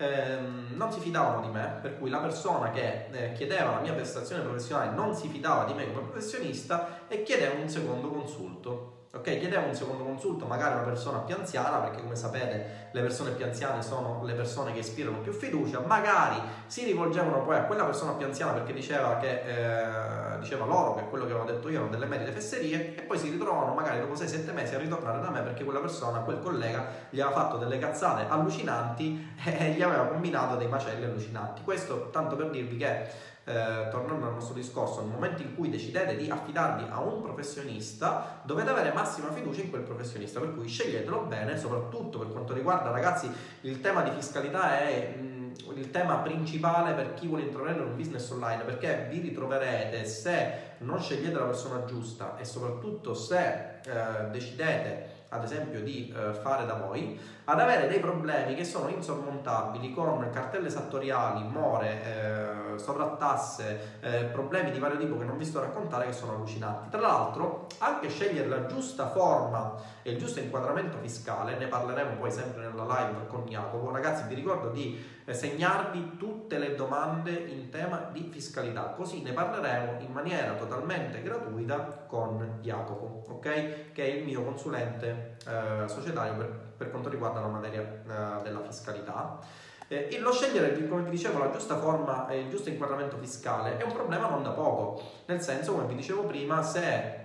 ehm, 0.00 0.68
non 0.76 0.90
si 0.90 1.00
fidavano 1.00 1.46
di 1.46 1.52
me, 1.52 1.78
per 1.80 1.98
cui 1.98 2.10
la 2.10 2.18
persona 2.18 2.70
che 2.70 3.06
eh, 3.10 3.32
chiedeva 3.32 3.72
la 3.72 3.80
mia 3.80 3.92
prestazione 3.92 4.42
professionale 4.42 4.90
non 4.92 5.14
si 5.14 5.28
fidava 5.28 5.64
di 5.64 5.74
me 5.74 5.92
come 5.92 6.06
professionista 6.06 7.06
e 7.08 7.22
chiedeva 7.22 7.54
un 7.54 7.68
secondo 7.68 8.08
consulto. 8.08 8.99
Ok, 9.12 9.24
chiedeva 9.40 9.62
un 9.62 9.74
secondo 9.74 10.04
consulto, 10.04 10.46
magari 10.46 10.74
una 10.74 10.84
persona 10.84 11.18
più 11.18 11.34
anziana, 11.34 11.78
perché 11.78 12.00
come 12.00 12.14
sapete 12.14 12.90
le 12.92 13.00
persone 13.00 13.32
più 13.32 13.44
anziane 13.44 13.82
sono 13.82 14.22
le 14.22 14.34
persone 14.34 14.72
che 14.72 14.78
ispirano 14.78 15.18
più 15.18 15.32
fiducia, 15.32 15.80
magari 15.80 16.40
si 16.66 16.84
rivolgevano 16.84 17.42
poi 17.42 17.56
a 17.56 17.64
quella 17.64 17.84
persona 17.84 18.12
più 18.12 18.26
anziana 18.26 18.52
perché 18.52 18.72
diceva, 18.72 19.16
che, 19.16 19.40
eh, 19.42 20.38
diceva 20.38 20.64
loro 20.64 20.94
che 20.94 21.08
quello 21.08 21.26
che 21.26 21.32
avevo 21.32 21.50
detto 21.50 21.68
io 21.68 21.78
erano 21.78 21.90
delle 21.90 22.06
merite 22.06 22.30
fesserie 22.30 22.94
e 22.94 23.02
poi 23.02 23.18
si 23.18 23.30
ritrovavano 23.30 23.74
magari 23.74 23.98
dopo 23.98 24.14
6-7 24.14 24.52
mesi 24.52 24.76
a 24.76 24.78
ritornare 24.78 25.20
da 25.20 25.30
me 25.30 25.40
perché 25.40 25.64
quella 25.64 25.80
persona, 25.80 26.20
quel 26.20 26.38
collega, 26.38 26.86
gli 27.10 27.20
aveva 27.20 27.36
fatto 27.36 27.56
delle 27.56 27.80
cazzate 27.80 28.26
allucinanti 28.28 29.34
e 29.44 29.70
gli 29.70 29.82
aveva 29.82 30.04
combinato 30.04 30.54
dei 30.54 30.68
macelli 30.68 31.04
allucinanti. 31.04 31.62
Questo 31.62 32.10
tanto 32.10 32.36
per 32.36 32.50
dirvi 32.50 32.76
che 32.76 33.08
eh, 33.44 33.88
tornando 33.90 34.26
al 34.26 34.34
nostro 34.34 34.54
discorso, 34.54 35.00
nel 35.00 35.10
momento 35.10 35.42
in 35.42 35.54
cui 35.54 35.70
decidete 35.70 36.16
di 36.16 36.30
affidarvi 36.30 36.86
a 36.90 37.00
un 37.00 37.22
professionista, 37.22 38.40
dovete 38.44 38.70
avere 38.70 38.92
massima 38.92 39.32
fiducia 39.32 39.62
in 39.62 39.70
quel 39.70 39.82
professionista, 39.82 40.40
per 40.40 40.54
cui 40.54 40.68
sceglietelo 40.68 41.22
bene, 41.22 41.56
soprattutto 41.56 42.18
per 42.18 42.28
quanto 42.28 42.52
riguarda, 42.52 42.90
ragazzi, 42.90 43.30
il 43.62 43.80
tema 43.80 44.02
di 44.02 44.10
fiscalità 44.10 44.78
è 44.80 45.16
mh, 45.16 45.24
mm, 45.24 45.78
il 45.78 45.90
tema 45.90 46.16
principale 46.16 46.92
per 46.92 47.14
chi 47.14 47.26
vuole 47.26 47.44
intraprendere 47.44 47.86
un 47.86 47.96
business 47.96 48.30
online, 48.30 48.64
perché 48.64 49.06
vi 49.10 49.20
ritroverete 49.20 50.04
se 50.04 50.68
non 50.78 51.00
scegliete 51.00 51.38
la 51.38 51.44
persona 51.44 51.84
giusta 51.84 52.36
e 52.36 52.44
soprattutto 52.44 53.14
se 53.14 53.80
eh, 53.84 54.28
decidete 54.30 55.18
ad 55.30 55.44
esempio 55.44 55.80
di 55.80 56.12
eh, 56.14 56.32
fare 56.34 56.66
da 56.66 56.74
voi, 56.74 57.18
ad 57.50 57.58
avere 57.58 57.88
dei 57.88 57.98
problemi 57.98 58.54
che 58.54 58.62
sono 58.62 58.88
insormontabili 58.88 59.92
con 59.92 60.30
cartelle 60.32 60.68
esattoriali, 60.68 61.42
more, 61.42 62.04
eh, 62.04 62.78
sovrattasse, 62.78 63.98
eh, 64.00 64.24
problemi 64.26 64.70
di 64.70 64.78
vario 64.78 64.98
tipo 64.98 65.18
che 65.18 65.24
non 65.24 65.36
vi 65.36 65.44
sto 65.44 65.58
a 65.58 65.62
raccontare 65.62 66.06
che 66.06 66.12
sono 66.12 66.34
allucinanti. 66.34 66.90
Tra 66.90 67.00
l'altro, 67.00 67.66
anche 67.78 68.08
scegliere 68.08 68.46
la 68.46 68.66
giusta 68.66 69.08
forma 69.08 69.74
e 70.02 70.12
il 70.12 70.18
giusto 70.18 70.38
inquadramento 70.38 70.98
fiscale, 70.98 71.56
ne 71.56 71.66
parleremo 71.66 72.20
poi 72.20 72.30
sempre 72.30 72.68
nella 72.68 72.84
live 72.84 73.26
con 73.26 73.44
Jacopo. 73.46 73.90
Ragazzi, 73.90 74.28
vi 74.28 74.36
ricordo 74.36 74.68
di 74.68 75.04
eh, 75.24 75.34
segnarvi 75.34 76.18
tutte 76.18 76.56
le 76.56 76.76
domande 76.76 77.32
in 77.32 77.68
tema 77.68 78.10
di 78.12 78.28
fiscalità, 78.30 78.94
così 78.96 79.22
ne 79.22 79.32
parleremo 79.32 79.98
in 79.98 80.12
maniera 80.12 80.52
totalmente 80.52 81.20
gratuita 81.20 82.04
con 82.06 82.58
Jacopo, 82.60 83.24
ok? 83.28 83.90
Che 83.92 84.04
è 84.04 84.06
il 84.06 84.24
mio 84.24 84.44
consulente 84.44 85.36
eh, 85.48 85.88
societario 85.88 86.34
per, 86.36 86.69
per, 86.80 86.90
quanto 86.90 87.10
riguarda 87.10 87.40
la 87.40 87.48
materia 87.48 87.82
eh, 87.82 88.42
della 88.42 88.62
fiscalità. 88.62 89.38
Eh, 89.86 90.18
lo 90.18 90.32
scegliere, 90.32 90.88
come 90.88 91.02
vi 91.02 91.10
dicevo, 91.10 91.38
la 91.38 91.50
giusta 91.50 91.76
forma 91.76 92.26
e 92.28 92.40
il 92.40 92.48
giusto 92.48 92.70
inquadramento 92.70 93.18
fiscale 93.18 93.76
è 93.76 93.82
un 93.82 93.92
problema 93.92 94.30
non 94.30 94.42
da 94.42 94.52
poco, 94.52 95.02
nel 95.26 95.42
senso, 95.42 95.72
come 95.72 95.84
vi 95.84 95.96
dicevo 95.96 96.22
prima, 96.22 96.62
se 96.62 97.19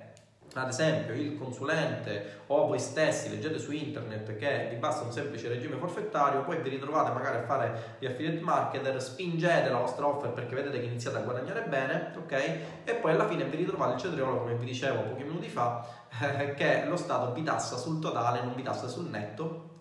ad 0.62 0.70
esempio 0.70 1.14
il 1.14 1.38
consulente 1.38 2.44
o 2.48 2.68
voi 2.68 2.80
stessi 2.80 3.30
leggete 3.30 3.60
su 3.60 3.72
internet 3.72 4.36
che 4.38 4.68
vi 4.70 4.78
basta 4.78 5.04
un 5.04 5.12
semplice 5.12 5.50
regime 5.50 5.76
forfettario, 5.76 6.44
poi 6.44 6.62
vi 6.62 6.70
ritrovate 6.70 7.12
magari 7.12 7.38
a 7.38 7.44
fare 7.44 7.96
gli 8.00 8.06
affiliate 8.06 8.40
marketer, 8.40 9.02
spingete 9.02 9.70
la 9.70 9.80
vostra 9.80 10.08
offer 10.08 10.32
perché 10.32 10.56
vedete 10.56 10.80
che 10.80 10.86
iniziate 10.86 11.18
a 11.18 11.22
guadagnare 11.22 11.64
bene, 11.64 12.14
ok? 12.18 12.32
E 12.86 12.94
poi 12.96 13.12
alla 13.12 13.28
fine 13.28 13.44
vi 13.46 13.58
ritrovate 13.58 13.96
il 13.96 14.00
cetriolo, 14.00 14.40
come 14.40 14.56
vi 14.56 14.66
dicevo 14.66 15.02
pochi 15.02 15.24
minuti 15.24 15.50
fa, 15.50 15.86
eh, 16.22 16.54
che 16.54 16.86
lo 16.86 16.96
Stato 16.96 17.34
vi 17.34 17.44
tassa 17.44 17.76
sul 17.76 18.00
totale, 18.00 18.42
non 18.42 18.56
vi 18.56 18.64
tassa 18.64 18.88
sul 18.88 19.10
netto, 19.10 19.74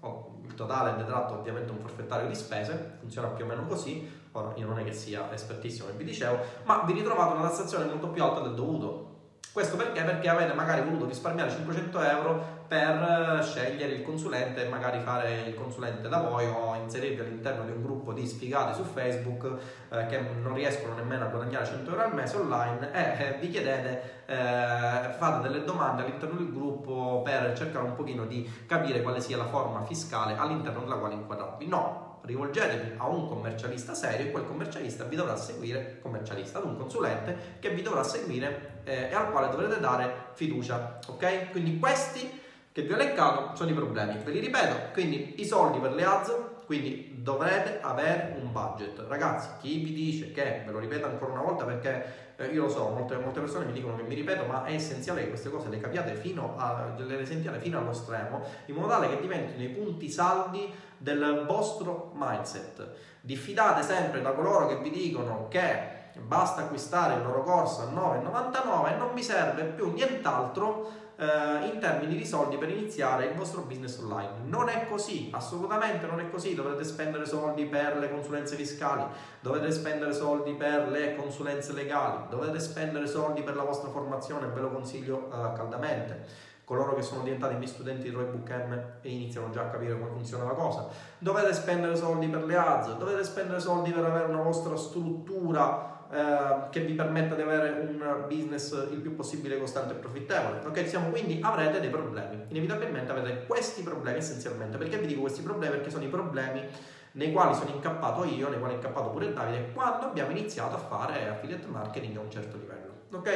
il 0.42 0.54
totale 0.54 0.92
è 0.92 0.96
detratto 0.96 1.34
ovviamente 1.34 1.72
un 1.72 1.78
forfettario 1.78 2.28
di 2.28 2.34
spese, 2.34 2.96
funziona 2.98 3.28
più 3.28 3.44
o 3.44 3.48
meno 3.48 3.66
così, 3.66 4.10
ora 4.32 4.52
io 4.56 4.66
non 4.66 4.78
è 4.78 4.84
che 4.84 4.92
sia 4.92 5.32
espertissimo, 5.32 5.86
come 5.86 5.98
vi 5.98 6.04
dicevo, 6.04 6.38
ma 6.64 6.82
vi 6.84 6.92
ritrovate 6.92 7.34
una 7.34 7.48
tassazione 7.48 7.86
molto 7.86 8.08
più 8.08 8.22
alta 8.22 8.40
del 8.40 8.54
dovuto 8.54 9.13
questo 9.54 9.76
perché? 9.76 10.02
Perché 10.02 10.28
avete 10.28 10.52
magari 10.52 10.82
voluto 10.82 11.06
risparmiare 11.06 11.48
500 11.48 12.00
euro 12.00 12.44
per 12.66 13.38
eh, 13.38 13.42
scegliere 13.44 13.92
il 13.92 14.02
consulente 14.02 14.66
e 14.66 14.68
magari 14.68 14.98
fare 14.98 15.42
il 15.46 15.54
consulente 15.54 16.08
da 16.08 16.18
voi 16.18 16.44
o 16.46 16.74
inserirvi 16.74 17.20
all'interno 17.20 17.64
di 17.64 17.70
un 17.70 17.80
gruppo 17.80 18.12
di 18.12 18.26
sfigati 18.26 18.74
su 18.74 18.82
Facebook 18.82 19.48
eh, 19.90 20.06
che 20.06 20.18
non 20.42 20.54
riescono 20.54 20.94
nemmeno 20.94 21.26
a 21.26 21.28
guadagnare 21.28 21.66
100 21.66 21.88
euro 21.88 22.02
al 22.02 22.14
mese 22.14 22.36
online 22.36 22.92
e 22.92 23.26
eh, 23.26 23.38
vi 23.38 23.48
chiedete, 23.48 24.24
eh, 24.26 25.12
fate 25.16 25.48
delle 25.48 25.62
domande 25.62 26.02
all'interno 26.02 26.36
del 26.36 26.50
gruppo 26.52 27.22
per 27.22 27.56
cercare 27.56 27.84
un 27.84 27.94
pochino 27.94 28.24
di 28.24 28.50
capire 28.66 29.02
quale 29.02 29.20
sia 29.20 29.36
la 29.36 29.46
forma 29.46 29.84
fiscale 29.84 30.36
all'interno 30.36 30.80
della 30.80 30.96
quale 30.96 31.14
inquadrarvi. 31.14 31.68
No, 31.68 32.03
rivolgetevi 32.24 32.94
a 32.96 33.08
un 33.08 33.28
commercialista 33.28 33.94
serio 33.94 34.26
e 34.26 34.30
quel 34.30 34.46
commercialista 34.46 35.04
vi 35.04 35.16
dovrà 35.16 35.36
seguire, 35.36 35.98
commercialista, 36.00 36.58
ad 36.58 36.64
un 36.64 36.76
consulente 36.76 37.56
che 37.60 37.70
vi 37.70 37.82
dovrà 37.82 38.02
seguire 38.02 38.80
eh, 38.84 39.08
e 39.10 39.14
al 39.14 39.30
quale 39.30 39.50
dovrete 39.50 39.80
dare 39.80 40.26
fiducia, 40.32 40.98
ok? 41.06 41.50
Quindi 41.50 41.78
questi 41.78 42.40
che 42.72 42.82
vi 42.82 42.92
ho 42.92 42.96
elencato 42.96 43.54
sono 43.54 43.70
i 43.70 43.74
problemi, 43.74 44.18
ve 44.24 44.32
li 44.32 44.40
ripeto, 44.40 44.92
quindi 44.92 45.40
i 45.40 45.44
soldi 45.46 45.78
per 45.78 45.92
le 45.92 46.04
ads, 46.04 46.34
quindi 46.66 47.18
dovrete 47.18 47.78
avere 47.80 48.36
un 48.40 48.50
budget. 48.50 49.04
Ragazzi, 49.06 49.48
chi 49.60 49.78
vi 49.78 49.92
dice 49.92 50.32
che, 50.32 50.62
ve 50.66 50.72
lo 50.72 50.78
ripeto 50.78 51.06
ancora 51.06 51.32
una 51.32 51.42
volta 51.42 51.64
perché 51.64 52.23
eh, 52.36 52.46
io 52.46 52.62
lo 52.62 52.68
so, 52.68 52.88
molte, 52.88 53.16
molte, 53.16 53.40
persone 53.40 53.64
mi 53.66 53.72
dicono 53.72 53.96
che 53.96 54.02
mi 54.02 54.14
ripeto, 54.14 54.44
ma 54.44 54.64
è 54.64 54.72
essenziale 54.72 55.22
che 55.22 55.28
queste 55.28 55.50
cose 55.50 55.68
le 55.68 55.78
capiate 55.78 56.14
fino, 56.14 56.54
a, 56.56 56.92
le 56.96 57.24
sentiate 57.24 57.58
fino 57.60 57.78
allo 57.78 57.92
stremo, 57.92 58.42
in 58.66 58.74
modo 58.74 58.88
tale 58.88 59.08
che 59.08 59.20
diventino 59.20 59.62
i 59.62 59.68
punti 59.68 60.10
saldi 60.10 60.72
del 60.98 61.44
vostro 61.46 62.12
mindset. 62.14 62.86
Diffidate 63.20 63.82
sempre 63.82 64.20
da 64.20 64.32
coloro 64.32 64.66
che 64.66 64.78
vi 64.78 64.90
dicono 64.90 65.46
che 65.48 66.02
basta 66.20 66.62
acquistare 66.62 67.14
il 67.14 67.22
loro 67.22 67.42
corso 67.42 67.82
a 67.82 67.86
9,99 67.86 68.92
e 68.92 68.96
non 68.96 69.14
vi 69.14 69.22
serve 69.22 69.64
più 69.64 69.92
nient'altro 69.92 71.02
eh, 71.16 71.66
in 71.72 71.78
termini 71.78 72.16
di 72.16 72.24
soldi 72.24 72.56
per 72.56 72.68
iniziare 72.70 73.26
il 73.26 73.34
vostro 73.34 73.62
business 73.62 73.98
online. 73.98 74.30
Non 74.44 74.68
è 74.68 74.86
così, 74.88 75.30
assolutamente 75.32 76.06
non 76.06 76.20
è 76.20 76.30
così. 76.30 76.54
Dovrete 76.54 76.84
spendere 76.84 77.26
soldi 77.26 77.66
per 77.66 77.96
le 77.98 78.10
consulenze 78.10 78.56
fiscali, 78.56 79.04
dovete 79.40 79.70
spendere 79.70 80.12
soldi 80.12 80.52
per 80.54 80.88
le 80.88 81.16
consulenze 81.16 81.72
legali, 81.72 82.24
dovete 82.28 82.58
spendere 82.58 83.06
soldi 83.06 83.42
per 83.42 83.56
la 83.56 83.62
vostra 83.62 83.90
formazione, 83.90 84.46
ve 84.46 84.60
lo 84.60 84.70
consiglio 84.70 85.28
eh, 85.28 85.52
caldamente 85.54 86.52
coloro 86.64 86.94
che 86.94 87.02
sono 87.02 87.22
diventati 87.22 87.54
miei 87.56 87.66
studenti 87.66 88.08
di 88.08 88.14
Roybook 88.14 88.50
M 88.50 88.72
e 89.02 89.10
iniziano 89.10 89.50
già 89.50 89.62
a 89.62 89.68
capire 89.68 89.98
come 89.98 90.10
funziona 90.12 90.44
la 90.44 90.52
cosa. 90.52 90.88
Dovete 91.18 91.52
spendere 91.52 91.94
soldi 91.94 92.26
per 92.26 92.44
le 92.44 92.56
ads, 92.56 92.96
dovete 92.96 93.22
spendere 93.22 93.60
soldi 93.60 93.90
per 93.90 94.04
avere 94.04 94.32
una 94.32 94.42
vostra 94.42 94.74
struttura 94.76 95.93
eh, 96.14 96.68
che 96.70 96.80
vi 96.80 96.92
permetta 96.92 97.34
di 97.34 97.42
avere 97.42 97.70
un 97.70 98.26
business 98.28 98.70
il 98.92 98.98
più 98.98 99.16
possibile 99.16 99.58
costante 99.58 99.94
e 99.94 99.96
profittevole. 99.96 100.60
Ok, 100.64 100.82
diciamo 100.82 101.08
quindi 101.10 101.40
avrete 101.42 101.80
dei 101.80 101.90
problemi. 101.90 102.44
Inevitabilmente 102.48 103.10
avete 103.10 103.46
questi 103.46 103.82
problemi 103.82 104.18
essenzialmente. 104.18 104.76
Perché 104.76 104.98
vi 104.98 105.06
dico 105.06 105.22
questi 105.22 105.42
problemi? 105.42 105.74
Perché 105.74 105.90
sono 105.90 106.04
i 106.04 106.08
problemi 106.08 106.68
nei 107.12 107.32
quali 107.32 107.52
sono 107.54 107.70
incappato 107.70 108.22
io, 108.24 108.48
nei 108.48 108.60
quali 108.60 108.74
è 108.74 108.76
incappato 108.76 109.10
pure 109.10 109.32
Davide, 109.32 109.72
quando 109.72 110.06
abbiamo 110.06 110.30
iniziato 110.30 110.76
a 110.76 110.78
fare 110.78 111.28
affiliate 111.28 111.66
marketing 111.66 112.16
a 112.16 112.20
un 112.20 112.30
certo 112.30 112.58
livello. 112.58 112.92
Ok? 113.12 113.28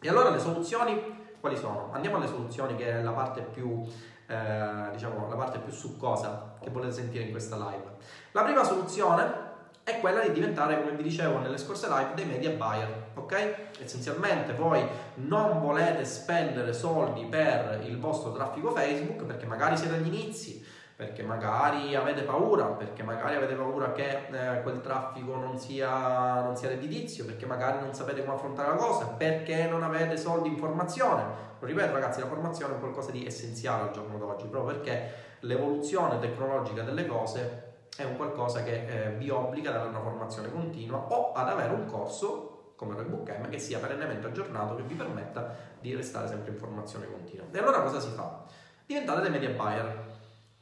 E 0.00 0.08
allora 0.08 0.28
le 0.28 0.38
soluzioni 0.38 1.22
quali 1.40 1.56
sono? 1.56 1.88
Andiamo 1.92 2.16
alle 2.16 2.26
soluzioni 2.26 2.76
che 2.76 2.90
è 2.90 3.02
la 3.02 3.12
parte 3.12 3.40
più, 3.40 3.82
eh, 4.26 4.88
diciamo, 4.92 5.26
la 5.28 5.36
parte 5.36 5.58
più 5.58 5.72
succosa 5.72 6.56
che 6.60 6.68
volete 6.68 6.92
sentire 6.92 7.24
in 7.24 7.30
questa 7.30 7.56
live. 7.56 7.96
La 8.32 8.42
prima 8.42 8.62
soluzione 8.62 9.43
è 9.84 10.00
quella 10.00 10.20
di 10.20 10.32
diventare, 10.32 10.80
come 10.80 10.96
vi 10.96 11.02
dicevo 11.02 11.38
nelle 11.38 11.58
scorse 11.58 11.88
live, 11.88 12.14
dei 12.14 12.24
media 12.24 12.50
buyer, 12.50 13.08
ok? 13.14 13.54
Essenzialmente 13.82 14.54
voi 14.54 14.82
non 15.16 15.60
volete 15.60 16.06
spendere 16.06 16.72
soldi 16.72 17.26
per 17.26 17.82
il 17.84 18.00
vostro 18.00 18.32
traffico 18.32 18.70
Facebook 18.70 19.24
perché 19.24 19.44
magari 19.44 19.76
siete 19.76 19.96
agli 19.96 20.06
inizi, 20.06 20.64
perché 20.96 21.22
magari 21.22 21.94
avete 21.94 22.22
paura, 22.22 22.64
perché 22.64 23.02
magari 23.02 23.36
avete 23.36 23.54
paura 23.54 23.92
che 23.92 24.26
eh, 24.30 24.62
quel 24.62 24.80
traffico 24.80 25.36
non 25.36 25.58
sia, 25.58 26.40
non 26.40 26.56
sia 26.56 26.68
redditizio, 26.68 27.26
perché 27.26 27.44
magari 27.44 27.80
non 27.80 27.92
sapete 27.92 28.22
come 28.24 28.36
affrontare 28.36 28.70
la 28.70 28.76
cosa, 28.76 29.06
perché 29.08 29.66
non 29.66 29.82
avete 29.82 30.16
soldi 30.16 30.48
in 30.48 30.56
formazione. 30.56 31.24
Lo 31.58 31.66
ripeto 31.66 31.92
ragazzi, 31.92 32.20
la 32.20 32.26
formazione 32.26 32.76
è 32.76 32.78
qualcosa 32.78 33.10
di 33.10 33.26
essenziale 33.26 33.82
al 33.82 33.90
giorno 33.90 34.16
d'oggi, 34.16 34.46
proprio 34.46 34.76
perché 34.76 35.12
l'evoluzione 35.40 36.18
tecnologica 36.20 36.82
delle 36.82 37.06
cose 37.06 37.63
è 37.96 38.04
un 38.04 38.16
qualcosa 38.16 38.62
che 38.62 38.86
eh, 38.86 39.10
vi 39.12 39.30
obbliga 39.30 39.70
ad 39.70 39.76
avere 39.76 39.90
una 39.90 40.00
formazione 40.00 40.50
continua 40.50 40.98
o 40.98 41.32
ad 41.32 41.48
avere 41.48 41.72
un 41.72 41.86
corso 41.86 42.72
come 42.76 43.00
il 43.00 43.06
Book 43.06 43.48
che 43.48 43.58
sia 43.58 43.78
perennemente 43.78 44.26
aggiornato, 44.26 44.74
che 44.74 44.82
vi 44.82 44.94
permetta 44.94 45.54
di 45.80 45.94
restare 45.94 46.26
sempre 46.26 46.50
in 46.52 46.58
formazione 46.58 47.06
continua. 47.06 47.46
E 47.50 47.58
allora 47.58 47.82
cosa 47.82 48.00
si 48.00 48.10
fa? 48.10 48.42
Diventate 48.84 49.20
dei 49.22 49.30
media 49.30 49.50
buyer. 49.50 50.12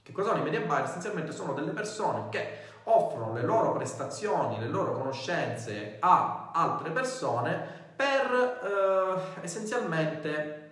Che 0.02 0.12
cosa 0.12 0.30
sono 0.30 0.40
i 0.40 0.44
media 0.44 0.60
buyer? 0.60 0.84
Essenzialmente 0.84 1.32
sono 1.32 1.54
delle 1.54 1.70
persone 1.70 2.28
che 2.28 2.58
offrono 2.84 3.32
le 3.32 3.42
loro 3.42 3.72
prestazioni, 3.72 4.58
le 4.58 4.68
loro 4.68 4.92
conoscenze 4.92 5.96
a 6.00 6.50
altre 6.52 6.90
persone 6.90 7.80
per 7.96 8.60
eh, 8.62 9.44
essenzialmente 9.44 10.62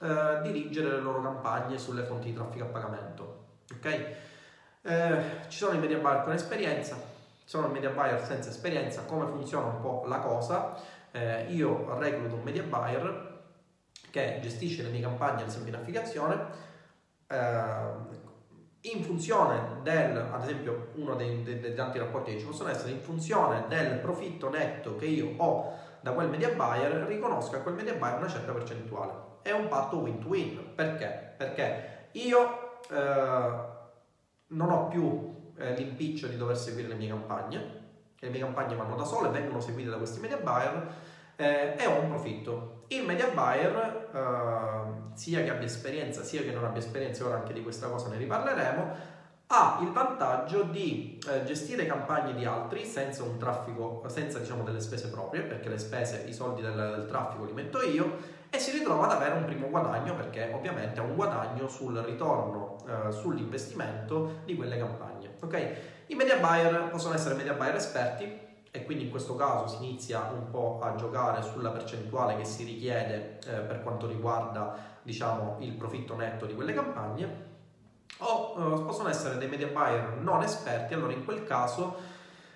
eh, 0.00 0.40
dirigere 0.42 0.90
le 0.90 1.00
loro 1.00 1.22
campagne 1.22 1.78
sulle 1.78 2.02
fonti 2.02 2.28
di 2.28 2.34
traffico 2.34 2.64
a 2.64 2.68
pagamento. 2.68 3.44
Ok? 3.74 4.32
Eh, 4.86 5.46
ci 5.48 5.56
sono 5.56 5.74
i 5.74 5.78
media 5.78 5.96
buyer 5.96 6.22
con 6.24 6.34
esperienza, 6.34 6.94
ci 6.94 7.46
sono 7.48 7.68
i 7.68 7.70
media 7.70 7.88
buyer 7.88 8.22
senza 8.22 8.50
esperienza, 8.50 9.04
come 9.04 9.26
funziona 9.26 9.68
un 9.68 9.80
po' 9.80 10.04
la 10.06 10.18
cosa. 10.18 10.76
Eh, 11.10 11.46
io 11.52 11.98
recluto 11.98 12.34
un 12.34 12.42
media 12.42 12.62
buyer 12.64 13.32
che 14.10 14.40
gestisce 14.42 14.82
le 14.82 14.90
mie 14.90 15.00
campagne, 15.00 15.40
ad 15.40 15.48
esempio 15.48 15.72
in 15.72 15.78
affiliazione, 15.78 16.46
eh, 17.28 18.22
in 18.82 19.02
funzione 19.02 19.80
del, 19.82 20.18
ad 20.18 20.42
esempio, 20.42 20.90
uno 20.96 21.14
dei, 21.14 21.42
dei, 21.42 21.60
dei, 21.60 21.74
tanti 21.74 21.98
rapporti 21.98 22.32
che 22.32 22.40
ci 22.40 22.44
possono 22.44 22.68
essere, 22.68 22.90
in 22.90 23.00
funzione 23.00 23.64
del 23.68 24.00
profitto 24.00 24.50
netto 24.50 24.96
che 24.96 25.06
io 25.06 25.32
ho 25.38 25.78
da 26.02 26.12
quel 26.12 26.28
media 26.28 26.50
buyer, 26.50 27.06
riconosco 27.06 27.56
a 27.56 27.60
quel 27.60 27.74
media 27.74 27.94
buyer 27.94 28.18
una 28.18 28.28
certa 28.28 28.52
percentuale. 28.52 29.12
È 29.40 29.50
un 29.50 29.66
patto 29.68 29.96
win-to-win. 29.96 30.74
Perché? 30.74 31.34
Perché 31.38 32.08
io 32.12 32.82
eh, 32.90 33.72
non 34.48 34.70
ho 34.70 34.88
più 34.88 35.52
eh, 35.56 35.74
l'impiccio 35.74 36.26
di 36.26 36.36
dover 36.36 36.56
seguire 36.56 36.88
le 36.88 36.94
mie 36.94 37.08
campagne, 37.08 37.82
le 38.18 38.28
mie 38.28 38.40
campagne 38.40 38.74
vanno 38.74 38.96
da 38.96 39.04
sole, 39.04 39.28
vengono 39.28 39.60
seguite 39.60 39.90
da 39.90 39.96
questi 39.96 40.20
media 40.20 40.38
buyer 40.38 40.94
eh, 41.36 41.74
e 41.78 41.86
ho 41.86 42.00
un 42.00 42.08
profitto. 42.08 42.84
Il 42.88 43.04
media 43.04 43.28
buyer, 43.28 44.10
eh, 44.14 45.16
sia 45.16 45.42
che 45.42 45.50
abbia 45.50 45.66
esperienza 45.66 46.22
sia 46.22 46.42
che 46.42 46.52
non 46.52 46.64
abbia 46.64 46.80
esperienza, 46.80 47.24
ora 47.24 47.36
anche 47.36 47.52
di 47.52 47.62
questa 47.62 47.88
cosa 47.88 48.08
ne 48.08 48.16
riparleremo, 48.16 49.12
ha 49.56 49.78
il 49.82 49.92
vantaggio 49.92 50.64
di 50.64 51.16
eh, 51.28 51.44
gestire 51.44 51.86
campagne 51.86 52.34
di 52.34 52.44
altri 52.44 52.84
senza 52.84 53.22
un 53.22 53.38
traffico, 53.38 54.02
senza 54.08 54.40
diciamo 54.40 54.64
delle 54.64 54.80
spese 54.80 55.08
proprie, 55.10 55.42
perché 55.42 55.68
le 55.68 55.78
spese, 55.78 56.24
i 56.26 56.32
soldi 56.32 56.60
del, 56.60 56.74
del 56.74 57.06
traffico 57.06 57.44
li 57.44 57.52
metto 57.52 57.80
io 57.80 58.42
e 58.50 58.58
si 58.58 58.72
ritrova 58.72 59.04
ad 59.04 59.12
avere 59.12 59.34
un 59.34 59.44
primo 59.44 59.68
guadagno 59.68 60.16
perché 60.16 60.50
ovviamente 60.52 60.98
ha 60.98 61.04
un 61.04 61.14
guadagno 61.14 61.68
sul 61.68 61.96
ritorno 61.98 62.78
eh, 62.86 63.12
sull'investimento 63.12 64.40
di 64.44 64.56
quelle 64.56 64.76
campagne. 64.76 65.36
Ok? 65.40 65.76
I 66.08 66.14
media 66.16 66.38
buyer 66.38 66.88
possono 66.90 67.14
essere 67.14 67.36
media 67.36 67.54
buyer 67.54 67.76
esperti 67.76 68.42
e 68.72 68.84
quindi 68.84 69.04
in 69.04 69.10
questo 69.10 69.36
caso 69.36 69.68
si 69.68 69.84
inizia 69.84 70.30
un 70.32 70.50
po' 70.50 70.80
a 70.82 70.96
giocare 70.96 71.42
sulla 71.42 71.70
percentuale 71.70 72.36
che 72.36 72.44
si 72.44 72.64
richiede 72.64 73.38
eh, 73.46 73.60
per 73.60 73.82
quanto 73.84 74.08
riguarda 74.08 74.76
diciamo 75.02 75.58
il 75.60 75.74
profitto 75.74 76.16
netto 76.16 76.44
di 76.44 76.54
quelle 76.54 76.72
campagne 76.72 77.52
o 78.24 78.54
eh, 78.56 78.82
possono 78.82 79.08
essere 79.08 79.38
dei 79.38 79.48
media 79.48 79.68
buyer 79.68 80.18
non 80.20 80.42
esperti 80.42 80.94
allora 80.94 81.12
in 81.12 81.24
quel 81.24 81.44
caso 81.44 82.12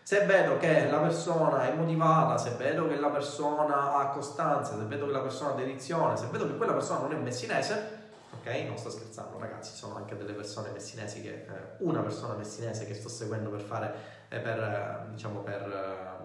se 0.09 0.25
vedo 0.25 0.57
che 0.57 0.89
la 0.89 1.01
persona 1.01 1.71
è 1.71 1.75
motivata, 1.75 2.39
se 2.39 2.53
vedo 2.57 2.89
che 2.89 2.99
la 2.99 3.11
persona 3.11 3.99
ha 3.99 4.07
costanza, 4.07 4.79
se 4.79 4.85
vedo 4.85 5.05
che 5.05 5.13
la 5.13 5.21
persona 5.21 5.51
ha 5.51 5.55
dedizione, 5.55 6.17
se 6.17 6.29
vedo 6.31 6.47
che 6.47 6.57
quella 6.57 6.73
persona 6.73 7.01
non 7.01 7.13
è 7.13 7.17
messinese, 7.17 7.99
ok? 8.33 8.47
Non 8.67 8.79
sto 8.79 8.89
scherzando, 8.89 9.39
ragazzi, 9.39 9.77
sono 9.77 9.97
anche 9.97 10.17
delle 10.17 10.33
persone 10.33 10.71
messinesi 10.71 11.21
che, 11.21 11.45
eh, 11.47 11.47
una 11.81 12.01
persona 12.01 12.33
messinese 12.33 12.87
che 12.87 12.95
sto 12.95 13.11
seguendo 13.11 13.51
per 13.51 13.61
fare, 13.61 13.95
eh, 14.31 14.39
per, 14.39 14.59
eh, 14.59 15.11
diciamo, 15.11 15.41
per 15.41 16.18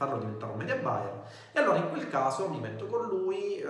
farlo 0.00 0.16
diventare 0.16 0.52
un 0.52 0.58
media 0.58 0.76
buyer. 0.76 1.22
E 1.52 1.60
allora 1.60 1.76
in 1.76 1.90
quel 1.90 2.08
caso 2.08 2.48
mi 2.48 2.58
metto 2.58 2.86
con 2.86 3.06
lui, 3.06 3.58
eh, 3.58 3.66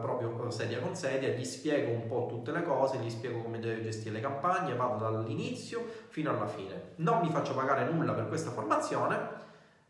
proprio 0.00 0.50
sedia 0.50 0.80
con 0.80 0.96
sedia, 0.96 1.28
gli 1.28 1.44
spiego 1.44 1.92
un 1.92 2.08
po' 2.08 2.26
tutte 2.28 2.50
le 2.50 2.64
cose, 2.64 2.98
gli 2.98 3.08
spiego 3.08 3.40
come 3.40 3.60
deve 3.60 3.80
gestire 3.80 4.14
le 4.14 4.20
campagne, 4.20 4.74
vado 4.74 4.96
dall'inizio 4.98 5.86
fino 6.08 6.30
alla 6.30 6.48
fine. 6.48 6.94
Non 6.96 7.20
mi 7.20 7.30
faccio 7.30 7.54
pagare 7.54 7.88
nulla 7.88 8.14
per 8.14 8.26
questa 8.26 8.50
formazione, 8.50 9.16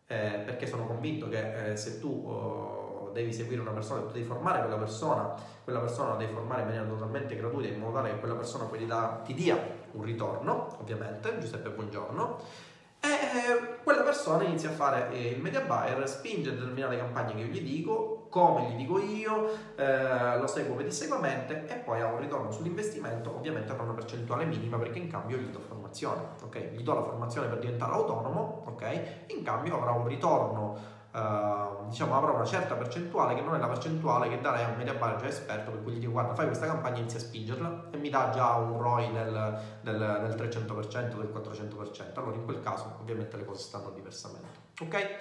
eh, 0.06 0.42
perché 0.44 0.66
sono 0.66 0.84
convinto 0.84 1.30
che 1.30 1.70
eh, 1.70 1.76
se 1.78 1.98
tu 1.98 2.26
oh, 2.28 3.10
devi 3.14 3.32
seguire 3.32 3.62
una 3.62 3.70
persona, 3.70 4.02
tu 4.02 4.12
devi 4.12 4.26
formare 4.26 4.60
quella 4.60 4.76
persona, 4.76 5.34
quella 5.64 5.80
persona 5.80 6.10
la 6.10 6.16
devi 6.16 6.34
formare 6.34 6.60
in 6.60 6.66
maniera 6.66 6.86
totalmente 6.86 7.34
gratuita, 7.36 7.72
in 7.72 7.80
modo 7.80 7.94
tale 7.94 8.10
che 8.10 8.18
quella 8.18 8.34
persona 8.34 8.64
poi 8.64 8.80
ti, 8.80 8.86
da, 8.86 9.22
ti 9.24 9.32
dia 9.32 9.56
un 9.92 10.02
ritorno, 10.02 10.76
ovviamente, 10.78 11.38
Giuseppe 11.38 11.70
Buongiorno 11.70 12.68
e 13.00 13.08
eh, 13.08 13.82
quella 13.82 14.02
persona 14.02 14.44
inizia 14.44 14.68
a 14.68 14.72
fare 14.72 15.10
eh, 15.12 15.30
il 15.30 15.40
media 15.40 15.60
buyer, 15.62 16.06
spinge 16.06 16.54
determinate 16.54 16.98
campagne 16.98 17.34
che 17.34 17.40
io 17.40 17.46
gli 17.46 17.62
dico, 17.62 18.26
come 18.28 18.70
gli 18.70 18.76
dico 18.76 18.98
io, 18.98 19.48
eh, 19.76 20.38
lo 20.38 20.46
seguo 20.46 20.76
pedissequamente 20.76 21.66
e 21.66 21.76
poi 21.76 22.02
ha 22.02 22.06
un 22.06 22.20
ritorno 22.20 22.50
sull'investimento, 22.50 23.34
ovviamente 23.34 23.72
avrà 23.72 23.84
una 23.84 23.94
percentuale 23.94 24.44
minima 24.44 24.78
perché 24.78 24.98
in 24.98 25.08
cambio 25.08 25.38
gli 25.38 25.48
do 25.48 25.60
formazione, 25.60 26.20
ok? 26.42 26.72
Gli 26.72 26.82
do 26.82 26.94
la 26.94 27.02
formazione 27.02 27.48
per 27.48 27.58
diventare 27.58 27.92
autonomo, 27.92 28.64
ok? 28.66 29.24
In 29.28 29.42
cambio 29.42 29.76
avrà 29.76 29.92
un 29.92 30.06
ritorno 30.06 30.98
Uh, 31.12 31.88
diciamo 31.88 32.16
avrà 32.16 32.30
una 32.30 32.44
certa 32.44 32.76
percentuale 32.76 33.34
che 33.34 33.40
non 33.40 33.56
è 33.56 33.58
la 33.58 33.66
percentuale 33.66 34.28
che 34.28 34.40
darei 34.40 34.62
a 34.62 34.68
un 34.68 34.76
media 34.76 34.94
buyer 34.94 35.16
già 35.16 35.26
esperto 35.26 35.72
per 35.72 35.82
cui 35.82 35.94
gli 35.94 35.98
dico 35.98 36.12
guarda 36.12 36.34
fai 36.34 36.46
questa 36.46 36.66
campagna 36.66 36.98
e 36.98 37.00
inizia 37.00 37.18
a 37.18 37.22
spingerla 37.22 37.86
e 37.90 37.96
mi 37.96 38.10
dà 38.10 38.30
già 38.32 38.54
un 38.54 38.80
ROI 38.80 39.10
del, 39.10 39.60
del, 39.80 39.98
del 39.98 40.36
300% 40.36 41.16
del 41.16 41.32
400% 41.34 42.12
allora 42.14 42.36
in 42.36 42.44
quel 42.44 42.60
caso 42.60 42.94
ovviamente 43.00 43.36
le 43.36 43.44
cose 43.44 43.60
stanno 43.60 43.90
diversamente. 43.90 44.58
Ok? 44.80 45.18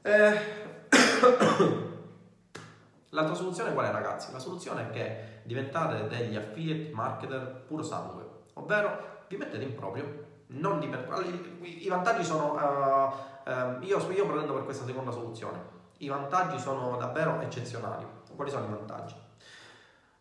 Eh... 0.00 0.40
l'altra 3.10 3.34
soluzione 3.34 3.74
qual 3.74 3.86
è 3.86 3.90
ragazzi? 3.90 4.32
la 4.32 4.38
soluzione 4.38 4.88
è 4.88 4.90
che 4.90 5.40
diventate 5.42 6.06
degli 6.08 6.36
affiliate 6.36 6.90
marketer 6.94 7.64
puro 7.66 7.82
sangue 7.82 8.24
ovvero 8.54 9.24
vi 9.28 9.36
mettete 9.36 9.62
in 9.62 9.74
proprio 9.74 10.24
non 10.48 10.78
dipende 10.78 11.06
i 11.60 11.88
vantaggi 11.88 12.24
sono 12.24 12.54
uh, 12.54 13.35
eh, 13.46 13.86
io, 13.86 14.10
io 14.10 14.26
prendo 14.26 14.52
per 14.52 14.64
questa 14.64 14.84
seconda 14.84 15.12
soluzione. 15.12 15.74
I 15.98 16.08
vantaggi 16.08 16.58
sono 16.58 16.96
davvero 16.96 17.40
eccezionali. 17.40 18.04
Quali 18.34 18.50
sono 18.50 18.66
i 18.66 18.70
vantaggi? 18.70 19.14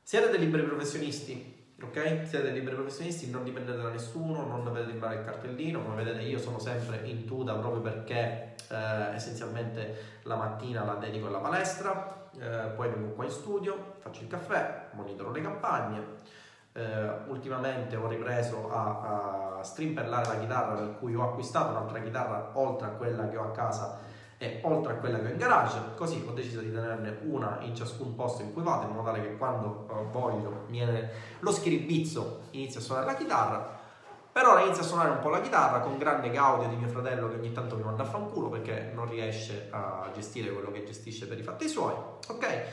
Siete 0.02 0.30
dei 0.30 0.40
liberi 0.40 0.64
professionisti, 0.64 1.74
ok? 1.82 2.28
Siete 2.28 2.44
dei 2.44 2.54
liberi 2.54 2.76
professionisti, 2.76 3.30
non 3.30 3.44
dipendete 3.44 3.82
da 3.82 3.90
nessuno, 3.90 4.46
non 4.46 4.64
dovete 4.64 4.92
timbrare 4.92 5.16
il 5.16 5.26
cartellino. 5.26 5.82
Come 5.82 5.96
vedete, 6.04 6.22
io 6.22 6.38
sono 6.38 6.60
sempre 6.60 7.02
in 7.06 7.26
tuta 7.26 7.56
proprio 7.56 7.82
perché 7.82 8.56
eh, 8.70 9.16
essenzialmente 9.16 10.20
la 10.24 10.36
mattina 10.36 10.86
la 10.86 10.94
dedico 10.94 11.28
alla 11.28 11.40
palestra, 11.40 12.30
eh, 12.40 12.70
poi 12.76 12.90
vengo 12.90 13.10
qua 13.14 13.26
in 13.26 13.32
studio, 13.32 13.96
faccio 14.00 14.22
il 14.22 14.28
caffè, 14.28 14.90
monitoro 14.92 15.32
le 15.32 15.42
campagne. 15.42 16.04
Eh, 16.78 17.10
ultimamente 17.28 17.96
ho 17.96 18.06
ripreso 18.06 18.70
a, 18.70 19.60
a 19.60 19.64
strimpellare 19.64 20.28
la 20.28 20.40
chitarra 20.40 20.74
per 20.74 20.98
cui 21.00 21.16
ho 21.16 21.24
acquistato 21.24 21.70
un'altra 21.70 22.02
chitarra 22.02 22.50
oltre 22.56 22.88
a 22.88 22.90
quella 22.90 23.30
che 23.30 23.38
ho 23.38 23.44
a 23.44 23.52
casa 23.52 23.98
e 24.38 24.60
oltre 24.64 24.92
a 24.92 24.96
quella 24.98 25.20
che 25.20 25.28
ho 25.28 25.30
in 25.30 25.38
garage. 25.38 25.80
Così 25.96 26.22
ho 26.28 26.34
deciso 26.34 26.60
di 26.60 26.74
tenerne 26.74 27.20
una 27.24 27.60
in 27.62 27.74
ciascun 27.74 28.14
posto 28.16 28.42
in 28.42 28.52
cui 28.52 28.62
vado 28.62 28.88
in 28.88 28.90
modo 28.90 29.04
tale 29.04 29.22
che 29.22 29.38
quando 29.38 29.88
uh, 29.90 30.10
voglio 30.12 30.66
viene 30.68 31.12
lo 31.40 31.52
schiribizzo 31.54 32.42
inizio 32.52 32.82
a 32.82 32.84
suonare 32.84 33.06
la 33.06 33.16
chitarra. 33.16 33.84
Per 34.34 34.46
ora 34.46 34.60
inizio 34.60 34.84
a 34.84 34.86
suonare 34.86 35.12
un 35.12 35.20
po' 35.20 35.30
la 35.30 35.40
chitarra 35.40 35.80
con 35.80 35.98
grande 35.98 36.30
gaudio 36.30 36.68
di 36.68 36.76
mio 36.76 36.90
fratello 36.90 37.30
che 37.30 37.36
ogni 37.36 37.54
tanto 37.54 37.78
mi 37.78 37.84
manda 37.84 38.04
a 38.04 38.06
fanculo 38.06 38.50
perché 38.50 38.92
non 38.94 39.10
riesce 39.10 39.70
a 39.72 40.10
gestire 40.14 40.52
quello 40.52 40.72
che 40.72 40.84
gestisce 40.84 41.26
per 41.26 41.40
i 41.40 41.42
fatti 41.42 41.70
suoi 41.70 41.94
ok 42.28 42.64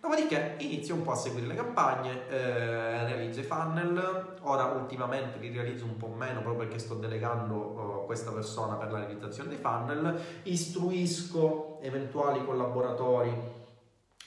Dopodiché 0.00 0.54
inizio 0.58 0.94
un 0.94 1.02
po' 1.02 1.10
a 1.10 1.16
seguire 1.16 1.48
le 1.48 1.54
campagne, 1.54 2.28
eh, 2.28 3.04
realizzo 3.04 3.40
i 3.40 3.42
funnel, 3.42 4.36
ora 4.42 4.66
ultimamente 4.66 5.38
li 5.38 5.50
realizzo 5.50 5.86
un 5.86 5.96
po' 5.96 6.06
meno 6.06 6.40
proprio 6.40 6.66
perché 6.66 6.78
sto 6.78 6.94
delegando 6.94 7.54
uh, 7.54 8.06
questa 8.06 8.30
persona 8.30 8.76
per 8.76 8.92
la 8.92 9.00
realizzazione 9.00 9.48
dei 9.48 9.58
funnel, 9.58 10.20
istruisco 10.44 11.80
eventuali 11.82 12.44
collaboratori. 12.44 13.56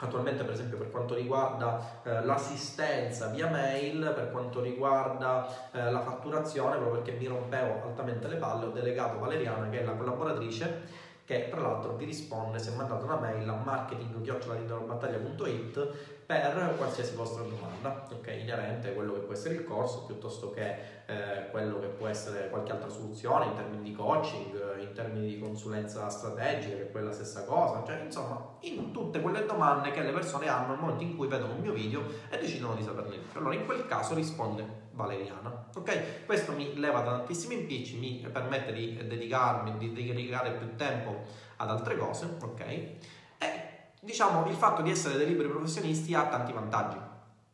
Attualmente, 0.04 0.44
per 0.44 0.54
esempio, 0.54 0.78
per 0.78 0.90
quanto 0.90 1.14
riguarda 1.14 2.02
eh, 2.04 2.26
l'assistenza 2.26 3.28
via 3.28 3.48
mail, 3.48 4.12
per 4.16 4.32
quanto 4.32 4.60
riguarda 4.60 5.48
eh, 5.72 5.92
la 5.92 6.00
fatturazione, 6.02 6.78
proprio 6.78 7.02
perché 7.02 7.20
mi 7.20 7.28
rompevo 7.28 7.84
altamente 7.84 8.28
le 8.28 8.38
palle, 8.38 8.66
ho 8.66 8.72
delegato 8.72 9.20
Valeriana, 9.20 9.70
che 9.70 9.82
è 9.82 9.86
la 9.86 9.92
collaboratrice, 9.92 11.10
che 11.26 11.50
tra 11.50 11.62
l'altro 11.62 11.96
vi 11.96 12.06
risponde 12.06 12.60
se 12.60 12.72
mandate 12.72 13.04
una 13.04 13.18
mail 13.18 13.48
a 13.48 13.56
marketing.it 13.64 15.10
per 16.26 16.76
qualsiasi 16.78 17.16
vostra 17.16 17.44
domanda, 17.44 18.08
ok? 18.10 18.28
Inerente 18.40 18.90
a 18.90 18.94
quello 18.94 19.14
che 19.14 19.20
può 19.20 19.34
essere 19.34 19.56
il 19.56 19.66
corso 19.66 20.06
piuttosto 20.06 20.52
che 20.52 20.76
eh, 21.06 21.50
quello 21.52 21.80
che 21.80 21.88
può 21.88 22.08
essere 22.08 22.50
qualche 22.50 22.72
altra 22.72 22.90
soluzione 22.90 23.46
in 23.48 23.56
termini 23.56 23.84
di 23.84 23.94
coaching, 23.94 24.80
in 24.80 24.94
termini 24.94 25.28
di 25.28 25.40
consulenza 25.40 26.08
strategica, 26.10 26.76
che 26.76 26.84
è 26.84 26.92
quella 26.92 27.12
stessa 27.12 27.44
cosa, 27.44 27.84
cioè 27.86 28.02
insomma 28.06 28.56
in 28.62 28.92
tutte 28.92 29.20
quelle 29.20 29.46
domande 29.46 29.92
che 29.92 30.02
le 30.02 30.12
persone 30.12 30.48
hanno 30.48 30.70
nel 30.70 30.80
momento 30.80 31.04
in 31.04 31.18
cui 31.18 31.28
vedono 31.28 31.54
un 31.54 31.60
mio 31.60 31.74
video 31.74 32.02
e 32.30 32.38
decidono 32.38 32.76
di 32.76 32.84
saperne. 32.84 33.18
Allora 33.34 33.54
in 33.54 33.66
quel 33.66 33.86
caso 33.86 34.14
risponde 34.16 34.90
Valeriana, 35.02 35.68
ok? 35.76 36.26
Questo 36.26 36.54
mi 36.54 36.78
leva 36.78 37.02
da 37.02 37.18
tantissimi 37.18 37.56
impicci, 37.56 37.98
mi 37.98 38.28
permette 38.32 38.72
di 38.72 38.96
dedicarmi, 39.08 39.78
di 39.78 39.92
dedicare 39.94 40.52
più 40.52 40.76
tempo 40.76 41.24
ad 41.58 41.70
altre 41.70 41.98
cose, 41.98 42.38
ok? 42.42 42.60
E 42.62 43.00
diciamo 44.00 44.48
il 44.48 44.56
fatto 44.56 44.82
di 44.82 44.92
essere 44.92 45.18
dei 45.18 45.28
liberi 45.28 45.50
professionisti 45.50 46.14
ha 46.14 46.26
tanti 46.26 46.54
vantaggi. 46.54 46.98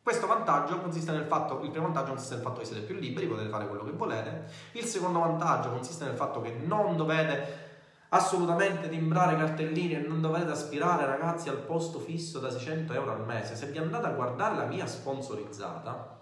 Questo 0.02 0.26
vantaggio 0.26 0.80
consiste 0.80 1.12
nel 1.12 1.26
fatto, 1.26 1.60
il 1.62 1.70
primo 1.70 1.84
vantaggio 1.84 2.12
consiste 2.12 2.36
nel 2.36 2.42
fatto 2.42 2.60
che 2.60 2.66
siete 2.66 2.82
più 2.82 2.94
liberi, 2.94 3.26
potete 3.26 3.50
fare 3.50 3.66
quello 3.66 3.84
che 3.84 3.90
volete. 3.90 4.44
Il 4.72 4.84
secondo 4.84 5.18
vantaggio 5.18 5.70
consiste 5.70 6.04
nel 6.04 6.14
fatto 6.14 6.40
che 6.40 6.50
non 6.50 6.96
dovete 6.96 7.66
assolutamente 8.10 8.88
timbrare 8.88 9.36
cartellini 9.36 9.94
e 9.94 9.98
non 9.98 10.22
dovete 10.22 10.50
aspirare 10.50 11.04
ragazzi 11.04 11.50
al 11.50 11.58
posto 11.58 11.98
fisso 11.98 12.38
da 12.38 12.50
600 12.50 12.92
euro 12.94 13.12
al 13.12 13.26
mese. 13.26 13.54
Se 13.54 13.66
vi 13.66 13.76
andate 13.76 14.06
a 14.06 14.12
guardare 14.12 14.56
la 14.56 14.64
mia 14.64 14.86
sponsorizzata, 14.86 16.17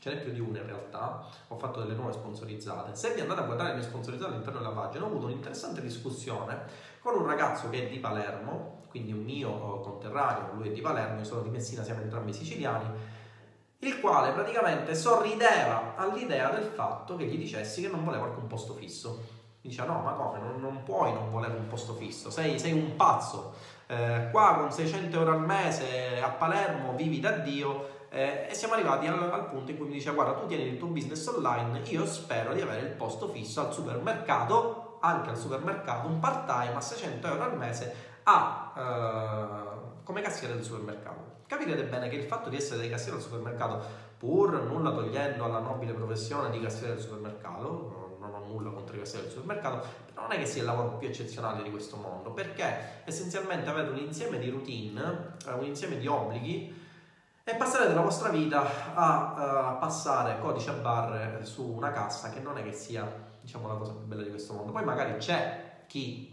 ce 0.00 0.14
n'è 0.14 0.20
più 0.22 0.32
di 0.32 0.40
una 0.40 0.60
in 0.60 0.66
realtà, 0.66 1.26
ho 1.48 1.56
fatto 1.56 1.80
delle 1.80 1.94
nuove 1.94 2.12
sponsorizzate. 2.12 2.94
Se 2.96 3.12
vi 3.12 3.20
andate 3.20 3.40
a 3.40 3.44
guardare 3.44 3.68
le 3.70 3.74
mie 3.76 3.84
sponsorizzate 3.84 4.32
all'interno 4.32 4.58
della 4.58 4.72
pagina, 4.72 5.04
ho 5.04 5.08
avuto 5.08 5.26
un'interessante 5.26 5.82
discussione 5.82 6.58
con 7.00 7.14
un 7.14 7.26
ragazzo 7.26 7.68
che 7.68 7.86
è 7.86 7.90
di 7.90 7.98
Palermo, 7.98 8.80
quindi 8.88 9.12
un 9.12 9.22
mio 9.22 9.50
eh, 9.50 9.82
conterraneo, 9.82 10.54
lui 10.54 10.68
è 10.68 10.72
di 10.72 10.80
Palermo, 10.80 11.18
io 11.18 11.24
sono 11.24 11.42
di 11.42 11.50
Messina, 11.50 11.84
siamo 11.84 12.00
entrambi 12.00 12.32
siciliani, 12.32 12.88
il 13.80 14.00
quale 14.00 14.32
praticamente 14.32 14.94
sorrideva 14.94 15.94
all'idea 15.96 16.48
del 16.50 16.64
fatto 16.64 17.16
che 17.16 17.26
gli 17.26 17.36
dicessi 17.36 17.82
che 17.82 17.88
non 17.88 18.02
voleva 18.02 18.24
alcun 18.24 18.46
posto 18.46 18.74
fisso. 18.74 19.38
Mi 19.62 19.68
diceva 19.68 19.92
no, 19.92 20.00
ma 20.00 20.12
come, 20.12 20.38
non, 20.38 20.60
non 20.62 20.82
puoi 20.82 21.12
non 21.12 21.30
volere 21.30 21.52
un 21.52 21.68
posto 21.68 21.92
fisso, 21.92 22.30
sei, 22.30 22.58
sei 22.58 22.72
un 22.72 22.96
pazzo, 22.96 23.52
eh, 23.86 24.28
qua 24.30 24.54
con 24.56 24.72
600 24.72 25.14
euro 25.18 25.32
al 25.32 25.44
mese 25.44 26.22
a 26.22 26.30
Palermo 26.30 26.94
vivi 26.94 27.20
da 27.20 27.32
Dio 27.32 27.98
eh, 28.12 28.48
e 28.50 28.54
siamo 28.54 28.74
arrivati 28.74 29.06
al, 29.06 29.30
al, 29.30 29.46
punto 29.46 29.70
in 29.70 29.76
cui 29.76 29.86
mi 29.86 29.92
dice 29.92 30.12
guarda 30.12 30.32
tu 30.32 30.46
tieni 30.46 30.64
il 30.64 30.78
tuo 30.78 30.88
business 30.88 31.24
online, 31.28 31.82
io 31.90 32.04
spero 32.06 32.52
di 32.52 32.60
avere 32.60 32.80
il 32.80 32.92
posto 32.94 33.28
fisso 33.28 33.60
al 33.60 33.72
supermercato, 33.72 34.98
anche 35.00 35.30
al 35.30 35.38
supermercato, 35.38 36.08
un 36.08 36.18
part 36.18 36.44
time 36.44 36.74
a 36.74 36.80
600 36.80 37.26
euro 37.28 37.42
al 37.44 37.56
mese 37.56 37.94
a, 38.24 38.72
uh, 38.74 40.02
come 40.02 40.22
cassiere 40.22 40.54
del 40.54 40.64
supermercato. 40.64 41.38
Capirete 41.46 41.84
bene 41.84 42.08
che 42.08 42.16
il 42.16 42.24
fatto 42.24 42.48
di 42.48 42.56
essere 42.56 42.80
dei 42.80 42.90
cassieri 42.90 43.16
del 43.16 43.24
supermercato, 43.24 43.80
pur 44.18 44.60
nulla 44.60 44.90
togliendo 44.90 45.44
alla 45.44 45.60
nobile 45.60 45.92
professione 45.92 46.50
di 46.50 46.60
cassiere 46.60 46.94
del 46.94 47.02
supermercato, 47.02 48.16
non 48.18 48.34
ho 48.34 48.44
nulla 48.44 48.70
contro 48.70 48.96
i 48.96 48.98
cassieri 48.98 49.26
del 49.26 49.34
supermercato, 49.34 49.86
però 50.12 50.22
non 50.22 50.32
è 50.32 50.38
che 50.38 50.46
sia 50.46 50.62
il 50.62 50.66
lavoro 50.66 50.96
più 50.96 51.06
eccezionale 51.06 51.62
di 51.62 51.70
questo 51.70 51.96
mondo, 51.96 52.32
perché 52.32 53.02
essenzialmente 53.04 53.70
avete 53.70 53.90
un 53.90 53.98
insieme 53.98 54.38
di 54.40 54.50
routine, 54.50 55.36
eh, 55.46 55.52
un 55.52 55.64
insieme 55.64 55.96
di 55.96 56.08
obblighi 56.08 56.79
e 57.50 57.56
passerete 57.56 57.94
la 57.94 58.00
vostra 58.00 58.28
vita 58.28 58.94
a 58.94 59.74
uh, 59.74 59.78
passare 59.80 60.38
codice 60.40 60.70
a 60.70 60.74
barre 60.74 61.44
su 61.44 61.66
una 61.66 61.90
cassa 61.90 62.30
che 62.30 62.38
non 62.38 62.56
è 62.56 62.62
che 62.62 62.72
sia 62.72 63.04
diciamo 63.40 63.66
la 63.66 63.74
cosa 63.74 63.92
più 63.92 64.06
bella 64.06 64.22
di 64.22 64.28
questo 64.28 64.52
mondo. 64.52 64.70
Poi 64.70 64.84
magari 64.84 65.16
c'è 65.16 65.82
chi 65.88 66.32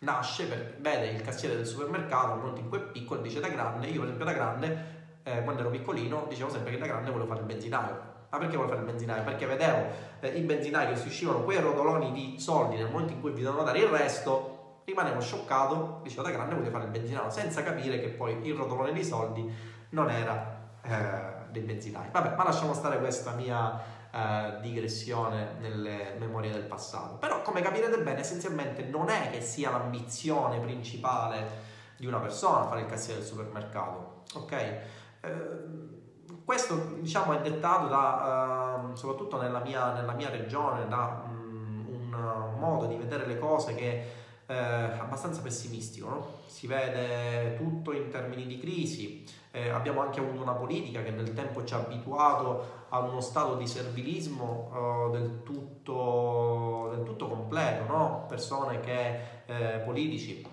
nasce 0.00 0.46
perché 0.46 0.76
vede 0.80 1.08
il 1.08 1.20
cassiere 1.20 1.56
del 1.56 1.66
supermercato 1.66 2.36
momento 2.36 2.60
in 2.60 2.68
cui 2.68 2.78
è 2.78 2.82
piccolo 2.82 3.20
dice 3.20 3.40
da 3.40 3.48
grande, 3.48 3.88
io 3.88 4.00
per 4.00 4.04
esempio 4.04 4.24
da 4.24 4.32
grande, 4.32 4.94
eh, 5.24 5.42
quando 5.42 5.60
ero 5.60 5.70
piccolino, 5.70 6.24
dicevo 6.28 6.48
sempre 6.48 6.72
che 6.72 6.78
da 6.78 6.86
grande 6.86 7.10
volevo 7.10 7.28
fare 7.28 7.40
il 7.40 7.46
benzinaio. 7.46 8.14
Ma 8.30 8.38
perché 8.38 8.56
volevo 8.56 8.74
fare 8.74 8.80
il 8.80 8.90
benzinaio? 8.90 9.24
Perché 9.24 9.46
vedevo 9.46 9.86
eh, 10.20 10.28
i 10.28 10.40
benzinai 10.40 10.88
che 10.88 10.96
si 10.96 11.08
uscivano 11.08 11.42
quei 11.44 11.60
rotoloni 11.60 12.12
di 12.12 12.40
soldi 12.40 12.76
nel 12.76 12.90
momento 12.90 13.12
in 13.12 13.20
cui 13.20 13.32
vi 13.32 13.42
dovevano 13.42 13.66
dare 13.66 13.78
il 13.80 13.88
resto, 13.88 14.80
rimanevo 14.84 15.20
scioccato, 15.20 16.00
dicevo 16.02 16.22
da 16.22 16.30
grande 16.30 16.54
voglio 16.54 16.70
fare 16.70 16.84
il 16.84 16.90
benzinaio, 16.90 17.28
senza 17.28 17.62
capire 17.62 18.00
che 18.00 18.08
poi 18.08 18.38
il 18.42 18.54
rotolone 18.54 18.92
di 18.92 19.04
soldi 19.04 19.74
non 19.90 20.10
era 20.10 20.58
eh, 20.82 21.50
dei 21.50 21.62
benzinai. 21.62 22.08
Vabbè, 22.10 22.36
ma 22.36 22.44
lasciamo 22.44 22.74
stare 22.74 22.98
questa 22.98 23.32
mia 23.32 23.80
eh, 24.10 24.60
digressione 24.60 25.54
nelle 25.60 26.16
memorie 26.18 26.52
del 26.52 26.64
passato. 26.64 27.16
Però, 27.16 27.42
come 27.42 27.60
capirete 27.60 27.98
bene, 27.98 28.20
essenzialmente 28.20 28.84
non 28.84 29.08
è 29.08 29.30
che 29.30 29.40
sia 29.40 29.70
l'ambizione 29.70 30.58
principale 30.60 31.74
di 31.96 32.06
una 32.06 32.18
persona 32.18 32.66
fare 32.66 32.82
il 32.82 32.86
cassiere 32.86 33.20
del 33.20 33.28
supermercato, 33.28 34.22
ok? 34.34 34.52
Eh, 34.52 36.04
questo 36.44 36.96
diciamo 37.00 37.32
è 37.32 37.40
dettato 37.40 37.88
da, 37.88 38.88
uh, 38.90 38.94
soprattutto 38.94 39.40
nella 39.40 39.60
mia, 39.60 39.92
nella 39.92 40.12
mia, 40.12 40.30
regione, 40.30 40.86
da 40.86 41.24
um, 41.26 42.12
un 42.12 42.54
modo 42.58 42.86
di 42.86 42.94
vedere 42.94 43.26
le 43.26 43.38
cose 43.38 43.74
che 43.74 44.46
è 44.46 44.96
uh, 44.96 45.00
abbastanza 45.02 45.40
pessimistico, 45.40 46.08
no? 46.08 46.26
si 46.46 46.66
vede 46.66 47.56
tutto 47.56 47.92
in 47.92 48.10
termini 48.10 48.46
di 48.46 48.58
crisi, 48.58 49.24
eh, 49.56 49.70
abbiamo 49.70 50.02
anche 50.02 50.20
avuto 50.20 50.42
una 50.42 50.52
politica 50.52 51.02
che 51.02 51.10
nel 51.10 51.32
tempo 51.32 51.64
ci 51.64 51.72
ha 51.72 51.78
abituato 51.78 52.84
a 52.90 52.98
uno 52.98 53.20
stato 53.20 53.54
di 53.54 53.66
servilismo 53.66 55.06
uh, 55.08 55.10
del, 55.10 55.42
tutto, 55.42 56.90
del, 56.94 57.02
tutto, 57.02 57.26
completo, 57.26 57.90
no? 57.90 58.26
persone 58.28 58.80
che, 58.80 59.44
eh, 59.46 59.78
politici 59.78 60.46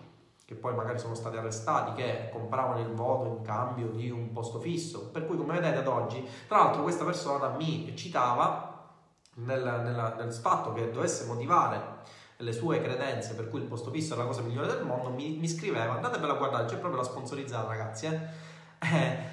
che 0.46 0.56
poi 0.56 0.74
magari 0.74 1.00
sono 1.00 1.16
stati 1.16 1.36
arrestati, 1.36 2.02
che 2.02 2.30
compravano 2.32 2.80
il 2.80 2.94
voto 2.94 3.28
in 3.28 3.42
cambio 3.42 3.88
di 3.88 4.10
un 4.10 4.32
posto 4.32 4.60
fisso. 4.60 5.10
Per 5.10 5.26
cui, 5.26 5.36
come 5.36 5.60
vedete 5.60 5.80
ad 5.80 5.88
oggi, 5.88 6.26
tra 6.48 6.60
l'altro 6.60 6.84
questa 6.84 7.04
persona 7.04 7.50
mi 7.50 7.94
citava 7.98 8.88
nel, 9.36 9.82
nel, 9.84 10.16
nel 10.18 10.32
fatto 10.32 10.72
che 10.72 10.92
dovesse 10.92 11.26
motivare 11.26 12.22
le 12.38 12.52
sue 12.54 12.82
credenze 12.82 13.36
per 13.36 13.50
cui 13.50 13.60
il 13.60 13.68
posto 13.68 13.92
fisso 13.92 14.14
è 14.14 14.18
la 14.18 14.26
cosa 14.26 14.42
migliore 14.42 14.68
del 14.68 14.86
mondo, 14.86 15.10
mi, 15.10 15.38
mi 15.38 15.48
scriveva, 15.48 15.96
andatevela 15.96 16.34
a 16.34 16.38
guardare, 16.38 16.66
c'è 16.66 16.78
proprio 16.78 17.02
la 17.02 17.08
sponsorizzata 17.08 17.68
ragazzi, 17.68 18.06
eh? 18.06 18.52
Eh 18.84 19.32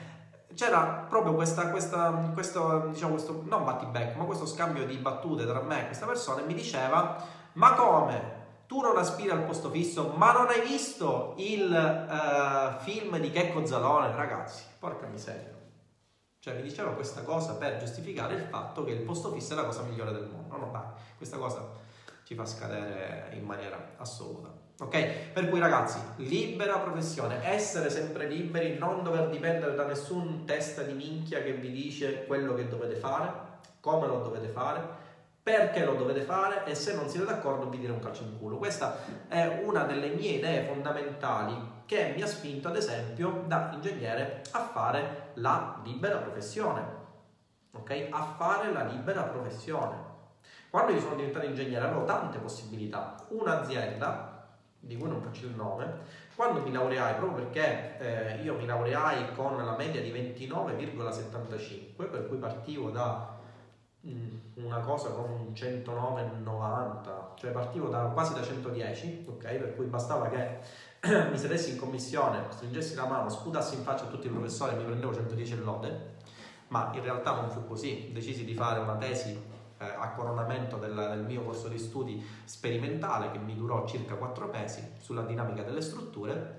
c'era 0.54 1.06
proprio 1.08 1.34
questa, 1.34 1.70
questa, 1.70 2.10
questo, 2.34 2.88
diciamo, 2.90 3.12
questo, 3.12 3.42
non 3.46 3.64
battiback, 3.64 4.16
ma 4.16 4.24
questo 4.24 4.46
scambio 4.46 4.84
di 4.84 4.96
battute 4.96 5.46
tra 5.46 5.60
me 5.62 5.82
e 5.82 5.86
questa 5.86 6.06
persona 6.06 6.42
e 6.42 6.44
mi 6.44 6.54
diceva, 6.54 7.24
ma 7.52 7.72
come? 7.74 8.38
tu 8.70 8.80
non 8.80 8.96
aspiri 8.96 9.30
al 9.30 9.42
posto 9.42 9.68
fisso, 9.68 10.12
ma 10.14 10.30
non 10.30 10.46
hai 10.46 10.60
visto 10.60 11.34
il 11.38 11.68
uh, 11.72 12.80
film 12.84 13.18
di 13.18 13.32
Checco 13.32 13.66
Zalone, 13.66 14.14
ragazzi, 14.14 14.62
porca 14.78 15.08
miseria. 15.08 15.58
Cioè 16.38 16.54
mi 16.54 16.62
diceva 16.62 16.92
questa 16.92 17.22
cosa 17.24 17.54
per 17.54 17.78
giustificare 17.78 18.34
il 18.34 18.42
fatto 18.42 18.84
che 18.84 18.92
il 18.92 19.00
posto 19.00 19.32
fisso 19.32 19.54
è 19.54 19.56
la 19.56 19.64
cosa 19.64 19.82
migliore 19.82 20.12
del 20.12 20.28
mondo. 20.30 20.56
No, 20.56 20.66
no, 20.66 20.70
dai, 20.70 20.86
questa 21.16 21.36
cosa 21.36 21.68
ci 22.22 22.36
fa 22.36 22.46
scadere 22.46 23.30
in 23.32 23.44
maniera 23.44 23.94
assoluta. 23.96 24.59
Ok? 24.82 25.32
Per 25.32 25.48
cui 25.48 25.60
ragazzi, 25.60 25.98
libera 26.16 26.78
professione, 26.78 27.46
essere 27.46 27.90
sempre 27.90 28.26
liberi, 28.26 28.78
non 28.78 29.02
dover 29.02 29.28
dipendere 29.28 29.74
da 29.74 29.84
nessun 29.84 30.44
testa 30.46 30.82
di 30.82 30.94
minchia 30.94 31.42
che 31.42 31.52
vi 31.52 31.70
dice 31.70 32.24
quello 32.26 32.54
che 32.54 32.66
dovete 32.66 32.94
fare, 32.94 33.30
come 33.80 34.06
lo 34.06 34.20
dovete 34.20 34.48
fare 34.48 35.08
perché 35.42 35.84
lo 35.84 35.94
dovete 35.94 36.20
fare 36.20 36.64
e 36.64 36.74
se 36.74 36.94
non 36.94 37.08
siete 37.08 37.26
d'accordo 37.26 37.68
vi 37.68 37.78
dire 37.78 37.92
un 37.92 37.98
calcio 37.98 38.22
in 38.22 38.38
culo. 38.38 38.58
Questa 38.58 38.98
è 39.26 39.62
una 39.64 39.84
delle 39.84 40.08
mie 40.08 40.32
idee 40.32 40.64
fondamentali 40.64 41.78
che 41.86 42.12
mi 42.14 42.22
ha 42.22 42.26
spinto 42.26 42.68
ad 42.68 42.76
esempio 42.76 43.44
da 43.46 43.70
ingegnere 43.72 44.42
a 44.52 44.60
fare 44.60 45.30
la 45.34 45.80
libera 45.82 46.18
professione. 46.18 46.98
Ok? 47.72 48.08
A 48.10 48.34
fare 48.36 48.70
la 48.70 48.84
libera 48.84 49.22
professione. 49.22 50.08
Quando 50.68 50.92
io 50.92 51.00
sono 51.00 51.16
diventato 51.16 51.46
ingegnere 51.46 51.86
avevo 51.86 52.04
tante 52.04 52.38
possibilità. 52.38 53.16
Un'azienda, 53.28 54.29
di 54.80 54.96
cui 54.96 55.08
non 55.08 55.22
faccio 55.22 55.46
il 55.46 55.54
nome, 55.54 55.98
quando 56.34 56.62
mi 56.62 56.72
laureai, 56.72 57.14
proprio 57.14 57.44
perché 57.44 57.96
eh, 57.98 58.42
io 58.42 58.56
mi 58.56 58.66
laureai 58.66 59.32
con 59.34 59.64
la 59.64 59.76
media 59.76 60.00
di 60.00 60.10
29,75, 60.10 62.10
per 62.10 62.26
cui 62.26 62.38
partivo 62.38 62.90
da 62.90 63.38
Mm, 64.06 64.34
una 64.54 64.80
cosa 64.80 65.10
con 65.10 65.30
un 65.30 65.52
109,90, 65.52 67.34
cioè 67.34 67.50
partivo 67.50 67.88
da, 67.88 68.04
quasi 68.04 68.32
da 68.32 68.42
110, 68.42 69.26
ok? 69.28 69.44
Per 69.44 69.74
cui 69.74 69.84
bastava 69.84 70.30
che 70.30 70.60
mi 71.30 71.36
sedessi 71.36 71.72
in 71.72 71.78
commissione, 71.78 72.46
stringessi 72.48 72.94
la 72.94 73.04
mano, 73.04 73.28
sputassi 73.28 73.74
in 73.74 73.82
faccia 73.82 74.04
a 74.04 74.08
tutti 74.08 74.26
i 74.26 74.30
professori 74.30 74.72
e 74.72 74.78
mi 74.78 74.84
prendevo 74.84 75.12
110 75.12 75.58
lode, 75.58 76.14
ma 76.68 76.90
in 76.94 77.02
realtà 77.02 77.34
non 77.34 77.50
fu 77.50 77.66
così, 77.66 78.10
decisi 78.10 78.46
di 78.46 78.54
fare 78.54 78.80
una 78.80 78.96
tesi 78.96 79.38
eh, 79.80 79.84
a 79.84 80.10
coronamento 80.10 80.76
del, 80.76 80.94
del, 80.94 81.24
mio 81.24 81.42
corso 81.42 81.68
di 81.68 81.78
studi 81.78 82.24
sperimentale 82.44 83.30
che 83.30 83.38
mi 83.38 83.54
durò 83.54 83.86
circa 83.86 84.14
4 84.14 84.46
mesi 84.46 84.86
sulla 85.00 85.22
dinamica 85.22 85.62
delle 85.62 85.80
strutture. 85.80 86.58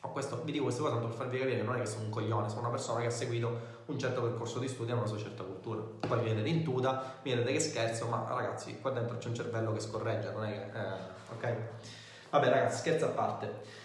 Questo, 0.00 0.42
vi 0.44 0.52
dico 0.52 0.64
queste 0.64 0.82
cose 0.82 0.94
tanto 0.94 1.08
per 1.08 1.16
farvi 1.16 1.38
capire 1.38 1.62
non 1.62 1.76
è 1.76 1.78
che 1.78 1.86
sono 1.86 2.04
un 2.04 2.10
coglione, 2.10 2.48
sono 2.48 2.62
una 2.62 2.70
persona 2.70 3.00
che 3.00 3.06
ha 3.06 3.10
seguito 3.10 3.80
un 3.86 3.98
certo 3.98 4.20
percorso 4.20 4.58
di 4.58 4.68
studio 4.68 4.94
e 4.94 4.98
una 4.98 5.06
sua 5.06 5.16
certa 5.16 5.44
cultura. 5.44 5.80
Poi 5.80 6.18
mi 6.18 6.24
vedete 6.24 6.48
in 6.48 6.64
tuta, 6.64 7.20
mi 7.22 7.30
vedete 7.30 7.52
che 7.52 7.60
scherzo, 7.60 8.08
ma 8.08 8.26
ragazzi, 8.28 8.80
qua 8.80 8.90
dentro 8.90 9.16
c'è 9.18 9.28
un 9.28 9.34
cervello 9.34 9.72
che 9.72 9.80
scorreggia, 9.80 10.32
non 10.32 10.44
è 10.44 10.52
che... 10.52 10.78
Eh, 10.78 11.34
ok? 11.34 11.56
Vabbè 12.30 12.48
ragazzi, 12.48 12.78
scherzo 12.78 13.06
a 13.06 13.10
parte. 13.10 13.80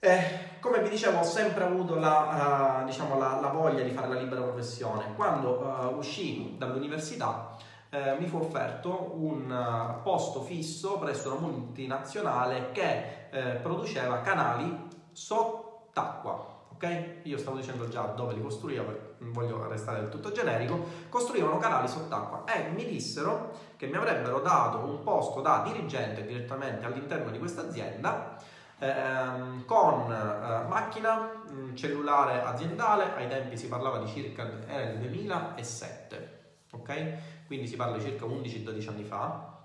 Eh, 0.00 0.58
come 0.58 0.82
vi 0.82 0.88
dicevo, 0.88 1.20
ho 1.20 1.22
sempre 1.22 1.62
avuto 1.62 1.94
la, 1.94 2.80
uh, 2.82 2.84
diciamo, 2.84 3.16
la, 3.16 3.38
la, 3.40 3.48
voglia 3.48 3.84
di 3.84 3.90
fare 3.92 4.08
la 4.08 4.18
libera 4.18 4.42
professione. 4.42 5.14
Quando 5.14 5.60
uh, 5.60 5.96
uscì 5.96 6.56
dall'università 6.58 7.56
eh, 7.92 8.16
mi 8.18 8.26
fu 8.26 8.38
offerto 8.38 9.12
un 9.16 9.50
uh, 9.50 10.02
posto 10.02 10.40
fisso 10.42 10.98
presso 10.98 11.32
una 11.32 11.46
multinazionale 11.46 12.72
che 12.72 13.28
eh, 13.30 13.56
produceva 13.56 14.20
canali 14.22 14.88
sott'acqua 15.12 16.52
ok? 16.82 17.20
Io 17.22 17.38
stavo 17.38 17.56
dicendo 17.56 17.88
già 17.88 18.02
dove 18.02 18.34
li 18.34 18.42
costruiva, 18.42 18.84
voglio 19.18 19.68
restare 19.68 20.00
del 20.00 20.08
tutto 20.08 20.32
generico, 20.32 20.84
costruivano 21.08 21.58
canali 21.58 21.86
sott'acqua 21.86 22.44
e 22.52 22.70
mi 22.70 22.84
dissero 22.84 23.52
che 23.76 23.86
mi 23.86 23.96
avrebbero 23.96 24.40
dato 24.40 24.78
un 24.78 25.02
posto 25.04 25.40
da 25.40 25.62
dirigente 25.64 26.26
direttamente 26.26 26.84
all'interno 26.84 27.30
di 27.30 27.38
questa 27.38 27.62
azienda 27.62 28.36
ehm, 28.78 29.64
con 29.64 30.12
eh, 30.12 30.66
macchina, 30.68 31.30
cellulare 31.74 32.42
aziendale, 32.42 33.14
ai 33.14 33.28
tempi 33.28 33.56
si 33.56 33.68
parlava 33.68 33.98
di 33.98 34.08
circa 34.08 34.48
era 34.66 34.90
il 34.90 34.98
2007, 34.98 36.40
ok? 36.72 37.12
Quindi 37.52 37.68
si 37.68 37.76
parla 37.76 37.98
di 37.98 38.02
circa 38.02 38.24
11-12 38.24 38.88
anni 38.88 39.04
fa. 39.04 39.58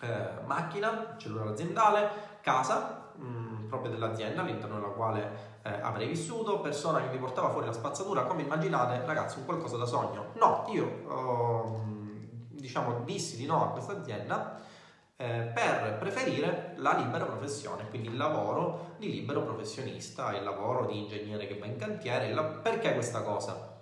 Eh, 0.00 0.46
macchina, 0.46 1.16
cellulare 1.18 1.50
aziendale, 1.50 2.10
casa 2.40 3.12
mh, 3.16 3.66
proprio 3.66 3.90
dell'azienda 3.90 4.40
all'interno 4.40 4.76
della 4.76 4.92
quale 4.92 5.58
eh, 5.62 5.78
avrei 5.82 6.08
vissuto, 6.08 6.60
persona 6.60 7.02
che 7.02 7.10
mi 7.12 7.18
portava 7.18 7.50
fuori 7.50 7.66
la 7.66 7.74
spazzatura, 7.74 8.22
come 8.22 8.40
immaginate, 8.40 9.04
ragazzi, 9.04 9.36
un 9.40 9.44
qualcosa 9.44 9.76
da 9.76 9.84
sogno. 9.84 10.32
No, 10.36 10.64
io 10.68 10.86
eh, 10.86 12.56
diciamo 12.62 13.00
dissi 13.04 13.36
di 13.36 13.44
no 13.44 13.62
a 13.62 13.72
questa 13.72 13.92
azienda 13.92 14.62
eh, 15.16 15.50
per 15.52 15.98
preferire 15.98 16.76
la 16.76 16.94
libera 16.94 17.26
professione, 17.26 17.90
quindi 17.90 18.08
il 18.08 18.16
lavoro 18.16 18.94
di 18.96 19.10
libero 19.10 19.42
professionista, 19.42 20.34
il 20.34 20.44
lavoro 20.44 20.86
di 20.86 20.96
ingegnere 20.96 21.46
che 21.46 21.58
va 21.58 21.66
in 21.66 21.76
cantiere. 21.76 22.32
La... 22.32 22.44
Perché 22.44 22.94
questa 22.94 23.20
cosa? 23.20 23.76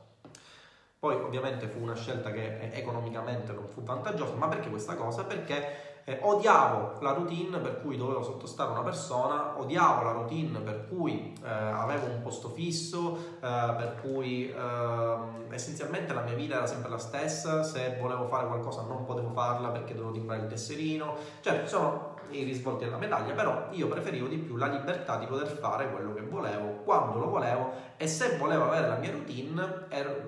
Poi 1.07 1.14
ovviamente 1.14 1.69
fu 1.69 1.81
una 1.81 1.95
scelta 1.95 2.33
che 2.33 2.73
economicamente 2.73 3.53
non 3.53 3.69
fu 3.69 3.81
vantaggiosa, 3.81 4.35
ma 4.35 4.49
perché 4.49 4.69
questa 4.69 4.97
cosa? 4.97 5.23
Perché 5.23 6.01
eh, 6.03 6.19
odiavo 6.21 6.99
la 7.01 7.12
routine 7.12 7.59
per 7.59 7.81
cui 7.81 7.97
dovevo 7.97 8.25
sottostare 8.25 8.73
una 8.73 8.83
persona, 8.83 9.57
odiavo 9.57 10.03
la 10.03 10.11
routine 10.11 10.59
per 10.59 10.88
cui 10.88 11.33
eh, 11.45 11.49
avevo 11.49 12.07
un 12.07 12.23
posto 12.23 12.49
fisso, 12.49 13.19
eh, 13.37 13.38
per 13.40 14.01
cui 14.03 14.51
ehm, 14.51 15.45
essenzialmente 15.51 16.12
la 16.12 16.23
mia 16.23 16.35
vita 16.35 16.57
era 16.57 16.66
sempre 16.66 16.90
la 16.90 16.99
stessa, 16.99 17.62
se 17.62 17.99
volevo 18.01 18.27
fare 18.27 18.49
qualcosa 18.49 18.83
non 18.83 19.05
potevo 19.05 19.31
farla 19.31 19.69
perché 19.69 19.95
dovevo 19.95 20.12
timbrare 20.12 20.42
il 20.42 20.49
tesserino, 20.49 21.14
cioè 21.40 21.69
sono 21.69 22.15
i 22.31 22.43
risvolti 22.45 22.85
della 22.85 22.97
medaglia, 22.97 23.35
però 23.35 23.69
io 23.71 23.89
preferivo 23.89 24.27
di 24.27 24.37
più 24.37 24.57
la 24.57 24.67
libertà 24.67 25.19
di 25.19 25.27
poter 25.27 25.47
fare 25.49 25.91
quello 25.91 26.15
che 26.15 26.23
volevo, 26.23 26.83
quando 26.85 27.19
lo 27.19 27.29
volevo 27.29 27.73
e 27.97 28.07
se 28.07 28.37
volevo 28.37 28.65
avere 28.65 28.89
la 28.89 28.97
mia 28.97 29.12
routine, 29.12 29.87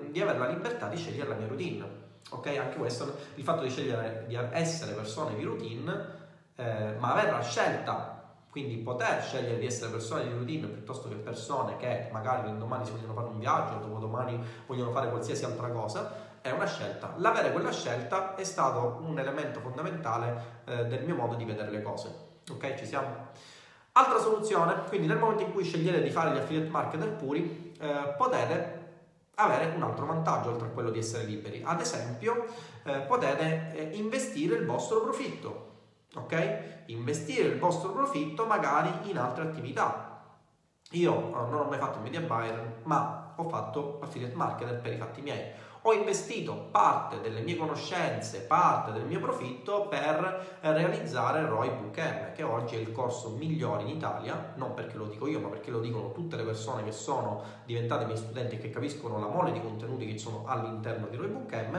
di 0.09 0.21
avere 0.21 0.37
la 0.37 0.47
libertà 0.47 0.87
di 0.87 0.97
scegliere 0.97 1.29
la 1.29 1.35
mia 1.35 1.47
routine. 1.47 2.07
Ok, 2.31 2.47
anche 2.57 2.77
questo, 2.77 3.15
il 3.35 3.43
fatto 3.43 3.63
di 3.63 3.69
scegliere 3.69 4.25
di 4.27 4.37
essere 4.51 4.93
persone 4.93 5.35
di 5.35 5.43
routine, 5.43 6.17
eh, 6.55 6.95
ma 6.99 7.13
avere 7.13 7.31
la 7.31 7.41
scelta, 7.41 8.19
quindi 8.51 8.75
poter 8.77 9.21
scegliere 9.21 9.57
di 9.57 9.65
essere 9.65 9.91
persone 9.91 10.23
di 10.23 10.33
routine 10.33 10.67
piuttosto 10.67 11.07
che 11.07 11.15
persone 11.15 11.77
che 11.77 12.09
magari 12.11 12.55
domani 12.57 12.85
si 12.85 12.91
vogliono 12.91 13.13
fare 13.13 13.27
un 13.27 13.39
viaggio, 13.39 13.77
dopodomani 13.77 14.43
vogliono 14.65 14.91
fare 14.91 15.09
qualsiasi 15.09 15.45
altra 15.45 15.69
cosa, 15.69 16.28
è 16.41 16.51
una 16.51 16.65
scelta. 16.65 17.13
L'avere 17.17 17.51
quella 17.51 17.71
scelta 17.71 18.35
è 18.35 18.43
stato 18.43 18.99
un 19.01 19.19
elemento 19.19 19.59
fondamentale 19.59 20.61
eh, 20.65 20.85
del 20.85 21.03
mio 21.03 21.15
modo 21.15 21.35
di 21.35 21.45
vedere 21.45 21.69
le 21.71 21.81
cose. 21.81 22.27
Ok, 22.49 22.75
ci 22.75 22.85
siamo? 22.85 23.27
Altra 23.93 24.19
soluzione, 24.19 24.83
quindi 24.87 25.07
nel 25.07 25.17
momento 25.17 25.43
in 25.43 25.51
cui 25.51 25.63
scegliete 25.63 26.01
di 26.01 26.09
fare 26.09 26.33
gli 26.33 26.37
affiliate 26.37 26.69
marketer 26.69 27.09
puri, 27.13 27.73
eh, 27.79 28.13
potete 28.17 28.77
avere 29.35 29.73
un 29.75 29.83
altro 29.83 30.05
vantaggio 30.05 30.49
oltre 30.49 30.67
a 30.67 30.71
quello 30.71 30.89
di 30.89 30.99
essere 30.99 31.23
liberi. 31.23 31.61
Ad 31.65 31.79
esempio, 31.79 32.45
eh, 32.83 32.99
potete 32.99 33.71
eh, 33.73 33.97
investire 33.97 34.55
il 34.55 34.65
vostro 34.65 35.01
profitto, 35.01 35.67
ok? 36.15 36.83
Investire 36.87 37.47
il 37.47 37.59
vostro 37.59 37.91
profitto 37.91 38.45
magari 38.45 39.09
in 39.09 39.17
altre 39.17 39.43
attività. 39.43 40.21
Io 40.91 41.27
eh, 41.27 41.31
non 41.31 41.53
ho 41.53 41.63
mai 41.65 41.79
fatto 41.79 41.97
il 41.97 42.03
media 42.03 42.21
buyer, 42.21 42.81
ma 42.83 43.33
ho 43.35 43.47
fatto 43.47 43.99
affiliate 44.01 44.35
marketer 44.35 44.79
per 44.79 44.93
i 44.93 44.97
fatti 44.97 45.21
miei. 45.21 45.51
Ho 45.89 45.93
investito 45.93 46.67
parte 46.69 47.19
delle 47.19 47.41
mie 47.41 47.57
conoscenze, 47.57 48.41
parte 48.41 48.91
del 48.91 49.05
mio 49.05 49.19
profitto 49.19 49.87
per 49.87 50.59
realizzare 50.61 51.43
ROI 51.47 51.71
Bootcamp, 51.71 52.33
che 52.33 52.43
oggi 52.43 52.75
è 52.75 52.77
il 52.77 52.91
corso 52.91 53.29
migliore 53.29 53.81
in 53.81 53.87
Italia, 53.87 54.53
non 54.57 54.75
perché 54.75 54.97
lo 54.97 55.05
dico 55.05 55.25
io, 55.25 55.39
ma 55.39 55.47
perché 55.47 55.71
lo 55.71 55.79
dicono 55.79 56.11
tutte 56.11 56.35
le 56.35 56.43
persone 56.43 56.83
che 56.83 56.91
sono 56.91 57.41
diventate 57.65 58.05
miei 58.05 58.17
studenti 58.17 58.53
e 58.53 58.57
che 58.59 58.69
capiscono 58.69 59.17
la 59.17 59.29
mole 59.29 59.51
di 59.51 59.59
contenuti 59.61 60.05
che 60.05 60.19
sono 60.19 60.43
all'interno 60.45 61.07
di 61.07 61.17
ROI 61.17 61.27
Bootcamp. 61.29 61.75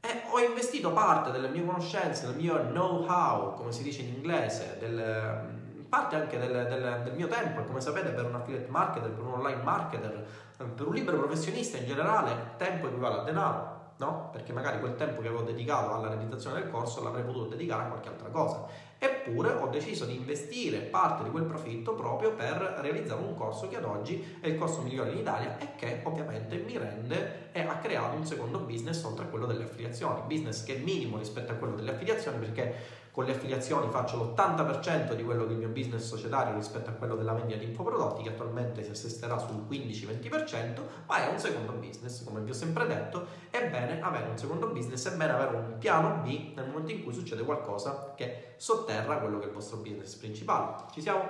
E 0.00 0.22
ho 0.30 0.40
investito 0.40 0.92
parte 0.92 1.30
delle 1.30 1.48
mie 1.48 1.66
conoscenze, 1.66 2.24
del 2.24 2.36
mio 2.36 2.58
know-how, 2.68 3.52
come 3.52 3.72
si 3.72 3.82
dice 3.82 4.00
in 4.00 4.14
inglese, 4.14 4.78
del, 4.80 5.52
parte 5.94 6.16
anche 6.16 6.38
del, 6.38 6.50
del, 6.50 7.02
del, 7.04 7.14
mio 7.14 7.28
tempo 7.28 7.60
e 7.60 7.66
come 7.66 7.80
sapete 7.80 8.10
per 8.10 8.24
un 8.24 8.34
affiliate 8.34 8.68
marketer, 8.68 9.10
per 9.10 9.22
un 9.22 9.34
online 9.34 9.62
marketer, 9.62 10.26
per 10.68 10.86
un 10.86 10.94
libero 10.94 11.18
professionista 11.18 11.76
in 11.76 11.86
generale, 11.86 12.54
tempo 12.56 12.86
equivale 12.86 13.20
a 13.20 13.22
denaro, 13.22 13.92
no? 13.98 14.30
Perché 14.32 14.52
magari 14.52 14.80
quel 14.80 14.96
tempo 14.96 15.20
che 15.20 15.28
avevo 15.28 15.42
dedicato 15.42 15.94
alla 15.94 16.08
realizzazione 16.08 16.60
del 16.60 16.70
corso 16.70 17.02
l'avrei 17.02 17.24
potuto 17.24 17.48
dedicare 17.48 17.84
a 17.84 17.86
qualche 17.86 18.08
altra 18.08 18.28
cosa. 18.28 18.66
Eppure 19.04 19.52
ho 19.52 19.66
deciso 19.66 20.06
di 20.06 20.16
investire 20.16 20.78
parte 20.78 21.24
di 21.24 21.30
quel 21.30 21.44
profitto 21.44 21.92
proprio 21.92 22.32
per 22.32 22.78
realizzare 22.78 23.20
un 23.20 23.34
corso 23.34 23.68
che 23.68 23.76
ad 23.76 23.84
oggi 23.84 24.38
è 24.40 24.46
il 24.46 24.56
corso 24.56 24.80
migliore 24.80 25.10
in 25.10 25.18
Italia 25.18 25.58
e 25.58 25.74
che 25.76 26.00
ovviamente 26.04 26.56
mi 26.56 26.78
rende 26.78 27.50
e 27.52 27.60
ha 27.60 27.76
creato 27.76 28.16
un 28.16 28.24
secondo 28.24 28.60
business 28.60 29.02
oltre 29.04 29.26
a 29.26 29.28
quello 29.28 29.44
delle 29.44 29.64
affiliazioni. 29.64 30.22
Business 30.26 30.64
che 30.64 30.76
è 30.76 30.78
minimo 30.78 31.18
rispetto 31.18 31.52
a 31.52 31.56
quello 31.56 31.74
delle 31.74 31.90
affiliazioni 31.90 32.38
perché 32.38 33.02
con 33.14 33.26
le 33.26 33.30
affiliazioni 33.30 33.88
faccio 33.90 34.16
l'80% 34.16 35.14
di 35.14 35.22
quello 35.22 35.44
il 35.44 35.56
mio 35.56 35.68
business 35.68 36.04
societario 36.04 36.52
rispetto 36.52 36.90
a 36.90 36.94
quello 36.94 37.14
della 37.14 37.32
vendita 37.32 37.60
di 37.60 37.66
infoprodotti 37.66 38.24
che 38.24 38.30
attualmente 38.30 38.82
si 38.82 38.90
assisterà 38.90 39.38
sul 39.38 39.64
15-20%, 39.70 40.80
ma 41.06 41.24
è 41.24 41.30
un 41.30 41.38
secondo 41.38 41.70
business, 41.74 42.24
come 42.24 42.40
vi 42.40 42.50
ho 42.50 42.54
sempre 42.54 42.88
detto, 42.88 43.24
è 43.50 43.70
bene 43.70 44.00
avere 44.00 44.30
un 44.30 44.36
secondo 44.36 44.66
business, 44.66 45.08
è 45.08 45.16
bene 45.16 45.30
avere 45.30 45.54
un 45.54 45.78
piano 45.78 46.22
B 46.24 46.54
nel 46.56 46.66
momento 46.66 46.90
in 46.90 47.04
cui 47.04 47.12
succede 47.12 47.44
qualcosa 47.44 48.14
che 48.16 48.54
sotterra 48.56 48.93
quello 49.02 49.38
che 49.38 49.44
è 49.44 49.48
il 49.48 49.54
vostro 49.54 49.78
business 49.78 50.14
principale. 50.16 50.84
Ci 50.92 51.00
siamo? 51.00 51.22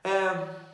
Eh, 0.00 0.70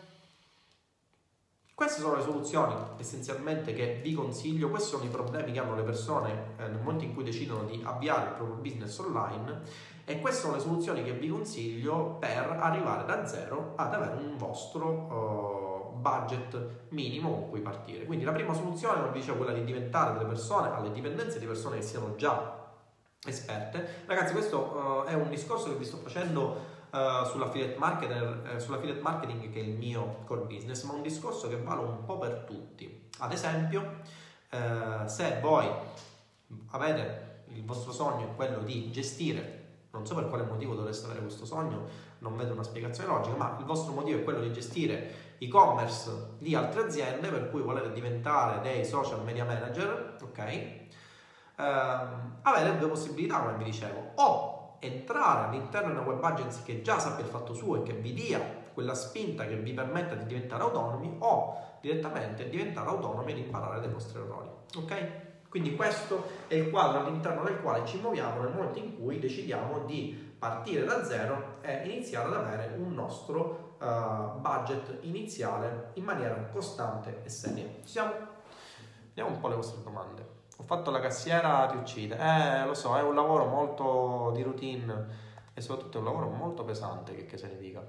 queste 1.79 2.01
sono 2.01 2.17
le 2.17 2.23
soluzioni 2.23 2.75
essenzialmente 2.97 3.73
che 3.73 4.01
vi 4.03 4.13
consiglio, 4.13 4.69
questi 4.69 4.89
sono 4.89 5.05
i 5.05 5.09
problemi 5.09 5.53
che 5.53 5.61
hanno 5.61 5.77
le 5.77 5.83
persone 5.83 6.55
eh, 6.57 6.67
nel 6.67 6.81
momento 6.81 7.05
in 7.05 7.15
cui 7.15 7.23
decidono 7.23 7.63
di 7.65 7.81
avviare 7.85 8.31
il 8.31 8.35
proprio 8.35 8.57
business 8.57 8.99
online 8.99 9.61
e 10.05 10.21
queste 10.21 10.41
sono 10.41 10.55
le 10.55 10.61
soluzioni 10.61 11.05
che 11.05 11.13
vi 11.13 11.29
consiglio 11.29 12.17
per 12.19 12.57
arrivare 12.59 13.05
da 13.05 13.25
zero 13.27 13.75
ad 13.77 13.95
avere 13.95 14.15
un 14.15 14.37
vostro 14.37 15.93
uh, 15.95 16.01
budget 16.01 16.87
minimo 16.89 17.31
con 17.31 17.51
cui 17.51 17.61
partire. 17.61 18.07
Quindi 18.07 18.25
la 18.25 18.33
prima 18.33 18.55
soluzione, 18.55 19.01
come 19.01 19.13
dicevo, 19.13 19.35
è 19.35 19.37
quella 19.45 19.53
di 19.53 19.65
diventare 19.65 20.15
delle 20.15 20.25
persone 20.25 20.75
alle 20.75 20.91
dipendenze 20.91 21.39
di 21.39 21.47
persone 21.47 21.77
che 21.77 21.83
siano 21.83 22.17
già 22.17 22.58
esperte. 23.27 24.05
Ragazzi, 24.07 24.33
questo 24.33 25.05
uh, 25.07 25.09
è 25.09 25.15
un 25.15 25.29
discorso 25.29 25.69
che 25.69 25.77
vi 25.77 25.85
sto 25.85 25.99
facendo 25.99 26.65
uh, 26.91 27.25
sull'affiliate, 27.27 27.77
marketer, 27.77 28.55
uh, 28.55 28.59
sull'affiliate 28.59 29.01
marketing 29.01 29.51
che 29.53 29.61
è 29.61 29.63
il 29.63 29.77
mio 29.77 30.23
core 30.25 30.43
business, 30.43 30.83
ma 30.85 30.93
un 30.93 31.03
discorso 31.03 31.49
che 31.49 31.57
vale 31.57 31.81
un 31.81 32.05
po' 32.05 32.19
per 32.19 32.45
tutti. 32.47 33.09
Ad 33.19 33.33
esempio, 33.33 34.01
se 35.07 35.41
voi 35.43 35.69
avete 36.71 37.43
il 37.49 37.65
vostro 37.65 37.93
sogno 37.93 38.31
è 38.31 38.35
quello 38.35 38.61
di 38.61 38.91
gestire 38.91 39.59
non 39.91 40.07
so 40.07 40.15
per 40.15 40.29
quale 40.29 40.45
motivo 40.45 40.75
dovreste 40.75 41.07
avere 41.07 41.21
questo 41.21 41.45
sogno, 41.45 41.87
non 42.19 42.37
vedo 42.37 42.53
una 42.53 42.63
spiegazione 42.63 43.09
logica, 43.09 43.37
ma 43.37 43.57
il 43.59 43.65
vostro 43.65 43.93
motivo 43.93 44.19
è 44.19 44.25
quello 44.25 44.41
di 44.41 44.53
gestire 44.53 45.37
e-commerce 45.39 46.35
di 46.39 46.55
altre 46.55 46.83
aziende, 46.83 47.29
per 47.29 47.51
cui 47.51 47.63
volete 47.63 47.93
diventare 47.93 48.61
dei 48.61 48.85
social 48.85 49.25
media 49.25 49.45
manager, 49.45 50.17
ok? 50.23 50.78
Ehm, 51.59 52.39
avete 52.43 52.79
due 52.79 52.89
possibilità, 52.89 53.41
come 53.41 53.57
vi 53.57 53.65
dicevo, 53.65 54.13
o 54.15 54.77
entrare 54.81 55.49
all'interno 55.49 55.93
di 55.93 55.99
una 55.99 56.07
web 56.07 56.23
agency 56.23 56.63
che 56.63 56.83
già 56.83 56.99
sappia 57.01 57.25
il 57.25 57.31
fatto 57.31 57.53
suo 57.53 57.77
e 57.77 57.83
che 57.83 57.95
vi 57.95 58.15
dia 58.15 58.41
quella 58.73 58.95
spinta 58.95 59.45
che 59.45 59.57
vi 59.57 59.73
permetta 59.73 60.15
di 60.15 60.25
diventare 60.27 60.63
autonomi, 60.63 61.17
o 61.19 61.57
direttamente 61.81 62.49
diventare 62.49 62.89
autonomi 62.89 63.33
ed 63.33 63.39
imparare 63.39 63.81
dai 63.81 63.91
vostri 63.91 64.21
errori, 64.21 64.49
ok? 64.77 65.27
Quindi 65.49 65.75
questo 65.75 66.25
è 66.47 66.55
il 66.55 66.71
quadro 66.71 67.01
all'interno 67.01 67.43
del 67.43 67.61
quale 67.61 67.85
ci 67.87 67.99
muoviamo 67.99 68.43
nel 68.43 68.53
momento 68.53 68.79
in 68.79 68.97
cui 68.97 69.19
decidiamo 69.19 69.81
di 69.81 70.35
partire 70.39 70.85
da 70.85 71.05
zero 71.05 71.57
e 71.63 71.89
iniziare 71.89 72.29
ad 72.29 72.35
avere 72.35 72.75
un 72.77 72.93
nostro 72.93 73.77
uh, 73.81 74.39
budget 74.39 74.99
iniziale 75.01 75.91
in 75.95 76.05
maniera 76.05 76.35
costante 76.53 77.23
e 77.25 77.29
seria. 77.31 77.65
Ci 77.83 77.89
siamo? 77.89 78.13
Vediamo 79.09 79.31
un 79.31 79.41
po' 79.41 79.49
le 79.49 79.55
vostre 79.57 79.83
domande. 79.83 80.38
Ho 80.61 80.65
fatto 80.65 80.91
la 80.91 81.01
cassiera, 81.01 81.67
ti 81.67 81.77
uccide. 81.77 82.17
Eh, 82.19 82.67
lo 82.67 82.75
so, 82.75 82.97
è 82.97 83.03
un 83.03 83.15
lavoro 83.15 83.47
molto 83.47 84.33
di 84.35 84.43
routine 84.43 85.07
e 85.55 85.61
soprattutto 85.61 85.99
è 85.99 86.01
un 86.01 86.07
lavoro 86.07 86.29
molto 86.31 86.65
pesante, 86.65 87.15
che, 87.15 87.27
che 87.27 87.39
se 87.39 87.47
ne 87.47 87.57
dica. 87.59 87.81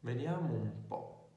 Vediamo 0.00 0.48
un 0.54 0.86
po'. 0.86 1.28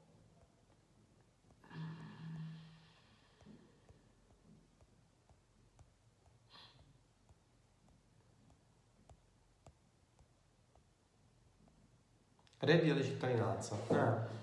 Reddito 12.58 12.94
di 12.94 13.04
cittadinanza. 13.04 13.76
Eh. 13.88 14.41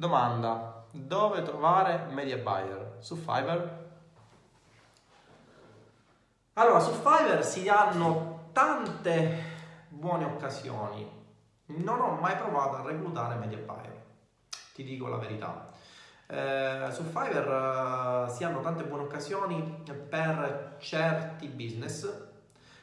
Domanda, 0.00 0.86
dove 0.92 1.42
trovare 1.42 2.06
media 2.08 2.38
buyer? 2.38 2.96
Su 3.00 3.16
Fiverr? 3.16 3.68
Allora, 6.54 6.80
su 6.80 6.92
Fiverr 6.92 7.42
si 7.42 7.68
hanno 7.68 8.48
tante 8.52 9.42
buone 9.88 10.24
occasioni. 10.24 11.06
Non 11.66 12.00
ho 12.00 12.18
mai 12.18 12.34
provato 12.36 12.76
a 12.76 12.82
reclutare 12.82 13.34
media 13.34 13.58
buyer, 13.58 14.02
ti 14.72 14.84
dico 14.84 15.06
la 15.06 15.18
verità. 15.18 15.66
Eh, 16.28 16.88
su 16.92 17.02
Fiverr 17.02 18.24
eh, 18.26 18.30
si 18.30 18.42
hanno 18.42 18.62
tante 18.62 18.84
buone 18.84 19.02
occasioni 19.02 19.82
per 20.08 20.76
certi 20.78 21.46
business 21.48 22.28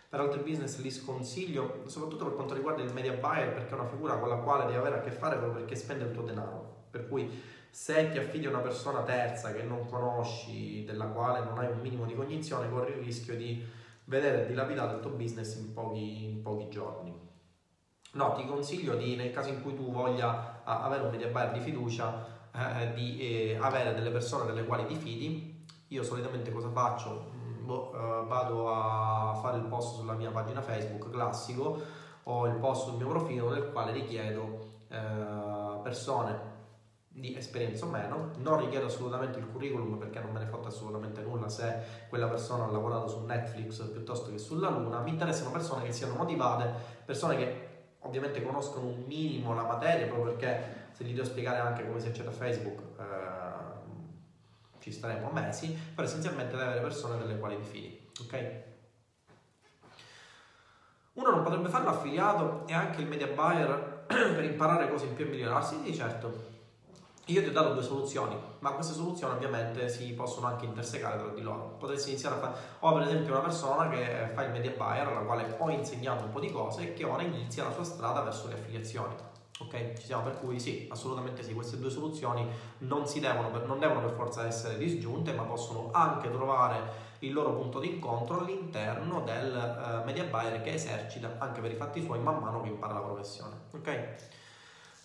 per 0.07 0.19
altri 0.19 0.41
business 0.41 0.77
li 0.77 0.91
sconsiglio, 0.91 1.81
soprattutto 1.87 2.25
per 2.25 2.35
quanto 2.35 2.53
riguarda 2.53 2.83
il 2.83 2.93
media 2.93 3.13
buyer, 3.13 3.53
perché 3.53 3.71
è 3.71 3.79
una 3.79 3.89
figura 3.89 4.17
con 4.17 4.29
la 4.29 4.37
quale 4.37 4.65
devi 4.65 4.77
avere 4.77 4.99
a 4.99 5.01
che 5.01 5.11
fare 5.11 5.35
proprio 5.35 5.61
perché 5.61 5.75
spende 5.75 6.05
il 6.05 6.11
tuo 6.11 6.21
denaro. 6.21 6.76
Per 6.97 7.07
cui 7.07 7.41
se 7.69 8.09
ti 8.09 8.17
affidi 8.17 8.45
a 8.45 8.49
una 8.49 8.59
persona 8.59 9.03
terza 9.03 9.53
che 9.53 9.63
non 9.63 9.85
conosci, 9.87 10.83
della 10.83 11.05
quale 11.05 11.43
non 11.43 11.57
hai 11.59 11.71
un 11.71 11.79
minimo 11.79 12.05
di 12.05 12.15
cognizione, 12.15 12.69
corri 12.69 12.93
il 12.93 13.03
rischio 13.03 13.35
di 13.35 13.63
vedere 14.05 14.47
dilapidato 14.47 14.95
il 14.95 15.01
tuo 15.01 15.11
business 15.11 15.55
in 15.57 15.73
pochi, 15.73 16.25
in 16.25 16.41
pochi 16.41 16.69
giorni. 16.69 17.13
No, 18.13 18.33
ti 18.33 18.45
consiglio 18.45 18.95
di, 18.95 19.15
nel 19.15 19.31
caso 19.31 19.49
in 19.49 19.61
cui 19.61 19.75
tu 19.75 19.91
voglia 19.91 20.61
avere 20.63 21.03
un 21.03 21.11
media 21.11 21.27
buyer 21.27 21.51
di 21.51 21.59
fiducia, 21.59 22.49
eh, 22.53 22.93
di 22.93 23.19
eh, 23.19 23.57
avere 23.61 23.93
delle 23.93 24.09
persone 24.09 24.45
delle 24.45 24.65
quali 24.65 24.85
ti 24.85 24.95
fidi. 24.95 25.65
Io 25.89 26.03
solitamente 26.03 26.51
cosa 26.51 26.69
faccio? 26.69 27.35
boh, 27.67 27.91
uh, 27.93 28.25
vado 28.25 28.73
a 28.73 29.35
fare 29.35 29.57
il 29.57 29.65
post 29.65 29.97
sulla 29.97 30.13
mia 30.13 30.31
pagina 30.31 30.61
Facebook 30.61 31.09
classico 31.11 31.81
o 32.23 32.47
il 32.47 32.55
post 32.55 32.87
sul 32.87 32.95
mio 32.95 33.09
profilo 33.09 33.49
nel 33.49 33.71
quale 33.71 33.91
richiedo 33.91 34.43
uh, 34.87 35.81
persone 35.81 36.55
di 37.19 37.35
esperienza 37.35 37.85
o 37.85 37.89
meno, 37.89 38.31
non 38.37 38.59
richiedo 38.59 38.85
assolutamente 38.85 39.39
il 39.39 39.47
curriculum 39.47 39.97
perché 39.97 40.19
non 40.19 40.31
me 40.31 40.39
ne 40.39 40.45
fotte 40.45 40.67
assolutamente 40.67 41.21
nulla 41.21 41.49
se 41.49 41.79
quella 42.09 42.27
persona 42.27 42.65
ha 42.65 42.71
lavorato 42.71 43.07
su 43.07 43.25
Netflix 43.25 43.83
piuttosto 43.89 44.29
che 44.29 44.37
sulla 44.37 44.69
Luna, 44.69 44.99
mi 44.99 45.09
interessano 45.09 45.49
persone 45.49 45.83
che 45.83 45.91
siano 45.91 46.13
motivate, 46.13 46.71
persone 47.05 47.35
che 47.37 47.67
ovviamente 48.01 48.43
conoscono 48.43 48.87
un 48.87 49.03
minimo 49.07 49.55
la 49.55 49.63
materia 49.63 50.05
proprio 50.05 50.33
perché 50.33 50.85
se 50.91 51.03
gli 51.05 51.13
devo 51.13 51.25
spiegare 51.25 51.57
anche 51.59 51.87
come 51.87 51.99
si 51.99 52.07
accede 52.07 52.29
a 52.29 52.31
Facebook 52.31 52.81
eh, 52.99 54.79
ci 54.79 54.91
staremo 54.91 55.31
mesi, 55.31 55.75
però 55.95 56.07
essenzialmente 56.07 56.55
deve 56.55 56.67
avere 56.69 56.81
persone 56.81 57.17
delle 57.17 57.39
quali 57.39 57.57
ti 57.57 57.63
fidi, 57.63 58.09
ok? 58.21 58.63
Uno 61.13 61.31
non 61.31 61.41
potrebbe 61.41 61.67
fare 61.69 61.83
l'affiliato 61.83 62.67
e 62.67 62.73
anche 62.73 63.01
il 63.01 63.07
media 63.07 63.25
buyer 63.25 64.05
per 64.05 64.43
imparare 64.43 64.87
cose 64.87 65.07
in 65.07 65.15
più 65.15 65.25
e 65.25 65.29
migliorarsi? 65.29 65.81
Sì, 65.83 65.95
certo. 65.95 66.56
Io 67.29 67.41
ti 67.41 67.49
ho 67.49 67.51
dato 67.51 67.73
due 67.73 67.83
soluzioni, 67.83 68.37
ma 68.59 68.71
queste 68.71 68.93
soluzioni 68.93 69.33
ovviamente 69.33 69.89
si 69.89 70.13
possono 70.13 70.47
anche 70.47 70.63
intersecare 70.63 71.17
tra 71.17 71.27
di 71.27 71.41
loro. 71.41 71.75
Potresti 71.77 72.11
iniziare 72.11 72.35
a 72.35 72.39
fare, 72.39 72.53
o 72.79 72.93
per 72.93 73.01
esempio 73.01 73.33
una 73.33 73.41
persona 73.41 73.89
che 73.89 74.31
fa 74.33 74.43
il 74.43 74.51
media 74.51 74.71
buyer, 74.71 75.07
alla 75.07 75.19
quale 75.19 75.55
ho 75.57 75.69
insegnato 75.69 76.23
un 76.23 76.29
po' 76.31 76.39
di 76.39 76.49
cose 76.49 76.83
e 76.83 76.93
che 76.93 77.03
ora 77.03 77.23
inizia 77.23 77.65
la 77.65 77.73
sua 77.73 77.83
strada 77.83 78.21
verso 78.21 78.47
le 78.47 78.53
affiliazioni. 78.53 79.13
Ok, 79.59 79.93
ci 79.95 80.05
siamo 80.05 80.23
per 80.23 80.39
cui 80.39 80.57
sì, 80.57 80.87
assolutamente 80.89 81.43
sì, 81.43 81.53
queste 81.53 81.77
due 81.77 81.89
soluzioni 81.89 82.47
non, 82.79 83.03
devono, 83.19 83.65
non 83.65 83.79
devono 83.79 83.99
per 83.99 84.11
forza 84.11 84.45
essere 84.45 84.77
disgiunte, 84.77 85.33
ma 85.33 85.43
possono 85.43 85.89
anche 85.91 86.31
trovare 86.31 87.05
il 87.19 87.33
loro 87.33 87.55
punto 87.55 87.79
di 87.79 87.95
incontro 87.95 88.39
all'interno 88.39 89.21
del 89.21 90.01
uh, 90.01 90.05
media 90.05 90.23
buyer 90.23 90.61
che 90.61 90.75
esercita 90.75 91.35
anche 91.39 91.59
per 91.59 91.71
i 91.71 91.75
fatti 91.75 92.01
suoi 92.01 92.19
man 92.19 92.37
mano 92.37 92.61
che 92.61 92.69
impara 92.69 92.93
la 92.93 92.99
professione. 93.01 93.55
Ok? 93.73 94.15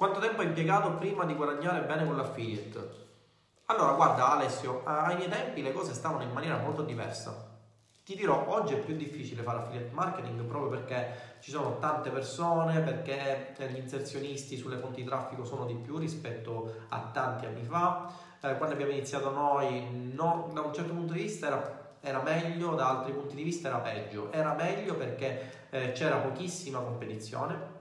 Quanto 0.02 0.18
tempo 0.18 0.40
hai 0.40 0.48
impiegato 0.48 0.94
prima 0.94 1.24
di 1.24 1.36
guadagnare 1.36 1.86
bene 1.86 2.04
con 2.04 2.16
l'affiliate? 2.16 2.90
Allora, 3.66 3.92
guarda 3.92 4.32
Alessio, 4.32 4.82
ai 4.82 5.14
miei 5.14 5.28
tempi 5.28 5.62
le 5.62 5.72
cose 5.72 5.94
stavano 5.94 6.24
in 6.24 6.32
maniera 6.32 6.56
molto 6.56 6.82
diversa. 6.82 7.56
Ti 8.04 8.16
dirò, 8.16 8.46
oggi 8.48 8.74
è 8.74 8.80
più 8.80 8.96
difficile 8.96 9.44
fare 9.44 9.58
affiliate 9.58 9.92
marketing 9.92 10.42
proprio 10.42 10.70
perché 10.70 11.36
ci 11.38 11.52
sono 11.52 11.78
tante 11.78 12.10
persone, 12.10 12.80
perché 12.80 13.54
gli 13.56 13.76
inserzionisti 13.76 14.56
sulle 14.56 14.78
fonti 14.78 15.02
di 15.02 15.06
traffico 15.06 15.44
sono 15.44 15.66
di 15.66 15.76
più 15.76 15.98
rispetto 15.98 16.78
a 16.88 17.10
tanti 17.12 17.46
anni 17.46 17.62
fa. 17.62 18.10
Eh, 18.40 18.56
quando 18.56 18.74
abbiamo 18.74 18.90
iniziato 18.90 19.30
noi, 19.30 20.10
no, 20.12 20.50
da 20.52 20.62
un 20.62 20.74
certo 20.74 20.94
punto 20.94 21.12
di 21.12 21.22
vista 21.22 21.46
era, 21.46 21.94
era, 22.00 22.20
meglio, 22.22 22.74
da 22.74 22.88
altri 22.88 23.12
punti 23.12 23.36
di 23.36 23.44
vista 23.44 23.68
era 23.68 23.78
peggio. 23.78 24.32
Era 24.32 24.52
meglio 24.54 24.96
perché 24.96 25.68
eh, 25.70 25.92
c'era 25.92 26.16
pochissima 26.16 26.80
competizione, 26.80 27.71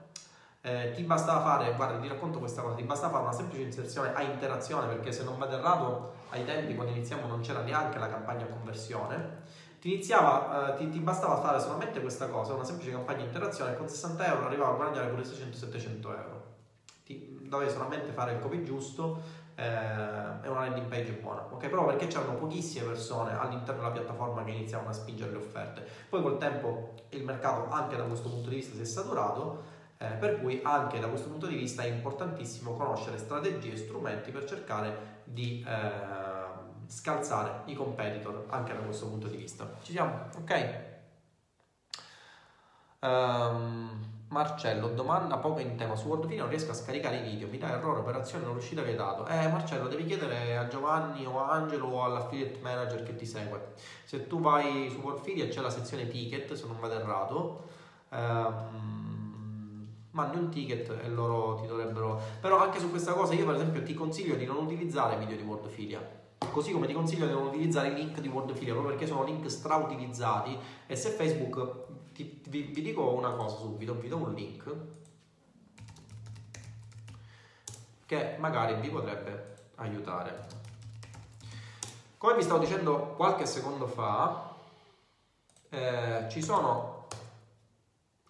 eh, 0.64 0.92
ti 0.94 1.02
bastava 1.02 1.40
fare, 1.40 1.74
guarda, 1.74 1.98
ti 1.98 2.06
racconto 2.06 2.38
questa 2.38 2.62
cosa, 2.62 2.76
ti 2.76 2.84
bastava 2.84 3.14
fare 3.14 3.24
una 3.24 3.32
semplice 3.32 3.64
inserzione 3.64 4.14
a 4.14 4.22
interazione, 4.22 4.86
perché 4.86 5.10
se 5.10 5.24
non 5.24 5.36
vado 5.36 5.56
errato, 5.56 6.12
ai 6.30 6.44
tempi 6.44 6.74
quando 6.76 6.92
iniziamo 6.92 7.26
non 7.26 7.40
c'era 7.40 7.62
neanche 7.62 7.98
la 7.98 8.08
campagna 8.08 8.46
conversione. 8.46 9.40
Ti, 9.80 9.92
iniziava, 9.92 10.74
eh, 10.74 10.76
ti, 10.76 10.88
ti, 10.88 11.00
bastava 11.00 11.40
fare 11.40 11.58
solamente 11.58 12.00
questa 12.00 12.28
cosa, 12.28 12.54
una 12.54 12.62
semplice 12.62 12.92
campagna 12.92 13.24
interazione, 13.24 13.72
e 13.72 13.76
con 13.76 13.88
60 13.88 14.24
euro 14.26 14.46
arrivava 14.46 14.72
a 14.72 14.76
guadagnare 14.76 15.08
pure 15.08 15.22
600-700 15.22 16.02
euro. 16.04 16.42
Ti, 17.04 17.40
dovevi 17.42 17.70
solamente 17.70 18.12
fare 18.12 18.34
il 18.34 18.38
copy 18.38 18.62
giusto 18.62 19.20
eh, 19.56 19.64
e 19.64 20.48
una 20.48 20.60
landing 20.60 20.86
page 20.86 21.12
buona, 21.14 21.44
ok? 21.50 21.68
Però 21.68 21.84
perché 21.84 22.06
c'erano 22.06 22.34
pochissime 22.34 22.86
persone 22.86 23.36
all'interno 23.36 23.82
della 23.82 23.92
piattaforma 23.92 24.44
che 24.44 24.52
iniziavano 24.52 24.90
a 24.90 24.92
spingere 24.92 25.32
le 25.32 25.38
offerte. 25.38 25.84
Poi 26.08 26.22
col 26.22 26.38
tempo 26.38 26.94
il 27.08 27.24
mercato 27.24 27.68
anche 27.68 27.96
da 27.96 28.04
questo 28.04 28.28
punto 28.28 28.48
di 28.48 28.54
vista 28.54 28.76
si 28.76 28.82
è 28.82 28.84
saturato 28.84 29.80
eh, 30.02 30.16
per 30.16 30.40
cui 30.40 30.60
anche 30.64 30.98
da 30.98 31.06
questo 31.06 31.28
punto 31.28 31.46
di 31.46 31.54
vista 31.54 31.82
è 31.82 31.86
importantissimo 31.86 32.74
conoscere 32.74 33.18
strategie 33.18 33.72
e 33.72 33.76
strumenti 33.76 34.32
per 34.32 34.44
cercare 34.44 35.20
di 35.24 35.64
eh, 35.66 36.50
scalzare 36.86 37.62
i 37.66 37.74
competitor 37.74 38.46
anche 38.48 38.74
da 38.74 38.80
questo 38.80 39.06
punto 39.06 39.28
di 39.28 39.36
vista. 39.36 39.68
Ci 39.82 39.92
siamo? 39.92 40.28
Ok? 40.38 40.90
Um, 43.00 44.10
Marcello, 44.28 44.88
domanda 44.88 45.36
poco 45.38 45.60
in 45.60 45.76
tema 45.76 45.94
su 45.94 46.08
WordFeed 46.08 46.38
non 46.38 46.48
riesco 46.48 46.70
a 46.70 46.74
scaricare 46.74 47.18
i 47.18 47.22
video, 47.22 47.48
mi 47.48 47.58
dà 47.58 47.70
errore, 47.70 48.00
operazione 48.00 48.44
non 48.44 48.54
riuscita 48.54 48.82
vietato. 48.82 49.26
Eh 49.26 49.48
Marcello, 49.48 49.86
devi 49.88 50.04
chiedere 50.04 50.56
a 50.56 50.66
Giovanni 50.66 51.24
o 51.26 51.40
a 51.40 51.50
Angelo 51.52 51.86
o 51.86 52.04
all'affiliate 52.04 52.58
manager 52.60 53.02
che 53.02 53.14
ti 53.14 53.26
segue. 53.26 53.74
Se 54.04 54.26
tu 54.26 54.40
vai 54.40 54.88
su 54.90 54.98
WordFeed 54.98 55.48
c'è 55.48 55.60
la 55.60 55.70
sezione 55.70 56.08
ticket, 56.08 56.52
se 56.54 56.66
non 56.66 56.80
vado 56.80 56.94
errato. 56.94 57.64
Um, 58.10 59.11
mandi 60.12 60.36
un 60.36 60.48
ticket 60.48 60.88
e 61.02 61.08
loro 61.08 61.56
ti 61.60 61.66
dovrebbero... 61.66 62.20
Però 62.40 62.58
anche 62.58 62.78
su 62.78 62.88
questa 62.90 63.12
cosa 63.12 63.34
io 63.34 63.44
per 63.44 63.56
esempio 63.56 63.82
ti 63.82 63.94
consiglio 63.94 64.36
di 64.36 64.46
non 64.46 64.56
utilizzare 64.56 65.18
video 65.18 65.36
di 65.36 65.42
Wordfilia. 65.42 66.20
Così 66.50 66.72
come 66.72 66.86
ti 66.86 66.92
consiglio 66.92 67.26
di 67.26 67.32
non 67.32 67.46
utilizzare 67.46 67.88
i 67.88 67.94
link 67.94 68.20
di 68.20 68.28
Wordfilia, 68.28 68.72
proprio 68.72 68.94
perché 68.94 69.06
sono 69.06 69.24
link 69.24 69.50
strautilizzati 69.50 70.56
e 70.86 70.96
se 70.96 71.10
Facebook... 71.10 71.90
Ti, 72.12 72.42
vi, 72.48 72.62
vi 72.62 72.82
dico 72.82 73.10
una 73.10 73.30
cosa 73.30 73.56
subito, 73.56 73.94
vi 73.94 74.08
do 74.08 74.16
un 74.16 74.34
link 74.34 74.76
che 78.04 78.36
magari 78.38 78.78
vi 78.78 78.90
potrebbe 78.90 79.70
aiutare. 79.76 80.46
Come 82.18 82.34
vi 82.34 82.42
stavo 82.42 82.60
dicendo 82.60 83.14
qualche 83.16 83.46
secondo 83.46 83.86
fa, 83.86 84.54
eh, 85.70 86.26
ci 86.30 86.42
sono, 86.42 87.06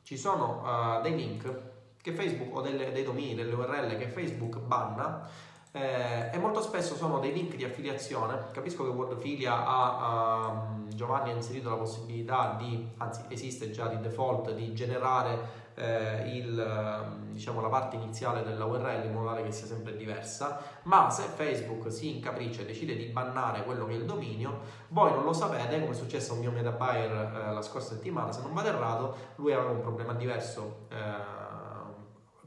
ci 0.04 0.16
sono 0.16 0.62
uh, 0.62 1.02
dei 1.02 1.16
link 1.16 1.71
che 2.02 2.12
Facebook 2.12 2.54
o 2.54 2.60
delle, 2.60 2.92
dei 2.92 3.04
domini, 3.04 3.34
delle 3.34 3.54
URL 3.54 3.96
che 3.96 4.08
Facebook 4.08 4.58
banna 4.58 5.26
eh, 5.74 6.28
e 6.30 6.38
molto 6.38 6.60
spesso 6.60 6.94
sono 6.96 7.18
dei 7.18 7.32
link 7.32 7.56
di 7.56 7.64
affiliazione. 7.64 8.48
Capisco 8.52 8.84
che 8.84 8.90
Wordfilia 8.90 9.64
ha, 9.64 10.48
um, 10.48 10.88
Giovanni 10.90 11.30
ha 11.30 11.34
inserito 11.34 11.70
la 11.70 11.76
possibilità 11.76 12.56
di, 12.58 12.90
anzi 12.98 13.22
esiste 13.28 13.70
già 13.70 13.86
di 13.86 13.98
default, 13.98 14.52
di 14.52 14.74
generare 14.74 15.60
eh, 15.74 16.36
il, 16.36 17.30
diciamo, 17.30 17.62
la 17.62 17.68
parte 17.68 17.96
iniziale 17.96 18.42
della 18.42 18.66
URL 18.66 19.06
in 19.06 19.12
modo 19.14 19.28
tale 19.28 19.44
che 19.44 19.52
sia 19.52 19.66
sempre 19.66 19.96
diversa, 19.96 20.60
ma 20.82 21.08
se 21.08 21.22
Facebook 21.22 21.90
si 21.90 22.16
incapriccia 22.16 22.60
e 22.60 22.66
decide 22.66 22.94
di 22.94 23.06
bannare 23.06 23.64
quello 23.64 23.86
che 23.86 23.94
è 23.94 23.96
il 23.96 24.04
dominio, 24.04 24.60
voi 24.88 25.10
non 25.12 25.24
lo 25.24 25.32
sapete, 25.32 25.80
come 25.80 25.92
è 25.92 25.94
successo 25.94 26.32
a 26.32 26.34
un 26.34 26.40
mio 26.40 26.50
meta 26.50 26.72
buyer 26.72 27.10
eh, 27.10 27.52
la 27.54 27.62
scorsa 27.62 27.94
settimana, 27.94 28.30
se 28.30 28.42
non 28.42 28.52
vado 28.52 28.68
errato, 28.68 29.16
lui 29.36 29.54
aveva 29.54 29.70
un 29.70 29.80
problema 29.80 30.12
diverso 30.12 30.86
eh, 30.90 31.41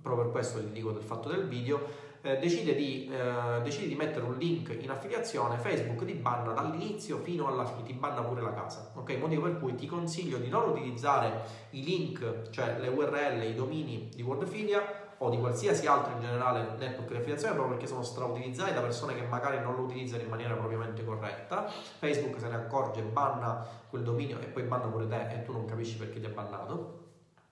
proprio 0.05 0.25
per 0.25 0.33
questo 0.33 0.59
vi 0.59 0.71
dico 0.71 0.91
del 0.91 1.01
fatto 1.01 1.29
del 1.29 1.47
video, 1.47 2.03
eh, 2.21 2.37
decide, 2.37 2.75
di, 2.75 3.09
eh, 3.11 3.61
decide, 3.63 3.87
di, 3.87 3.95
mettere 3.95 4.23
un 4.23 4.37
link 4.37 4.75
in 4.79 4.89
affiliazione, 4.89 5.57
Facebook 5.57 6.05
ti 6.05 6.13
banna 6.13 6.53
dall'inizio 6.53 7.17
fino 7.17 7.47
alla 7.47 7.65
fine, 7.65 7.83
ti 7.83 7.93
banna 7.93 8.21
pure 8.21 8.41
la 8.41 8.53
casa, 8.53 8.91
ok? 8.93 9.17
Motivo 9.17 9.43
per 9.43 9.59
cui 9.59 9.75
ti 9.75 9.87
consiglio 9.87 10.37
di 10.37 10.47
non 10.47 10.69
utilizzare 10.69 11.41
i 11.71 11.83
link, 11.83 12.49
cioè 12.51 12.77
le 12.79 12.87
URL, 12.87 13.43
i 13.43 13.55
domini 13.55 14.09
di 14.13 14.21
Wordfilia 14.21 15.03
o 15.19 15.29
di 15.29 15.39
qualsiasi 15.39 15.87
altro 15.87 16.13
in 16.13 16.21
generale 16.21 16.75
network 16.77 17.09
di 17.09 17.15
affiliazione 17.15 17.53
proprio 17.53 17.75
perché 17.75 17.89
sono 17.89 18.03
strautilizzati 18.03 18.73
da 18.73 18.81
persone 18.81 19.15
che 19.15 19.21
magari 19.23 19.59
non 19.59 19.75
lo 19.75 19.83
utilizzano 19.83 20.21
in 20.21 20.29
maniera 20.29 20.53
propriamente 20.55 21.03
corretta. 21.03 21.67
Facebook 21.67 22.39
se 22.39 22.47
ne 22.47 22.55
accorge, 22.55 23.01
banna 23.01 23.65
quel 23.89 24.03
dominio 24.03 24.39
e 24.39 24.45
poi 24.45 24.63
banna 24.63 24.87
pure 24.87 25.07
te 25.07 25.29
e 25.31 25.43
tu 25.43 25.51
non 25.51 25.65
capisci 25.65 25.97
perché 25.97 26.19
ti 26.19 26.25
ha 26.25 26.29
bannato. 26.29 27.03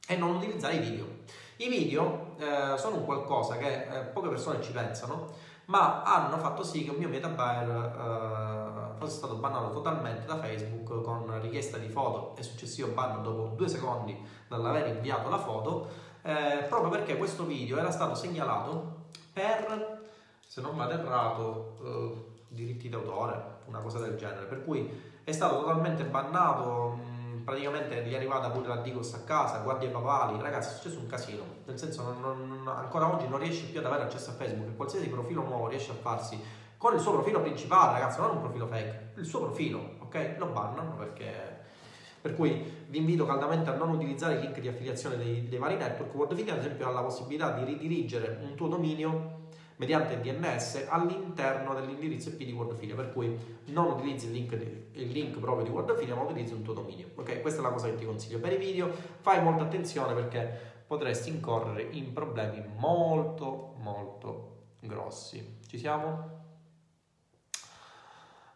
E 0.05 0.17
non 0.17 0.35
utilizzare 0.35 0.75
i 0.75 0.79
video. 0.79 1.05
I 1.63 1.69
video 1.69 2.35
eh, 2.39 2.77
sono 2.77 2.97
un 2.97 3.05
qualcosa 3.05 3.55
che 3.55 3.83
eh, 3.83 3.99
poche 4.01 4.27
persone 4.27 4.61
ci 4.61 4.73
pensano, 4.73 5.31
ma 5.65 6.03
hanno 6.03 6.37
fatto 6.37 6.61
sì 6.61 6.83
che 6.83 6.89
un 6.89 6.97
mio 6.97 7.07
meta 7.07 7.29
buyer 7.29 7.69
eh, 7.69 8.99
fosse 8.99 9.15
stato 9.15 9.35
bannato 9.35 9.69
totalmente 9.69 10.25
da 10.25 10.39
Facebook 10.39 11.01
con 11.01 11.39
richiesta 11.39 11.77
di 11.77 11.87
foto 11.87 12.35
e 12.37 12.43
successivo 12.43 12.89
ban 12.89 13.23
dopo 13.23 13.53
due 13.55 13.69
secondi 13.69 14.13
dall'aver 14.49 14.87
inviato 14.87 15.29
la 15.29 15.37
foto, 15.37 15.87
eh, 16.23 16.65
proprio 16.67 16.89
perché 16.89 17.15
questo 17.15 17.45
video 17.45 17.77
era 17.77 17.91
stato 17.91 18.13
segnalato 18.13 19.05
per, 19.31 20.01
se 20.45 20.59
non 20.59 20.75
vado 20.75 20.91
errato, 20.91 21.77
eh, 21.81 22.43
diritti 22.49 22.89
d'autore, 22.89 23.41
una 23.67 23.79
cosa 23.79 23.99
del 23.99 24.17
genere, 24.17 24.47
per 24.47 24.65
cui 24.65 25.11
è 25.23 25.31
stato 25.31 25.61
totalmente 25.61 26.03
bannato 26.03 27.12
praticamente 27.43 28.03
gli 28.03 28.13
è 28.13 28.15
arrivata 28.15 28.49
pure 28.49 28.67
la 28.67 28.77
Digos 28.77 29.13
a 29.13 29.23
casa, 29.23 29.59
guardia 29.59 29.89
i 29.89 29.91
papali, 29.91 30.41
ragazzi 30.41 30.69
è 30.69 30.77
successo 30.77 30.99
un 30.99 31.07
casino, 31.07 31.43
nel 31.65 31.77
senso 31.77 32.03
non, 32.03 32.47
non, 32.47 32.67
ancora 32.67 33.13
oggi 33.13 33.27
non 33.27 33.39
riesci 33.39 33.65
più 33.65 33.79
ad 33.79 33.85
avere 33.85 34.03
accesso 34.03 34.31
a 34.31 34.33
Facebook, 34.33 34.75
qualsiasi 34.75 35.09
profilo 35.09 35.43
nuovo 35.43 35.67
riesce 35.67 35.91
a 35.91 35.95
farsi 35.95 36.39
con 36.77 36.93
il 36.93 36.99
suo 36.99 37.13
profilo 37.13 37.39
principale, 37.39 37.99
ragazzi, 37.99 38.19
non 38.19 38.31
un 38.31 38.39
profilo 38.41 38.67
fake, 38.67 39.11
il 39.15 39.25
suo 39.25 39.39
profilo, 39.39 39.95
ok? 39.99 40.35
Lo 40.37 40.47
bannano 40.47 40.95
perché... 40.95 41.61
Per 42.19 42.35
cui 42.35 42.85
vi 42.87 42.97
invito 42.97 43.25
caldamente 43.25 43.69
a 43.69 43.75
non 43.75 43.89
utilizzare 43.89 44.35
i 44.35 44.41
link 44.41 44.59
di 44.59 44.67
affiliazione 44.67 45.17
dei, 45.17 45.47
dei 45.47 45.59
vari 45.59 45.75
network. 45.75 46.13
WordFeed 46.13 46.49
ad 46.49 46.57
esempio 46.59 46.87
ha 46.87 46.91
la 46.91 47.01
possibilità 47.01 47.51
di 47.51 47.65
ridirigere 47.65 48.39
un 48.41 48.55
tuo 48.55 48.67
dominio 48.67 49.42
mediante 49.77 50.19
DNS 50.19 50.85
all'interno 50.89 51.73
dell'indirizzo 51.73 52.29
IP 52.29 52.43
di 52.43 52.51
WordFilia, 52.51 52.95
per 52.95 53.11
cui 53.11 53.37
non 53.65 53.91
utilizzi 53.91 54.27
il 54.27 54.31
link, 54.33 54.53
il 54.53 55.09
link 55.09 55.37
proprio 55.39 55.65
di 55.65 55.71
WordFilia, 55.71 56.15
ma 56.15 56.21
utilizzi 56.23 56.53
un 56.53 56.61
tuo 56.61 56.73
dominio. 56.73 57.07
Ok, 57.15 57.41
questa 57.41 57.59
è 57.59 57.63
la 57.63 57.71
cosa 57.71 57.87
che 57.87 57.95
ti 57.95 58.05
consiglio. 58.05 58.39
Per 58.39 58.53
i 58.53 58.57
video 58.57 58.91
fai 59.21 59.41
molta 59.41 59.63
attenzione 59.63 60.13
perché 60.13 60.71
potresti 60.85 61.29
incorrere 61.29 61.81
in 61.91 62.13
problemi 62.13 62.63
molto 62.75 63.75
molto 63.77 64.51
grossi. 64.79 65.59
Ci 65.67 65.77
siamo? 65.77 66.41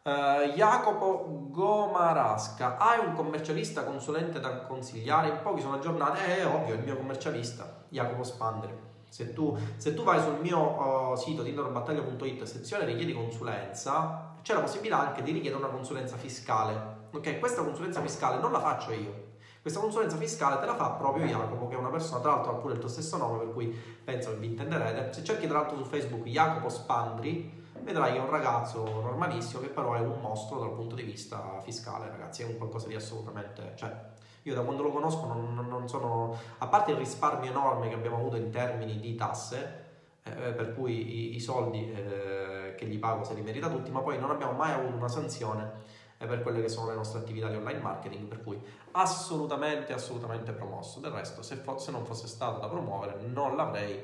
Uh, 0.04 0.54
Jacopo 0.56 1.50
Gomarasca, 1.50 2.78
hai 2.78 3.06
un 3.06 3.14
commercialista 3.14 3.84
consulente 3.84 4.40
da 4.40 4.62
consigliare? 4.62 5.30
In 5.30 5.40
pochi 5.42 5.60
sono 5.60 5.76
aggiornati? 5.76 6.20
Eh, 6.32 6.46
ovvio, 6.46 6.76
il 6.76 6.84
mio 6.84 6.96
commercialista, 6.96 7.84
Jacopo 7.90 8.24
Spanderi. 8.24 8.74
Se 9.10 9.34
tu, 9.34 9.58
se 9.78 9.94
tu 9.94 10.04
vai 10.04 10.22
sul 10.22 10.40
mio 10.42 11.12
uh, 11.12 11.16
sito 11.16 11.44
tindorbattaglia.it, 11.44 12.44
sezione 12.44 12.86
richiedi 12.86 13.14
consulenza, 13.14 14.36
c'è 14.42 14.54
la 14.54 14.62
possibilità 14.62 15.00
anche 15.00 15.24
di 15.24 15.32
richiedere 15.32 15.64
una 15.64 15.72
consulenza 15.72 16.18
fiscale. 16.18 16.96
Ok, 17.12 17.40
questa 17.40 17.64
consulenza 17.64 18.02
fiscale 18.02 18.40
non 18.40 18.52
la 18.52 18.60
faccio 18.60 18.92
io. 18.92 19.26
Questa 19.62 19.80
consulenza 19.80 20.16
fiscale 20.18 20.60
te 20.60 20.66
la 20.66 20.76
fa 20.76 20.92
proprio 20.92 21.26
Jacopo, 21.26 21.68
che 21.68 21.76
è 21.76 21.78
una 21.78 21.90
persona, 21.90 22.22
tra 22.22 22.32
l'altro 22.32 22.52
ha 22.52 22.56
pure 22.56 22.74
il 22.76 22.80
tuo 22.80 22.88
stesso 22.88 23.18
nome, 23.18 23.40
per 23.40 23.54
cui 23.54 23.68
penso 24.04 24.30
che 24.32 24.38
vi 24.38 24.48
intenderete. 24.48 25.14
Se 25.14 25.24
cerchi 25.24 25.48
tra 25.48 25.60
l'altro 25.60 25.78
su 25.78 25.84
Facebook 25.84 26.24
Jacopo 26.24 26.70
Spandri, 26.70 27.66
vedrai 27.82 28.14
che 28.14 28.18
è 28.18 28.22
un 28.22 28.30
ragazzo 28.30 28.84
normalissimo 28.84 29.62
che 29.62 29.70
però 29.70 29.96
è 29.96 30.00
un 30.00 30.22
mostro 30.22 30.60
dal 30.60 30.74
punto 30.74 30.96
di 30.96 31.04
vista 31.04 31.60
fiscale, 31.62 32.10
ragazzi, 32.10 32.44
è 32.44 32.46
un 32.46 32.58
qualcosa 32.58 32.88
di 32.88 32.96
assolutamente... 32.96 33.74
Cioè, 33.76 34.16
io 34.48 34.56
da 34.56 34.62
quando 34.62 34.82
lo 34.82 34.92
conosco 34.92 35.26
non, 35.26 35.68
non 35.68 35.90
sono, 35.90 36.38
a 36.60 36.68
parte 36.68 36.92
il 36.92 36.98
risparmio 36.98 37.50
enorme 37.50 37.90
che 37.90 37.96
abbiamo 37.96 38.16
avuto 38.16 38.38
in 38.38 38.50
termini 38.50 38.98
di 38.98 39.14
tasse, 39.16 39.86
eh, 40.24 40.54
per 40.54 40.74
cui 40.74 41.34
i, 41.34 41.36
i 41.36 41.40
soldi 41.42 41.92
eh, 41.92 42.74
che 42.78 42.86
gli 42.86 42.98
pago 42.98 43.26
se 43.26 43.34
li 43.34 43.42
merita 43.42 43.70
tutti, 43.70 43.92
ma 43.92 44.00
poi 44.00 44.18
non 44.18 44.32
abbiamo 44.32 44.54
mai 44.54 44.72
avuto 44.72 44.96
una 44.96 45.10
sanzione 45.10 45.72
eh, 46.18 46.26
per 46.26 46.42
quelle 46.42 46.62
che 46.62 46.70
sono 46.70 46.88
le 46.88 46.96
nostre 46.96 47.20
attività 47.20 47.50
di 47.50 47.58
online 47.58 47.80
marketing, 47.80 48.26
per 48.28 48.42
cui 48.42 48.58
assolutamente, 48.92 49.92
assolutamente 49.92 50.54
promosso. 50.54 51.02
Del 51.02 51.12
resto, 51.12 51.42
se, 51.42 51.58
fo- 51.58 51.78
se 51.78 51.92
non 51.92 52.06
fosse 52.06 52.28
stato 52.28 52.60
da 52.60 52.70
promuovere, 52.70 53.18
non 53.26 53.58
l'avrei 53.58 54.02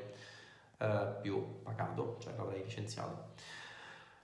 eh, 0.78 1.08
più 1.22 1.62
pagato, 1.64 2.18
cioè 2.20 2.34
l'avrei 2.36 2.64
licenziato. 2.64 3.32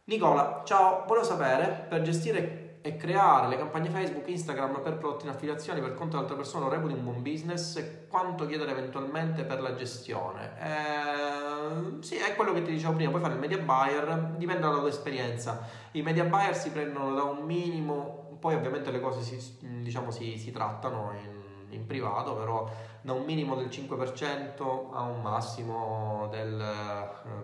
Nicola, 0.03 0.63
ciao, 0.65 1.05
volevo 1.07 1.25
sapere 1.25 1.85
per 1.87 2.01
gestire 2.01 2.68
e 2.81 2.95
creare 2.95 3.49
le 3.49 3.57
campagne 3.57 3.89
Facebook, 3.89 4.27
Instagram 4.27 4.81
per 4.81 4.97
prodotti 4.97 5.25
in 5.25 5.31
affiliazioni 5.31 5.81
per 5.81 5.93
conto 5.95 6.15
di 6.15 6.21
altre 6.21 6.37
persone 6.37 6.63
lo 6.63 6.71
reputi 6.71 6.93
un 6.93 7.03
buon 7.03 7.21
business 7.21 7.75
e 7.75 8.07
quanto 8.07 8.45
chiedere 8.45 8.71
eventualmente 8.71 9.43
per 9.43 9.61
la 9.61 9.75
gestione? 9.75 10.53
Eh, 10.59 12.01
sì, 12.01 12.15
è 12.15 12.35
quello 12.35 12.53
che 12.53 12.61
ti 12.61 12.71
dicevo 12.71 12.93
prima, 12.93 13.09
puoi 13.09 13.21
fare 13.21 13.33
il 13.33 13.39
media 13.39 13.57
buyer, 13.57 14.35
dipende 14.37 14.61
dalla 14.61 14.79
tua 14.79 14.87
esperienza. 14.87 15.67
I 15.91 16.01
media 16.01 16.23
buyer 16.23 16.55
si 16.55 16.71
prendono 16.71 17.13
da 17.13 17.23
un 17.23 17.45
minimo, 17.45 18.37
poi 18.39 18.55
ovviamente 18.55 18.91
le 18.91 19.01
cose 19.01 19.21
si, 19.21 19.57
diciamo, 19.81 20.09
si, 20.11 20.37
si 20.37 20.51
trattano 20.51 21.11
in, 21.21 21.73
in 21.73 21.85
privato, 21.85 22.33
però 22.35 22.71
da 23.01 23.11
un 23.11 23.25
minimo 23.25 23.55
del 23.55 23.67
5% 23.67 24.93
a 24.93 25.01
un 25.01 25.21
massimo 25.21 26.29
del 26.31 26.57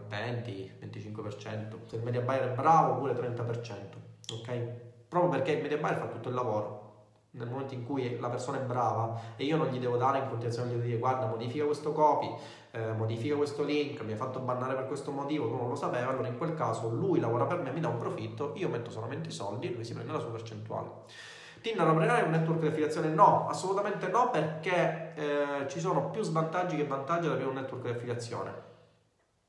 20-25%. 0.10 1.88
Se 1.88 1.96
il 1.98 2.04
media 2.04 2.22
buyer 2.22 2.52
è 2.52 2.56
bravo, 2.56 3.00
pure 3.00 3.14
30%. 3.14 4.04
Ok? 4.32 4.85
Proprio 5.08 5.32
perché 5.32 5.52
il 5.52 5.62
media 5.62 5.78
buyer 5.78 5.98
fa 5.98 6.08
tutto 6.08 6.30
il 6.30 6.36
lavoro. 6.36 6.84
Nel 7.32 7.50
momento 7.50 7.74
in 7.74 7.86
cui 7.86 8.18
la 8.20 8.30
persona 8.30 8.60
è 8.60 8.62
brava 8.62 9.20
e 9.36 9.44
io 9.44 9.58
non 9.58 9.68
gli 9.68 9.78
devo 9.78 9.98
dare 9.98 10.20
in 10.20 10.28
continuazione, 10.30 10.72
gli 10.72 10.80
dire 10.80 10.98
guarda 10.98 11.26
modifica 11.26 11.66
questo 11.66 11.92
copy, 11.92 12.34
eh, 12.72 12.94
modifica 12.94 13.36
questo 13.36 13.64
link, 13.64 14.00
mi 14.02 14.14
ha 14.14 14.16
fatto 14.16 14.40
bannare 14.40 14.74
per 14.74 14.88
questo 14.88 15.12
motivo, 15.12 15.50
tu 15.50 15.58
non 15.58 15.68
lo 15.68 15.76
sapevi, 15.76 16.08
allora 16.08 16.30
in 16.30 16.38
quel 16.38 16.54
caso 16.54 16.88
lui 16.88 17.20
lavora 17.20 17.46
per 17.46 17.60
me, 17.60 17.72
mi 17.72 17.82
dà 17.82 17.90
un 17.90 17.98
profitto, 17.98 18.54
io 18.56 18.70
metto 18.70 18.90
solamente 18.90 19.30
i 19.30 19.32
soldi 19.34 19.68
e 19.68 19.74
lui 19.74 19.84
si 19.84 19.94
prende 19.94 20.14
la 20.14 20.20
sua 20.20 20.30
percentuale. 20.32 20.90
Tinder 21.60 21.88
aprirà 21.88 22.24
un 22.24 22.30
network 22.30 22.60
di 22.60 22.68
affiliazione? 22.68 23.10
No, 23.10 23.48
assolutamente 23.50 24.08
no, 24.08 24.30
perché 24.30 25.14
eh, 25.16 25.68
ci 25.68 25.80
sono 25.80 26.12
più 26.12 26.22
svantaggi 26.22 26.76
che 26.78 26.86
vantaggi 26.86 27.26
ad 27.26 27.34
avere 27.34 27.50
un 27.50 27.56
network 27.56 27.84
di 27.84 27.90
affiliazione. 27.90 28.75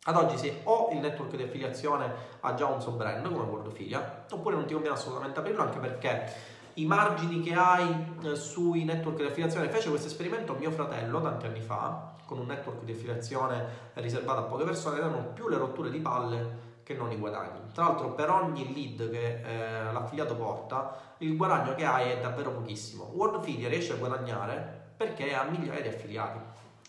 Ad 0.08 0.16
oggi 0.16 0.38
se 0.38 0.60
o 0.64 0.90
il 0.92 0.98
network 0.98 1.34
di 1.34 1.42
affiliazione 1.42 2.08
ha 2.38 2.54
già 2.54 2.66
un 2.66 2.80
sub-brand 2.80 3.26
come 3.26 3.44
Wordfilia, 3.44 4.24
oppure 4.30 4.54
non 4.54 4.64
ti 4.64 4.72
conviene 4.72 4.94
assolutamente 4.94 5.40
aprirlo 5.40 5.62
anche 5.62 5.78
perché 5.78 6.32
i 6.74 6.86
margini 6.86 7.40
che 7.40 7.54
hai 7.54 8.14
eh, 8.22 8.36
sui 8.36 8.84
network 8.84 9.16
di 9.16 9.24
affiliazione, 9.24 9.68
fece 9.68 9.88
questo 9.88 10.06
esperimento 10.06 10.54
mio 10.54 10.70
fratello 10.70 11.20
tanti 11.20 11.46
anni 11.46 11.60
fa, 11.60 12.12
con 12.24 12.38
un 12.38 12.46
network 12.46 12.84
di 12.84 12.92
affiliazione 12.92 13.64
riservato 13.94 14.40
a 14.40 14.42
poche 14.44 14.62
persone, 14.62 14.98
erano 14.98 15.32
più 15.34 15.48
le 15.48 15.56
rotture 15.56 15.90
di 15.90 15.98
palle 15.98 16.64
che 16.84 16.94
non 16.94 17.10
i 17.10 17.16
guadagni. 17.16 17.58
Tra 17.72 17.86
l'altro 17.86 18.12
per 18.12 18.30
ogni 18.30 18.72
lead 18.72 19.10
che 19.10 19.40
eh, 19.42 19.92
l'affiliato 19.92 20.36
porta, 20.36 21.14
il 21.18 21.36
guadagno 21.36 21.74
che 21.74 21.84
hai 21.84 22.12
è 22.12 22.20
davvero 22.20 22.52
pochissimo. 22.52 23.10
Wordfilia 23.12 23.68
riesce 23.68 23.94
a 23.94 23.96
guadagnare 23.96 24.84
perché 24.96 25.34
ha 25.34 25.42
migliaia 25.42 25.82
di 25.82 25.88
affiliati. 25.88 26.38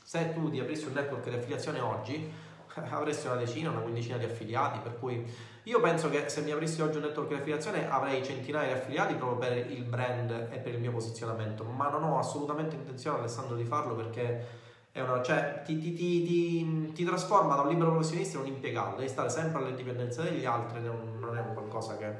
Se 0.04 0.34
tu 0.34 0.52
ti 0.52 0.60
aprissi 0.60 0.86
un 0.86 0.94
network 0.94 1.28
di 1.28 1.36
affiliazione 1.36 1.80
oggi, 1.80 2.46
avresti 2.90 3.28
una 3.28 3.36
decina, 3.36 3.70
una 3.70 3.80
quindicina 3.80 4.18
di 4.18 4.26
affiliati, 4.26 4.80
per 4.80 5.00
cui 5.00 5.26
io 5.64 5.80
penso 5.82 6.10
che 6.10 6.30
se 6.30 6.42
mi 6.42 6.52
aprissi 6.52 6.82
oggi 6.82 6.98
un 6.98 7.04
network 7.04 7.30
di 7.30 7.36
affiliazione 7.36 7.90
avrei 7.90 8.24
centinaia 8.24 8.74
di 8.74 8.80
affiliati 8.80 9.16
proprio 9.16 9.38
per 9.38 9.70
il 9.70 9.84
brand 9.84 10.50
e 10.52 10.58
per 10.60 10.74
il 10.74 10.80
mio 10.80 10.92
posizionamento, 10.92 11.64
ma 11.64 11.90
non 11.90 12.04
ho 12.04 12.18
assolutamente 12.18 12.76
intenzione 12.76 13.20
Alessandro 13.20 13.56
di 13.56 13.66
farlo 13.66 13.96
perché 13.96 14.66
una, 15.02 15.22
cioè, 15.22 15.62
ti, 15.64 15.78
ti, 15.80 15.94
ti, 15.94 16.92
ti, 16.92 17.04
trasforma 17.04 17.56
da 17.56 17.62
un 17.62 17.70
libero 17.70 17.92
professionista 17.92 18.38
in 18.38 18.44
un 18.44 18.50
impiegato, 18.50 18.96
devi 18.96 19.10
stare 19.10 19.30
sempre 19.30 19.62
alle 19.62 19.76
dipendenze 19.76 20.24
degli 20.24 20.46
altri, 20.46 20.82
non, 20.82 21.38
è 21.38 21.54
qualcosa 21.54 21.98
che 21.98 22.12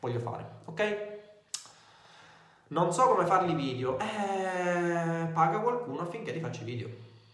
voglio 0.00 0.18
fare, 0.18 0.44
ok? 0.64 1.14
Non 2.68 2.92
so 2.92 3.04
come 3.04 3.26
farli 3.26 3.54
video, 3.54 3.96
eh, 4.00 5.28
paga 5.32 5.60
qualcuno 5.60 6.00
affinché 6.00 6.32
ti 6.32 6.40
faccia 6.40 6.62
i 6.62 6.64
video. 6.64 6.88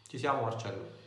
Ci 0.07 0.19
siamo 0.19 0.43
Marcello. 0.43 1.02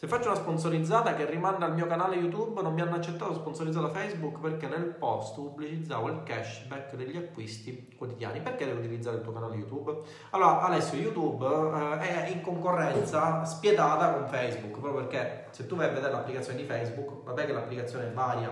Se 0.00 0.06
faccio 0.06 0.30
una 0.30 0.38
sponsorizzata 0.38 1.12
che 1.12 1.26
rimanda 1.26 1.66
al 1.66 1.74
mio 1.74 1.86
canale 1.86 2.16
YouTube, 2.16 2.62
non 2.62 2.72
mi 2.72 2.80
hanno 2.80 2.94
accettato 2.94 3.34
sponsorizzata 3.34 3.90
Facebook 3.90 4.40
perché 4.40 4.66
nel 4.66 4.86
post 4.86 5.34
pubblicizzavo 5.34 6.08
il 6.08 6.22
cashback 6.22 6.94
degli 6.94 7.18
acquisti 7.18 7.94
quotidiani. 7.98 8.40
Perché 8.40 8.64
devo 8.64 8.78
utilizzare 8.78 9.16
il 9.16 9.22
tuo 9.22 9.34
canale 9.34 9.56
YouTube? 9.56 10.00
Allora, 10.30 10.62
Alessio, 10.62 10.96
YouTube 10.96 11.44
eh, 11.44 11.98
è 11.98 12.28
in 12.30 12.40
concorrenza 12.40 13.44
spietata 13.44 14.14
con 14.14 14.26
Facebook, 14.26 14.78
proprio 14.78 15.04
perché 15.04 15.48
se 15.50 15.66
tu 15.66 15.76
vai 15.76 15.88
a 15.88 15.92
vedere 15.92 16.12
l'applicazione 16.12 16.60
di 16.60 16.64
Facebook, 16.64 17.22
vabbè 17.22 17.44
che 17.44 17.52
l'applicazione 17.52 18.10
varia 18.10 18.48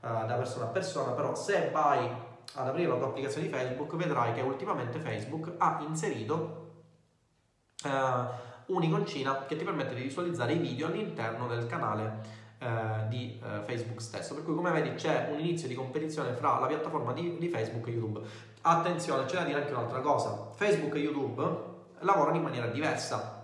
eh, 0.00 0.08
da 0.08 0.34
persona 0.34 0.64
a 0.64 0.68
persona, 0.68 1.12
però 1.12 1.34
se 1.34 1.68
vai 1.74 2.08
ad 2.54 2.68
aprire 2.68 2.88
la 2.88 2.96
tua 2.96 3.08
applicazione 3.08 3.48
di 3.48 3.52
Facebook, 3.52 3.94
vedrai 3.96 4.32
che 4.32 4.40
ultimamente 4.40 4.98
Facebook 4.98 5.56
ha 5.58 5.76
inserito 5.86 6.70
eh, 7.84 8.54
un'iconcina 8.66 9.44
che 9.46 9.56
ti 9.56 9.64
permette 9.64 9.94
di 9.94 10.02
visualizzare 10.02 10.52
i 10.52 10.58
video 10.58 10.86
all'interno 10.86 11.46
del 11.46 11.66
canale 11.66 12.44
eh, 12.58 13.08
di 13.08 13.38
eh, 13.42 13.60
Facebook 13.64 14.00
stesso. 14.00 14.34
Per 14.34 14.42
cui, 14.42 14.54
come 14.54 14.70
vedi, 14.70 14.94
c'è 14.94 15.28
un 15.30 15.38
inizio 15.38 15.68
di 15.68 15.74
competizione 15.74 16.32
fra 16.32 16.58
la 16.58 16.66
piattaforma 16.66 17.12
di, 17.12 17.36
di 17.38 17.48
Facebook 17.48 17.86
e 17.88 17.90
YouTube. 17.90 18.20
Attenzione, 18.62 19.26
c'è 19.26 19.36
da 19.36 19.44
dire 19.44 19.60
anche 19.60 19.72
un'altra 19.72 20.00
cosa: 20.00 20.50
Facebook 20.54 20.94
e 20.94 20.98
YouTube 20.98 21.42
lavorano 22.00 22.36
in 22.36 22.42
maniera 22.42 22.66
diversa. 22.66 23.34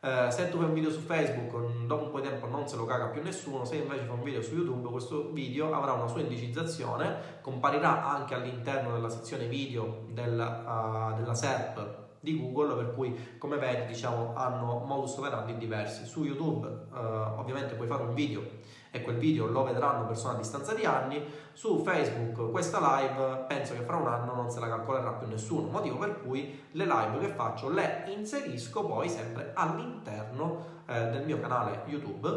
Uh, 0.00 0.28
se 0.30 0.48
tu 0.48 0.56
fai 0.56 0.66
un 0.66 0.74
video 0.74 0.90
su 0.90 0.98
Facebook, 0.98 1.84
dopo 1.86 2.06
un 2.06 2.10
po' 2.10 2.20
di 2.20 2.26
tempo 2.26 2.48
non 2.48 2.66
se 2.66 2.74
lo 2.74 2.84
caga 2.86 3.06
più 3.06 3.22
nessuno, 3.22 3.64
se 3.64 3.76
invece 3.76 4.02
fai 4.02 4.08
un 4.08 4.22
video 4.24 4.42
su 4.42 4.56
YouTube, 4.56 4.88
questo 4.88 5.30
video 5.30 5.72
avrà 5.72 5.92
una 5.92 6.08
sua 6.08 6.22
indicizzazione, 6.22 7.38
comparirà 7.40 8.04
anche 8.04 8.34
all'interno 8.34 8.94
della 8.94 9.08
sezione 9.08 9.46
video 9.46 10.06
del, 10.08 10.32
uh, 10.32 11.14
della 11.14 11.34
SERP 11.34 12.01
di 12.22 12.40
Google, 12.40 12.76
per 12.76 12.94
cui 12.94 13.36
come 13.36 13.58
vedi 13.58 13.86
diciamo 13.86 14.32
hanno 14.34 14.78
modus 14.86 15.16
operandi 15.16 15.58
diversi. 15.58 16.06
Su 16.06 16.24
YouTube 16.24 16.66
eh, 16.94 16.96
ovviamente 16.96 17.74
puoi 17.74 17.88
fare 17.88 18.04
un 18.04 18.14
video 18.14 18.42
e 18.90 19.02
quel 19.02 19.16
video 19.16 19.46
lo 19.46 19.64
vedranno 19.64 20.06
persone 20.06 20.34
a 20.34 20.38
distanza 20.38 20.72
di 20.74 20.84
anni, 20.84 21.22
su 21.52 21.82
Facebook 21.82 22.50
questa 22.50 22.78
live 22.78 23.44
penso 23.48 23.74
che 23.74 23.80
fra 23.80 23.96
un 23.96 24.06
anno 24.06 24.34
non 24.34 24.50
se 24.50 24.60
la 24.60 24.68
calcolerà 24.68 25.14
più 25.14 25.26
nessuno, 25.26 25.68
motivo 25.68 25.98
per 25.98 26.22
cui 26.22 26.62
le 26.70 26.84
live 26.84 27.18
che 27.18 27.28
faccio 27.28 27.70
le 27.70 28.04
inserisco 28.06 28.84
poi 28.86 29.08
sempre 29.08 29.50
all'interno 29.54 30.82
eh, 30.86 31.08
del 31.10 31.24
mio 31.24 31.40
canale 31.40 31.82
YouTube, 31.86 32.28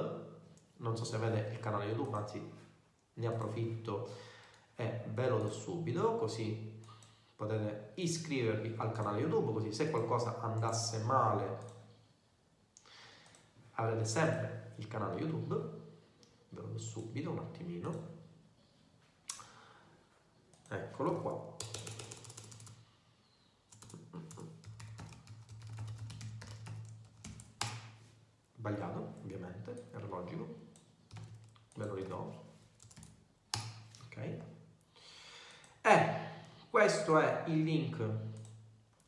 non 0.77 0.97
so 0.97 1.03
se 1.03 1.17
vede 1.17 1.49
il 1.51 1.59
canale 1.59 1.85
YouTube, 1.85 2.15
anzi 2.15 2.51
ne 3.13 3.27
approfitto 3.27 4.09
e 4.75 5.03
ve 5.13 5.29
lo 5.29 5.37
do 5.37 5.49
subito 5.49 6.15
così 6.15 6.74
potete 7.45 7.91
iscrivervi 7.95 8.73
al 8.77 8.91
canale 8.91 9.19
YouTube 9.19 9.53
così 9.53 9.71
se 9.71 9.89
qualcosa 9.91 10.39
andasse 10.41 11.03
male 11.03 11.73
avrete 13.73 14.05
sempre 14.05 14.73
il 14.77 14.87
canale 14.87 15.19
YouTube. 15.19 15.55
Ve 16.49 16.61
lo 16.61 16.67
do 16.67 16.77
subito 16.77 17.31
un 17.31 17.39
attimino. 17.39 18.13
Eccolo 20.69 21.21
qua. 21.21 21.53
Sbagliato 28.55 29.13
ovviamente 29.21 29.89
era 29.91 30.05
logico 30.07 30.63
ve 31.75 31.85
lo 31.85 31.93
ridò 31.93 32.43
ok. 34.05 34.17
E 34.17 34.41
eh, 35.81 36.34
questo 36.75 37.17
è 37.19 37.43
il 37.45 37.63
link 37.63 38.03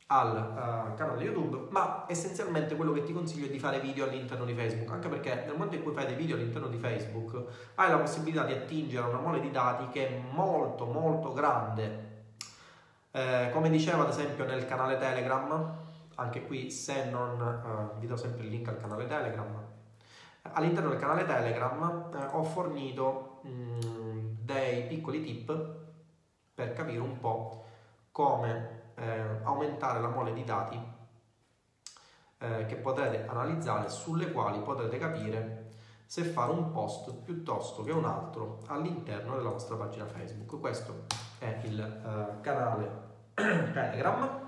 al 0.06 0.34
uh, 0.34 0.94
canale 0.94 1.22
YouTube, 1.22 1.66
ma 1.68 2.06
essenzialmente 2.08 2.74
quello 2.76 2.92
che 2.92 3.02
ti 3.02 3.12
consiglio 3.12 3.44
è 3.44 3.50
di 3.50 3.58
fare 3.58 3.78
video 3.78 4.06
all'interno 4.06 4.46
di 4.46 4.54
Facebook, 4.54 4.90
anche 4.90 5.08
perché 5.08 5.42
nel 5.44 5.52
momento 5.52 5.74
in 5.74 5.82
cui 5.82 5.92
fai 5.92 6.06
dei 6.06 6.14
video 6.14 6.36
all'interno 6.36 6.68
di 6.68 6.78
Facebook 6.78 7.44
hai 7.74 7.90
la 7.90 7.98
possibilità 7.98 8.44
di 8.44 8.54
attingere 8.54 9.04
a 9.04 9.08
una 9.08 9.18
mole 9.18 9.40
di 9.40 9.50
dati 9.50 9.86
che 9.88 10.08
è 10.08 10.18
molto 10.32 10.86
molto 10.86 11.34
grande. 11.34 12.22
Eh, 13.10 13.50
come 13.52 13.68
dicevo 13.68 14.00
ad 14.00 14.08
esempio 14.08 14.46
nel 14.46 14.64
canale 14.64 14.96
Telegram, 14.96 15.76
anche 16.14 16.46
qui 16.46 16.70
se 16.70 17.10
non 17.10 17.38
uh, 17.38 17.98
vi 17.98 18.06
do 18.06 18.16
sempre 18.16 18.44
il 18.44 18.48
link 18.48 18.66
al 18.68 18.78
canale 18.78 19.06
Telegram, 19.06 19.62
all'interno 20.40 20.88
del 20.88 20.98
canale 20.98 21.26
Telegram 21.26 22.08
eh, 22.14 22.28
ho 22.30 22.44
fornito 22.44 23.40
mh, 23.42 23.50
mm, 23.50 24.18
dei 24.40 24.86
piccoli 24.86 25.20
tip 25.20 25.86
per 26.58 26.72
capire 26.72 26.98
un 26.98 27.20
po' 27.20 27.66
come 28.10 28.94
eh, 28.96 29.38
aumentare 29.44 30.00
la 30.00 30.08
mole 30.08 30.32
di 30.32 30.42
dati 30.42 30.76
eh, 32.38 32.66
che 32.66 32.74
potrete 32.74 33.28
analizzare 33.28 33.88
sulle 33.88 34.32
quali 34.32 34.58
potrete 34.58 34.98
capire 34.98 35.70
se 36.04 36.24
fare 36.24 36.50
un 36.50 36.72
post 36.72 37.14
piuttosto 37.22 37.84
che 37.84 37.92
un 37.92 38.06
altro 38.06 38.58
all'interno 38.66 39.36
della 39.36 39.50
vostra 39.50 39.76
pagina 39.76 40.06
Facebook. 40.06 40.58
Questo 40.58 41.04
è 41.38 41.60
il 41.62 41.80
eh, 41.80 42.40
canale 42.40 42.90
Telegram. 43.34 44.46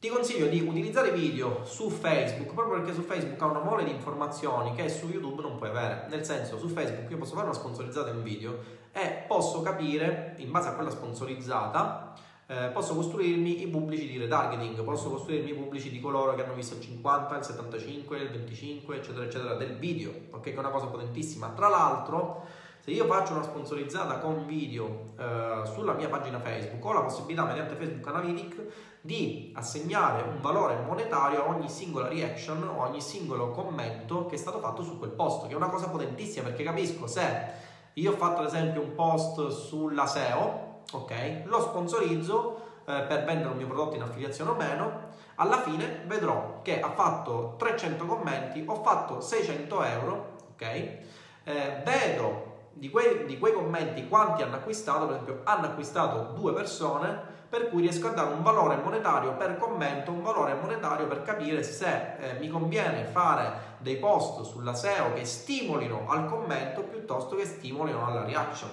Ti 0.00 0.08
consiglio 0.08 0.48
di 0.48 0.60
utilizzare 0.60 1.12
video 1.12 1.64
su 1.64 1.90
Facebook 1.90 2.52
proprio 2.54 2.78
perché 2.78 2.92
su 2.92 3.02
Facebook 3.02 3.40
ha 3.40 3.46
una 3.46 3.62
mole 3.62 3.84
di 3.84 3.92
informazioni 3.92 4.74
che 4.74 4.88
su 4.88 5.06
YouTube 5.06 5.42
non 5.42 5.56
puoi 5.58 5.68
avere. 5.68 6.06
Nel 6.08 6.24
senso, 6.24 6.58
su 6.58 6.66
Facebook 6.66 7.08
io 7.08 7.18
posso 7.18 7.34
fare 7.34 7.46
una 7.46 7.54
sponsorizzata 7.54 8.10
in 8.10 8.16
un 8.16 8.22
video 8.24 8.84
e 8.96 9.24
posso 9.26 9.60
capire, 9.60 10.34
in 10.38 10.50
base 10.50 10.68
a 10.70 10.72
quella 10.72 10.90
sponsorizzata, 10.90 12.14
Eh, 12.48 12.68
posso 12.68 12.94
costruirmi 12.94 13.62
i 13.62 13.66
pubblici 13.66 14.06
di 14.06 14.18
retargeting, 14.18 14.80
posso 14.84 15.10
costruirmi 15.10 15.50
i 15.50 15.54
pubblici 15.54 15.90
di 15.90 15.98
coloro 15.98 16.32
che 16.36 16.44
hanno 16.44 16.54
visto 16.54 16.76
il 16.76 16.80
50, 16.80 17.38
il 17.38 17.42
75, 17.42 18.18
il 18.18 18.30
25, 18.30 18.96
eccetera, 18.98 19.24
eccetera, 19.24 19.54
del 19.54 19.74
video, 19.78 20.12
ok? 20.30 20.40
Che 20.40 20.54
è 20.54 20.58
una 20.58 20.68
cosa 20.68 20.86
potentissima. 20.86 21.48
Tra 21.48 21.66
l'altro, 21.66 22.44
se 22.78 22.92
io 22.92 23.04
faccio 23.06 23.32
una 23.32 23.42
sponsorizzata 23.42 24.20
con 24.20 24.46
video 24.46 25.14
eh, 25.18 25.62
sulla 25.74 25.94
mia 25.94 26.08
pagina 26.08 26.38
Facebook, 26.38 26.84
ho 26.84 26.92
la 26.92 27.00
possibilità 27.00 27.42
mediante 27.42 27.74
Facebook 27.74 28.06
Analytics 28.06 28.62
di 29.00 29.50
assegnare 29.56 30.22
un 30.22 30.40
valore 30.40 30.76
monetario 30.86 31.44
a 31.44 31.48
ogni 31.48 31.68
singola 31.68 32.06
reaction 32.06 32.62
o 32.62 32.80
ogni 32.82 33.00
singolo 33.00 33.50
commento 33.50 34.26
che 34.26 34.36
è 34.36 34.38
stato 34.38 34.60
fatto 34.60 34.84
su 34.84 34.98
quel 34.98 35.10
post, 35.10 35.48
che 35.48 35.52
è 35.52 35.56
una 35.56 35.68
cosa 35.68 35.88
potentissima 35.88 36.46
perché 36.46 36.62
capisco 36.62 37.08
se 37.08 37.74
io 37.98 38.12
ho 38.12 38.16
fatto 38.16 38.40
ad 38.40 38.46
esempio 38.46 38.82
un 38.82 38.94
post 38.94 39.48
sulla 39.48 40.06
SEO, 40.06 40.82
ok? 40.92 41.42
Lo 41.44 41.60
sponsorizzo 41.60 42.60
eh, 42.84 43.04
per 43.08 43.24
vendere 43.24 43.50
un 43.50 43.56
mio 43.56 43.66
prodotto 43.66 43.96
in 43.96 44.02
affiliazione 44.02 44.50
o 44.50 44.54
meno, 44.54 45.00
alla 45.36 45.60
fine 45.62 46.02
vedrò 46.06 46.60
che 46.62 46.80
ha 46.80 46.90
fatto 46.90 47.54
300 47.56 48.04
commenti, 48.04 48.62
ho 48.66 48.82
fatto 48.82 49.20
600 49.20 49.82
euro, 49.82 50.36
ok? 50.52 50.62
Eh, 50.62 51.82
vedo 51.84 52.54
di 52.72 52.90
quei, 52.90 53.24
di 53.24 53.38
quei 53.38 53.54
commenti 53.54 54.06
quanti 54.08 54.42
hanno 54.42 54.56
acquistato, 54.56 55.06
per 55.06 55.14
esempio 55.14 55.40
hanno 55.44 55.66
acquistato 55.66 56.32
due 56.34 56.52
persone, 56.52 57.34
per 57.56 57.70
cui 57.70 57.80
riesco 57.80 58.08
a 58.08 58.10
dare 58.10 58.34
un 58.34 58.42
valore 58.42 58.76
monetario 58.76 59.32
per 59.32 59.56
commento, 59.56 60.10
un 60.10 60.22
valore 60.22 60.52
monetario 60.52 61.06
per 61.06 61.22
capire 61.22 61.62
se 61.62 62.16
eh, 62.18 62.38
mi 62.38 62.48
conviene 62.48 63.04
fare 63.04 63.78
dei 63.78 63.96
post 63.96 64.42
sulla 64.42 64.74
SEO 64.74 65.14
che 65.14 65.24
stimolino 65.24 66.06
al 66.06 66.26
commento 66.26 66.82
piuttosto 66.82 67.34
che 67.34 67.46
stimolino 67.46 68.04
alla 68.04 68.26
reaction. 68.26 68.68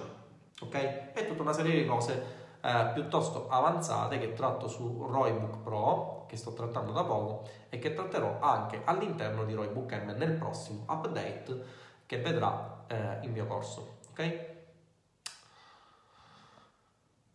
Ok? 0.60 1.12
È 1.14 1.26
tutta 1.26 1.40
una 1.40 1.54
serie 1.54 1.80
di 1.80 1.86
cose 1.86 2.42
eh, 2.60 2.90
piuttosto 2.92 3.48
avanzate 3.48 4.18
che 4.18 4.34
tratto 4.34 4.68
su 4.68 5.06
Roybook 5.08 5.62
Pro, 5.62 6.26
che 6.28 6.36
sto 6.36 6.52
trattando 6.52 6.92
da 6.92 7.04
poco, 7.04 7.48
e 7.70 7.78
che 7.78 7.94
tratterò 7.94 8.36
anche 8.40 8.82
all'interno 8.84 9.44
di 9.44 9.54
Roybook 9.54 9.94
M 9.94 10.10
nel 10.14 10.32
prossimo 10.32 10.84
update 10.86 11.64
che 12.04 12.18
vedrà 12.18 12.84
eh, 12.88 13.20
il 13.22 13.30
mio 13.30 13.46
corso. 13.46 14.00
Ok? 14.10 14.53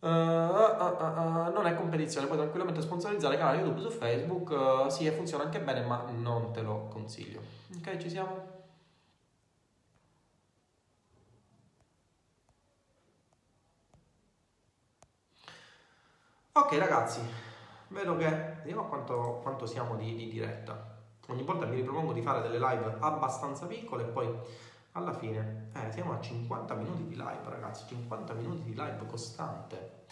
Uh, 0.02 0.06
uh, 0.06 0.08
uh, 0.08 1.52
non 1.52 1.66
è 1.66 1.74
competizione, 1.74 2.26
puoi 2.26 2.38
tranquillamente 2.38 2.80
sponsorizzare 2.80 3.36
canale 3.36 3.58
YouTube 3.58 3.80
su 3.80 3.90
Facebook, 3.90 4.90
sì, 4.90 5.06
e 5.06 5.12
funziona 5.12 5.44
anche 5.44 5.60
bene, 5.60 5.82
ma 5.82 6.04
non 6.10 6.52
te 6.52 6.62
lo 6.62 6.88
consiglio. 6.88 7.40
Ok, 7.76 7.96
ci 7.98 8.08
siamo? 8.08 8.58
Ok 16.52 16.78
ragazzi, 16.78 17.20
vedo 17.88 18.16
che 18.16 18.28
vediamo 18.58 18.86
quanto, 18.88 19.40
quanto 19.42 19.66
siamo 19.66 19.96
di, 19.96 20.14
di 20.14 20.28
diretta. 20.28 20.98
Ogni 21.28 21.42
volta 21.42 21.66
mi 21.66 21.76
ripropongo 21.76 22.12
di 22.12 22.22
fare 22.22 22.40
delle 22.42 22.58
live 22.58 22.96
abbastanza 23.00 23.66
piccole 23.66 24.02
e 24.02 24.06
poi 24.06 24.28
alla 24.92 25.12
fine 25.12 25.70
eh, 25.74 25.92
siamo 25.92 26.12
a 26.12 26.20
50 26.20 26.74
minuti 26.74 27.06
di 27.06 27.14
live 27.14 27.40
ragazzi 27.44 27.84
50 27.88 28.34
minuti 28.34 28.62
di 28.64 28.74
live 28.74 28.98
costante. 29.06 30.04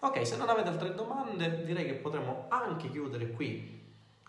Ok 0.00 0.26
se 0.26 0.36
non 0.36 0.48
avete 0.48 0.68
altre 0.68 0.94
domande 0.94 1.64
direi 1.64 1.84
che 1.84 1.94
potremo 1.94 2.46
anche 2.48 2.90
chiudere 2.90 3.30
qui 3.30 3.82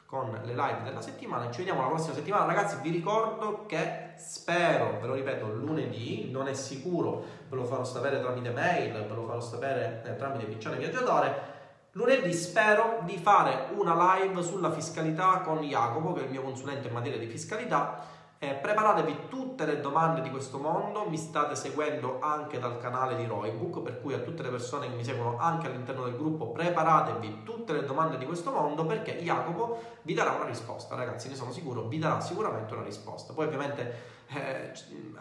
con 0.06 0.32
le 0.32 0.54
live 0.54 0.84
della 0.84 1.02
settimana 1.02 1.50
ci 1.50 1.60
vediamo 1.60 1.82
la 1.82 1.88
prossima 1.88 2.14
settimana. 2.14 2.46
Ragazzi 2.46 2.78
vi 2.82 2.90
ricordo 2.90 3.66
che 3.66 4.14
spero 4.18 5.00
ve 5.00 5.08
lo 5.08 5.14
ripeto 5.14 5.54
lunedì 5.54 6.30
non 6.30 6.48
è 6.48 6.54
sicuro 6.54 7.24
ve 7.48 7.56
lo 7.56 7.66
farò 7.66 7.84
sapere 7.84 8.20
tramite 8.20 8.52
mail 8.52 8.92
ve 8.92 9.14
lo 9.14 9.26
farò 9.26 9.40
sapere 9.40 10.04
eh, 10.06 10.16
tramite 10.16 10.46
piccione 10.46 10.78
viaggiatore. 10.78 11.54
Lunedì 11.98 12.34
spero 12.34 13.00
di 13.06 13.18
fare 13.18 13.70
una 13.74 14.18
live 14.18 14.44
sulla 14.44 14.70
fiscalità 14.70 15.40
con 15.40 15.62
Jacopo, 15.62 16.12
che 16.12 16.20
è 16.20 16.24
il 16.26 16.30
mio 16.30 16.42
consulente 16.42 16.90
in 16.90 16.94
materia 16.94 17.18
di 17.18 17.28
fiscalità, 17.28 18.04
eh, 18.40 18.54
preparatevi 18.54 19.28
tutte 19.30 19.66
le 19.66 19.80
domande 19.80 20.22
di 20.22 20.30
questo 20.30 20.58
mondo, 20.58 21.08
mi 21.08 21.18
state 21.18 21.56
seguendo 21.56 22.20
anche 22.20 22.60
dal 22.60 22.78
canale 22.80 23.16
di 23.16 23.26
Roybook, 23.26 23.82
per 23.82 24.02
cui 24.02 24.14
a 24.14 24.20
tutte 24.20 24.44
le 24.44 24.50
persone 24.50 24.90
che 24.90 24.96
mi 24.96 25.04
seguono 25.04 25.38
anche 25.38 25.68
all'interno 25.68 26.04
del 26.04 26.18
gruppo, 26.18 26.52
preparatevi 26.52 27.44
tutte 27.44 27.74
le 27.74 27.86
domande 27.86 28.18
di 28.18 28.26
questo 28.26 28.52
mondo 28.52 28.86
perché 28.86 29.16
Jacopo 29.22 29.82
vi 30.02 30.14
darà 30.14 30.32
una 30.32 30.46
risposta, 30.46 30.96
ragazzi, 30.96 31.30
ne 31.30 31.36
sono 31.36 31.52
sicuro, 31.52 31.84
vi 31.84 31.98
darà 31.98 32.20
sicuramente 32.20 32.74
una 32.74 32.84
risposta. 32.84 33.34
Poi 33.34 33.46
ovviamente 33.46 34.14
eh, 34.28 34.72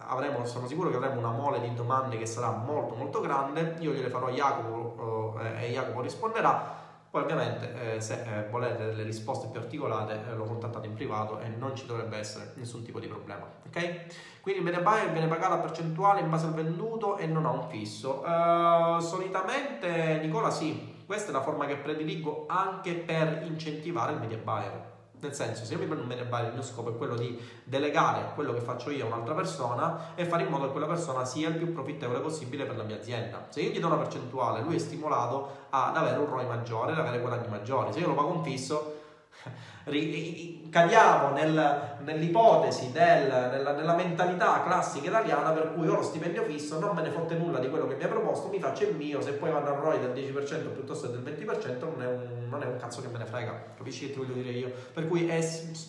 avremo, 0.09 0.45
sono 0.45 0.67
sicuro 0.67 0.91
che 0.91 0.97
avremo 0.97 1.19
una 1.19 1.31
mole 1.31 1.61
di 1.61 1.73
domande 1.73 2.19
che 2.19 2.27
sarà 2.27 2.51
molto 2.51 2.95
molto 2.95 3.21
grande, 3.21 3.77
io 3.79 3.93
gliele 3.93 4.11
farò 4.11 4.27
a 4.27 4.33
Jacopo 4.33 5.39
eh, 5.41 5.67
e 5.67 5.73
Jacopo 5.73 6.01
risponderà 6.01 6.83
poi 7.15 7.23
ovviamente 7.23 7.95
eh, 7.95 8.01
se 8.01 8.25
eh, 8.25 8.49
volete 8.51 8.87
delle 8.87 9.05
risposte 9.05 9.47
più 9.47 9.61
articolate 9.61 10.19
eh, 10.29 10.35
lo 10.35 10.43
contattate 10.43 10.89
in 10.89 10.95
privato 10.95 11.39
e 11.39 11.47
non 11.47 11.77
ci 11.77 11.87
dovrebbe 11.87 12.17
essere 12.17 12.55
nessun 12.57 12.83
tipo 12.83 12.99
di 12.99 13.07
problema. 13.07 13.49
Ok? 13.69 14.41
Quindi 14.41 14.63
il 14.63 14.67
media 14.67 14.81
buyer 14.81 15.13
viene 15.13 15.29
pagato 15.29 15.53
a 15.53 15.59
percentuale 15.59 16.23
in 16.23 16.29
base 16.29 16.47
al 16.47 16.55
venduto 16.55 17.17
e 17.17 17.27
non 17.27 17.47
ha 17.47 17.51
un 17.51 17.69
fisso. 17.69 18.25
Uh, 18.27 18.99
solitamente 18.99 20.19
Nicola 20.23 20.51
sì, 20.51 21.05
questa 21.07 21.31
è 21.31 21.33
la 21.33 21.43
forma 21.43 21.67
che 21.67 21.77
prediligo 21.77 22.47
anche 22.49 22.95
per 22.95 23.45
incentivare 23.45 24.15
il 24.15 24.19
media 24.19 24.39
buyer. 24.39 24.94
Nel 25.25 25.35
senso, 25.35 25.65
se 25.65 25.73
io 25.73 25.79
mi 25.79 25.87
prendo 25.87 26.03
un 26.03 26.09
media 26.09 26.27
buyer, 26.27 26.49
il 26.49 26.53
mio 26.53 26.63
scopo 26.63 26.91
è 26.91 26.97
quello 26.99 27.17
di 27.17 27.41
delegare 27.65 28.33
quello 28.35 28.53
che 28.53 28.61
faccio 28.61 28.91
io 28.91 29.05
a 29.05 29.07
un'altra 29.07 29.33
persona 29.33 30.13
e 30.15 30.27
fare 30.27 30.43
in 30.43 30.51
modo 30.51 30.67
che 30.67 30.73
quella 30.73 30.87
persona 30.87 31.25
sia 31.25 31.49
il 31.49 31.55
più 31.55 31.73
profittevole 31.73 32.21
possibile 32.21 32.67
per 32.67 32.77
la 32.77 32.83
mia 32.83 32.97
azienda. 32.97 33.47
Se 33.49 33.63
io 33.63 33.71
gli 33.71 33.81
do 33.81 33.87
una 33.87 33.97
percentuale, 33.97 34.61
lui 34.61 34.77
è 34.77 34.79
stimolato 34.79 35.69
ad 35.71 35.97
avere 35.97 36.19
un 36.19 36.27
ROI 36.27 36.45
maggiore, 36.45 36.93
ad 36.93 36.99
avere 36.99 37.21
guadagni 37.21 37.49
maggiori. 37.49 37.91
Se 37.95 38.01
io 38.01 38.09
lo 38.09 38.15
pago 38.15 38.33
un 38.33 38.45
fisso, 38.45 39.01
cadiamo 40.71 41.31
nel, 41.31 41.97
nell'ipotesi, 42.01 42.93
del, 42.93 43.27
nella, 43.27 43.73
nella, 43.73 43.95
mentalità 43.95 44.63
classica 44.63 45.09
italiana 45.09 45.53
per 45.53 45.73
cui 45.73 45.89
ho 45.89 45.95
lo 45.95 46.03
stipendio 46.03 46.45
fisso, 46.45 46.79
non 46.79 46.95
me 46.95 47.01
ne 47.01 47.11
fotte 47.11 47.35
nulla 47.35 47.61
di 47.61 47.71
quello 47.71 47.87
che 47.87 47.95
mi 47.95 48.05
ha 48.05 48.09
proposto, 48.09 48.49
mi 48.49 48.61
faccio 48.61 48.85
il 48.85 48.95
mio, 48.95 49.23
se 49.23 49.33
poi 49.33 49.51
vanno 49.51 49.69
a 49.69 49.75
ROI 49.75 50.01
del 50.01 50.11
10% 50.11 50.73
piuttosto 50.73 51.11
che 51.11 51.19
del 51.19 51.35
20% 51.35 51.81
non 51.81 52.03
è, 52.03 52.07
un, 52.07 52.44
non 52.55 52.63
è 52.63 52.67
un 52.67 52.79
cazzo 52.79 53.01
che 53.01 53.09
me 53.09 53.19
ne 53.19 53.27
frega, 53.27 53.75
capisci 53.77 54.07
che 54.07 54.13
ti 54.13 54.19
voglio 54.19 54.35
dire 54.35 54.51
io? 54.51 54.73
Per 54.93 55.07
cui 55.09 55.27
è, 55.27 55.39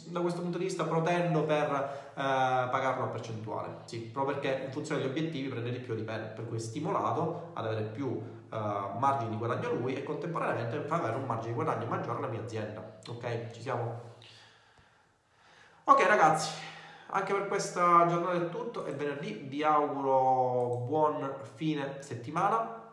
da 0.07 0.19
questo 0.19 0.41
punto 0.41 0.57
di 0.57 0.65
vista 0.65 0.83
protendo 0.83 1.43
per 1.43 1.71
eh, 2.13 2.13
pagarlo 2.15 3.05
a 3.05 3.07
percentuale, 3.07 3.77
sì, 3.85 3.99
proprio 3.99 4.37
perché 4.37 4.65
in 4.65 4.71
funzione 4.71 5.01
degli 5.01 5.09
obiettivi 5.09 5.47
prende 5.47 5.71
di 5.71 5.79
più 5.79 5.95
di 5.95 6.03
meno, 6.03 6.27
per 6.33 6.47
cui 6.47 6.57
è 6.57 6.59
stimolato 6.59 7.51
ad 7.53 7.65
avere 7.65 7.83
più 7.83 8.07
uh, 8.07 8.97
margini 8.97 9.31
di 9.31 9.37
guadagno 9.37 9.73
lui 9.73 9.95
e 9.95 10.03
contemporaneamente 10.03 10.81
fa 10.81 10.95
avere 10.95 11.15
un 11.15 11.25
margine 11.25 11.49
di 11.49 11.53
guadagno 11.53 11.85
maggiore 11.85 12.17
alla 12.17 12.27
mia 12.27 12.41
azienda. 12.41 12.99
Ok? 13.07 13.51
Ci 13.51 13.61
siamo? 13.61 14.13
Ok 15.85 16.07
ragazzi, 16.07 16.49
anche 17.07 17.33
per 17.33 17.47
questa 17.47 18.07
giornata 18.07 18.33
è 18.33 18.49
tutto, 18.49 18.85
è 18.85 18.95
venerdì, 18.95 19.45
vi 19.47 19.63
auguro 19.63 20.83
buon 20.87 21.31
fine 21.55 21.97
settimana. 21.99 22.83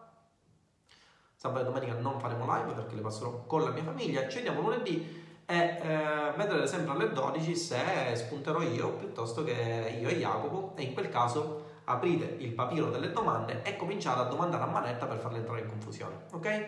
Sabato 1.43 1.63
e 1.63 1.65
domenica 1.65 1.95
non 1.95 2.21
faremo 2.21 2.45
live 2.55 2.71
perché 2.71 2.95
le 2.95 3.01
passerò 3.01 3.43
con 3.49 3.65
la 3.65 3.71
mia 3.71 3.83
famiglia. 3.83 4.29
Ci 4.29 4.37
vediamo 4.37 4.61
lunedì 4.61 5.43
e 5.45 5.57
eh, 5.57 6.33
vedrete 6.37 6.69
sempre 6.69 6.93
alle 6.93 7.11
12 7.11 7.57
se 7.57 7.79
spunterò 8.15 8.63
io 8.63 8.91
piuttosto 8.93 9.43
che 9.43 9.99
io 10.01 10.09
e 10.09 10.19
Jacopo 10.19 10.75
e 10.77 10.83
in 10.83 10.95
quel 10.95 11.09
caso 11.09 11.81
aprite 11.87 12.37
il 12.39 12.53
papiro 12.53 12.91
delle 12.91 13.11
domande 13.11 13.63
e 13.65 13.75
cominciate 13.77 14.21
a 14.21 14.25
domandare 14.27 14.63
a 14.63 14.67
manetta 14.67 15.07
per 15.07 15.19
farle 15.19 15.39
entrare 15.39 15.63
in 15.63 15.69
confusione, 15.69 16.15
ok? 16.31 16.67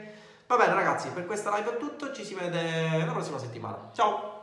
Va 0.48 0.56
bene 0.56 0.74
ragazzi, 0.74 1.08
per 1.10 1.24
questa 1.24 1.56
live 1.56 1.74
è 1.74 1.76
tutto, 1.76 2.12
ci 2.12 2.24
si 2.24 2.34
vede 2.34 3.04
la 3.06 3.12
prossima 3.12 3.38
settimana. 3.38 3.90
Ciao! 3.92 4.33